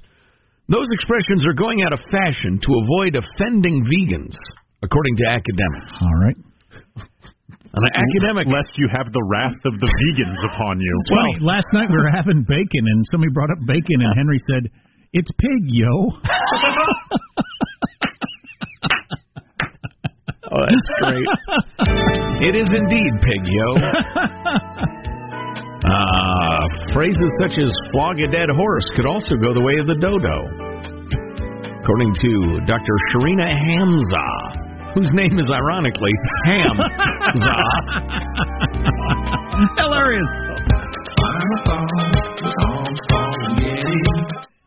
Those 0.67 0.87
expressions 0.91 1.47
are 1.47 1.57
going 1.57 1.81
out 1.81 1.93
of 1.93 1.99
fashion 2.11 2.59
to 2.61 2.71
avoid 2.85 3.17
offending 3.17 3.81
vegans, 3.87 4.37
according 4.83 5.17
to 5.17 5.25
academics. 5.25 5.93
All 5.97 6.19
right. 6.21 6.37
An 7.69 7.85
academic. 7.93 8.49
Lest 8.49 8.73
you 8.77 8.89
have 8.97 9.13
the 9.13 9.21
wrath 9.29 9.61
of 9.65 9.73
the 9.77 9.89
vegans 9.89 10.41
upon 10.53 10.81
you. 10.81 10.89
It's 10.89 11.09
funny. 11.09 11.37
Last 11.45 11.69
night 11.73 11.89
we 11.89 11.97
were 11.97 12.09
having 12.09 12.41
bacon, 12.41 12.83
and 12.85 13.05
somebody 13.11 13.31
brought 13.31 13.51
up 13.53 13.61
bacon, 13.65 14.01
and 14.01 14.09
Henry 14.17 14.41
said, 14.49 14.73
"It's 15.13 15.29
pig, 15.37 15.69
yo." 15.69 16.17
Oh, 20.59 20.65
that's 20.67 20.89
great. 20.99 21.27
it 22.51 22.59
is 22.59 22.67
indeed 22.73 23.13
pig, 23.23 23.41
yo. 23.47 23.67
Uh, 25.79 26.67
phrases 26.93 27.31
such 27.39 27.55
as 27.57 27.71
flog 27.93 28.19
a 28.19 28.27
dead 28.27 28.49
horse 28.53 28.83
could 28.97 29.05
also 29.05 29.31
go 29.41 29.53
the 29.53 29.61
way 29.61 29.79
of 29.79 29.87
the 29.87 29.95
dodo. 29.95 30.43
According 31.81 32.13
to 32.19 32.59
Dr. 32.67 32.95
Shareena 33.09 33.47
Hamzah, 33.47 34.93
whose 34.93 35.09
name 35.13 35.39
is 35.39 35.49
ironically 35.49 36.11
Hamzah. 36.45 37.63
Hilarious. 39.77 40.27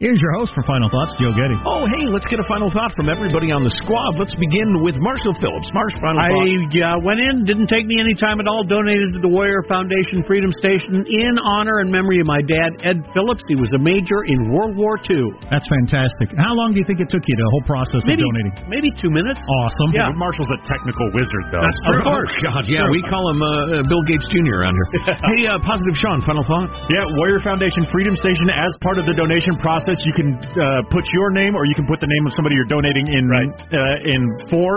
Here's 0.03 0.19
your 0.19 0.35
host 0.35 0.51
for 0.51 0.67
Final 0.67 0.91
Thoughts, 0.91 1.15
Joe 1.23 1.31
Getty. 1.31 1.55
Oh, 1.63 1.87
hey, 1.87 2.11
let's 2.11 2.27
get 2.27 2.43
a 2.43 2.47
final 2.51 2.67
thought 2.75 2.91
from 2.99 3.07
everybody 3.07 3.55
on 3.55 3.63
the 3.63 3.71
squad. 3.87 4.19
Let's 4.19 4.35
begin 4.35 4.83
with 4.83 4.99
Marshall 4.99 5.31
Phillips. 5.39 5.71
Marsh, 5.71 5.95
final 6.03 6.19
I 6.19 6.27
thought. 6.27 6.75
uh, 6.75 7.07
went 7.07 7.23
in, 7.23 7.47
didn't 7.47 7.71
take 7.71 7.87
me 7.87 8.03
any 8.03 8.11
time 8.19 8.43
at 8.43 8.51
all, 8.51 8.67
donated 8.67 9.15
to 9.15 9.23
the 9.23 9.31
Warrior 9.31 9.63
Foundation 9.71 10.27
Freedom 10.27 10.51
Station 10.59 11.07
in 11.07 11.39
honor 11.47 11.87
and 11.87 11.87
memory 11.87 12.19
of 12.19 12.27
my 12.27 12.43
dad, 12.43 12.75
Ed 12.83 12.99
Phillips. 13.15 13.47
He 13.47 13.55
was 13.55 13.71
a 13.79 13.79
major 13.79 14.27
in 14.27 14.51
World 14.51 14.75
War 14.75 14.99
II. 15.07 15.39
That's 15.55 15.71
fantastic. 15.71 16.35
How 16.35 16.51
long 16.59 16.75
do 16.75 16.83
you 16.83 16.87
think 16.91 16.99
it 16.99 17.07
took 17.07 17.23
you, 17.23 17.39
the 17.39 17.47
whole 17.55 17.67
process 17.71 18.03
Maybe, 18.03 18.27
of 18.27 18.35
donating? 18.35 18.59
maybe 18.67 18.91
two 18.99 19.07
minutes. 19.15 19.39
Awesome. 19.39 19.95
Yeah. 19.95 20.11
But 20.11 20.19
Marshall's 20.19 20.51
a 20.51 20.59
technical 20.67 21.15
wizard, 21.15 21.55
though. 21.55 21.63
That's 21.63 21.79
Of 21.95 22.03
course, 22.03 22.35
God, 22.43 22.67
yeah, 22.67 22.91
we 22.91 23.07
call 23.07 23.23
him 23.31 23.39
uh, 23.39 23.47
uh, 23.47 23.87
Bill 23.87 24.03
Gates 24.11 24.27
Jr. 24.35 24.67
around 24.67 24.75
here. 24.75 25.15
hey, 25.31 25.47
uh, 25.47 25.63
Positive 25.63 25.95
Sean, 26.03 26.19
final 26.27 26.43
thought. 26.43 26.75
Yeah, 26.91 27.07
Warrior 27.23 27.39
Foundation 27.47 27.87
Freedom 27.95 28.19
Station. 28.19 28.51
As 28.51 28.75
part 28.83 28.99
of 28.99 29.07
the 29.07 29.15
donation 29.15 29.55
process, 29.63 29.92
you 30.05 30.15
can 30.15 30.37
uh, 30.37 30.83
put 30.89 31.05
your 31.13 31.31
name 31.33 31.57
or 31.57 31.67
you 31.67 31.75
can 31.75 31.87
put 31.87 32.01
the 32.01 32.09
name 32.09 32.25
of 32.27 32.33
somebody 32.33 32.57
you're 32.57 32.71
donating 32.71 33.07
in 33.09 33.25
uh, 33.29 34.13
in 34.13 34.23
for. 34.49 34.71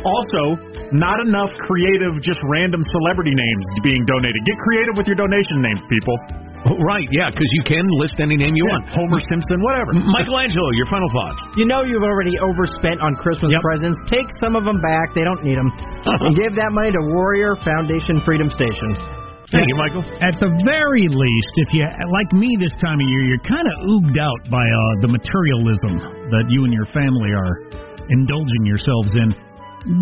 Also, 0.00 0.56
not 0.96 1.20
enough 1.20 1.52
creative, 1.68 2.16
just 2.24 2.40
random 2.48 2.80
celebrity 2.88 3.36
names 3.36 3.64
being 3.84 4.00
donated. 4.08 4.40
Get 4.48 4.56
creative 4.64 4.94
with 4.96 5.06
your 5.06 5.16
donation 5.16 5.60
names, 5.60 5.80
people. 5.92 6.16
Oh, 6.60 6.76
right, 6.84 7.08
yeah, 7.08 7.32
because 7.32 7.48
you 7.56 7.64
can 7.64 7.88
list 7.96 8.20
any 8.20 8.36
name 8.36 8.52
you 8.52 8.64
want. 8.68 8.84
Homer 8.92 9.20
Simpson, 9.32 9.64
whatever. 9.64 9.96
Michelangelo, 9.96 10.68
your 10.76 10.84
final 10.92 11.08
thoughts. 11.08 11.40
You 11.56 11.64
know 11.64 11.84
you've 11.88 12.04
already 12.04 12.36
overspent 12.36 13.00
on 13.00 13.16
Christmas 13.16 13.48
presents. 13.64 13.96
Take 14.12 14.28
some 14.44 14.56
of 14.56 14.68
them 14.68 14.76
back. 14.84 15.16
They 15.16 15.24
don't 15.24 15.40
need 15.40 15.56
them. 15.56 15.72
and 15.72 16.36
give 16.40 16.52
that 16.60 16.68
money 16.76 16.92
to 16.92 17.00
Warrior 17.16 17.56
Foundation 17.64 18.20
Freedom 18.28 18.52
Station. 18.52 19.19
Thank 19.50 19.66
you, 19.66 19.74
Michael. 19.74 20.06
At 20.22 20.38
the 20.38 20.46
very 20.62 21.10
least, 21.10 21.52
if 21.66 21.74
you 21.74 21.82
like 21.82 22.30
me 22.30 22.54
this 22.62 22.74
time 22.78 23.02
of 23.02 23.06
year, 23.10 23.34
you're 23.34 23.46
kind 23.50 23.66
of 23.66 23.74
ooged 23.82 24.14
out 24.14 24.40
by 24.46 24.62
uh, 24.62 24.78
the 25.02 25.10
materialism 25.10 25.98
that 26.30 26.46
you 26.46 26.62
and 26.62 26.72
your 26.72 26.86
family 26.94 27.34
are 27.34 27.54
indulging 28.14 28.62
yourselves 28.62 29.10
in. 29.18 29.34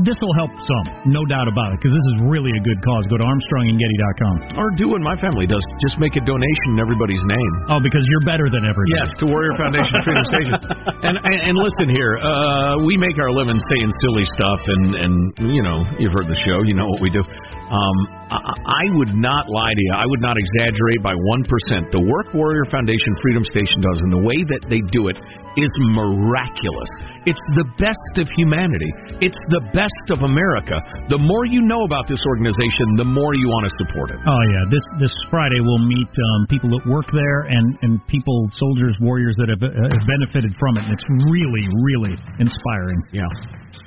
This 0.03 0.19
will 0.19 0.35
help 0.35 0.51
some, 0.59 1.07
no 1.07 1.23
doubt 1.23 1.47
about 1.47 1.71
it, 1.71 1.79
because 1.79 1.95
this 1.95 2.07
is 2.13 2.17
really 2.27 2.51
a 2.51 2.63
good 2.67 2.83
cause. 2.83 3.07
Go 3.07 3.15
to 3.15 3.23
ArmstrongandGetty.com. 3.23 4.59
Or 4.59 4.75
do 4.75 4.91
what 4.91 5.01
my 5.01 5.15
family 5.23 5.47
does. 5.47 5.63
Just 5.79 6.03
make 6.03 6.19
a 6.19 6.23
donation 6.27 6.75
in 6.75 6.83
everybody's 6.83 7.23
name. 7.31 7.53
Oh, 7.71 7.79
because 7.79 8.03
you're 8.11 8.27
better 8.27 8.51
than 8.51 8.67
everybody. 8.67 8.99
Yes, 8.99 9.15
to 9.23 9.31
Warrior 9.31 9.55
Foundation 9.55 9.95
Freedom 10.03 10.27
Station. 10.29 10.55
And, 10.99 11.15
and 11.15 11.55
and 11.55 11.57
listen 11.57 11.95
here, 11.95 12.19
uh, 12.19 12.83
we 12.83 12.99
make 12.99 13.15
our 13.23 13.31
living 13.31 13.55
saying 13.55 13.91
silly 14.03 14.27
stuff, 14.35 14.59
and 14.67 14.85
and 14.99 15.15
you 15.55 15.63
know 15.63 15.79
you've 16.03 16.11
heard 16.11 16.27
the 16.27 16.35
show, 16.43 16.59
you 16.67 16.75
know 16.75 16.91
what 16.91 17.01
we 17.01 17.09
do. 17.09 17.23
Um, 17.69 17.99
I, 18.33 18.85
I 18.85 18.85
would 18.97 19.13
not 19.13 19.45
lie 19.49 19.73
to 19.77 19.83
you. 19.83 19.93
I 19.93 20.09
would 20.09 20.25
not 20.25 20.37
exaggerate 20.37 21.05
by 21.05 21.13
one 21.13 21.45
percent. 21.45 21.93
The 21.93 22.01
work 22.01 22.33
Warrior 22.33 22.65
Foundation 22.73 23.13
Freedom 23.21 23.45
Station 23.45 23.81
does, 23.85 23.99
and 24.01 24.13
the 24.13 24.25
way 24.25 24.41
that 24.57 24.73
they 24.73 24.81
do 24.89 25.09
it, 25.09 25.17
is 25.57 25.73
miraculous. 25.93 26.91
It's 27.29 27.45
the 27.61 27.67
best 27.77 28.15
of 28.23 28.29
humanity. 28.37 28.89
It's 29.21 29.39
the 29.53 29.61
best 29.77 30.07
of 30.15 30.25
America. 30.25 30.81
The 31.13 31.21
more 31.21 31.45
you 31.45 31.61
know 31.61 31.85
about 31.85 32.09
this 32.09 32.21
organization, 32.25 32.97
the 32.97 33.09
more 33.09 33.35
you 33.37 33.49
want 33.53 33.69
to 33.69 33.73
support 33.85 34.17
it. 34.17 34.21
Oh 34.25 34.43
yeah, 34.49 34.65
this 34.73 34.85
this 34.97 35.15
Friday 35.29 35.61
we'll 35.61 35.85
meet 35.85 36.09
um, 36.09 36.49
people 36.49 36.73
that 36.73 36.85
work 36.89 37.09
there 37.13 37.53
and 37.53 37.77
and 37.85 38.01
people, 38.09 38.49
soldiers, 38.57 38.97
warriors 39.01 39.37
that 39.37 39.53
have, 39.53 39.61
uh, 39.61 39.73
have 39.77 40.05
benefited 40.09 40.57
from 40.57 40.81
it. 40.81 40.89
And 40.89 40.93
it's 40.97 41.09
really, 41.29 41.65
really 41.85 42.15
inspiring. 42.41 43.01
Yeah. 43.13 43.29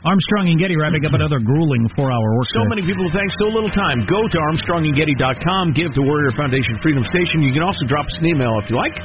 Armstrong 0.02 0.50
and 0.50 0.58
Getty 0.58 0.74
wrapping 0.82 1.06
up 1.06 1.14
another 1.14 1.38
grueling 1.38 1.86
four-hour 1.94 2.28
work. 2.34 2.50
So 2.58 2.66
many 2.66 2.82
people 2.82 3.06
thank 3.14 3.30
so 3.38 3.54
little 3.54 3.70
time. 3.70 4.02
Go 4.10 4.26
to 4.26 4.38
ArmstrongandGetty.com, 4.50 5.78
give 5.78 5.94
to 5.94 6.02
Warrior 6.02 6.34
Foundation 6.34 6.82
Freedom 6.82 7.06
Station. 7.06 7.46
You 7.46 7.54
can 7.54 7.62
also 7.62 7.86
drop 7.86 8.10
us 8.10 8.18
an 8.18 8.26
email 8.26 8.58
if 8.58 8.66
you 8.66 8.82
like. 8.82 8.98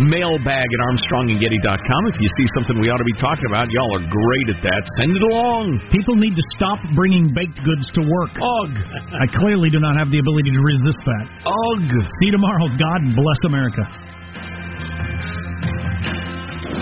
Mailbag 0.00 0.64
at 0.64 0.80
ArmstrongandGetty.com. 0.88 2.00
If 2.08 2.16
you 2.16 2.28
see 2.40 2.48
something 2.56 2.80
we 2.80 2.88
ought 2.88 2.96
to 2.96 3.04
be 3.04 3.18
talking 3.20 3.44
about, 3.44 3.68
y'all 3.68 3.92
are 4.00 4.06
great 4.08 4.56
at 4.56 4.60
that. 4.64 4.80
Send 4.96 5.12
it 5.12 5.20
along. 5.20 5.84
People 5.92 6.16
need 6.16 6.32
to 6.32 6.44
stop 6.56 6.80
bringing 6.96 7.28
baked 7.36 7.60
goods 7.60 7.84
to 8.00 8.08
work. 8.08 8.32
Ugh. 8.40 8.72
I 9.20 9.28
clearly 9.28 9.68
do 9.68 9.84
not 9.84 10.00
have 10.00 10.08
the 10.08 10.16
ability 10.16 10.48
to 10.56 10.62
resist 10.64 11.00
that. 11.04 11.24
Ugh. 11.44 11.92
See 11.92 12.32
you 12.32 12.32
tomorrow. 12.32 12.72
God 12.72 13.00
bless 13.12 13.40
America. 13.44 13.84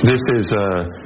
This 0.06 0.22
is 0.38 0.54
a 0.54 1.05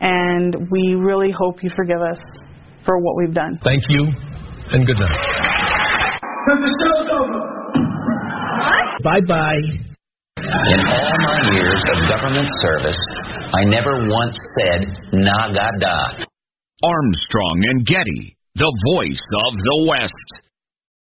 and 0.00 0.70
we 0.70 0.94
really 0.94 1.30
hope 1.30 1.62
you 1.62 1.70
forgive 1.76 2.00
us 2.00 2.18
for 2.84 2.98
what 2.98 3.16
we've 3.16 3.34
done. 3.34 3.58
Thank 3.62 3.82
you, 3.88 4.04
and 4.72 4.86
good 4.86 4.98
night. 4.98 5.68
The 6.46 6.76
show's 6.80 7.08
over. 7.12 7.58
Bye 9.04 9.20
bye. 9.28 9.62
In 10.38 10.80
all 10.80 11.12
my 11.20 11.52
years 11.52 11.82
of 11.92 12.08
government 12.08 12.48
service, 12.62 12.98
I 13.52 13.64
never 13.64 14.08
once 14.08 14.36
said 14.58 14.88
nagada. 15.12 16.24
Armstrong 16.82 17.64
and 17.70 17.86
Getty, 17.86 18.36
the 18.54 18.72
voice 18.94 19.22
of 19.46 19.54
the 19.54 19.86
West. 19.90 20.47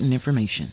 information. 0.00 0.72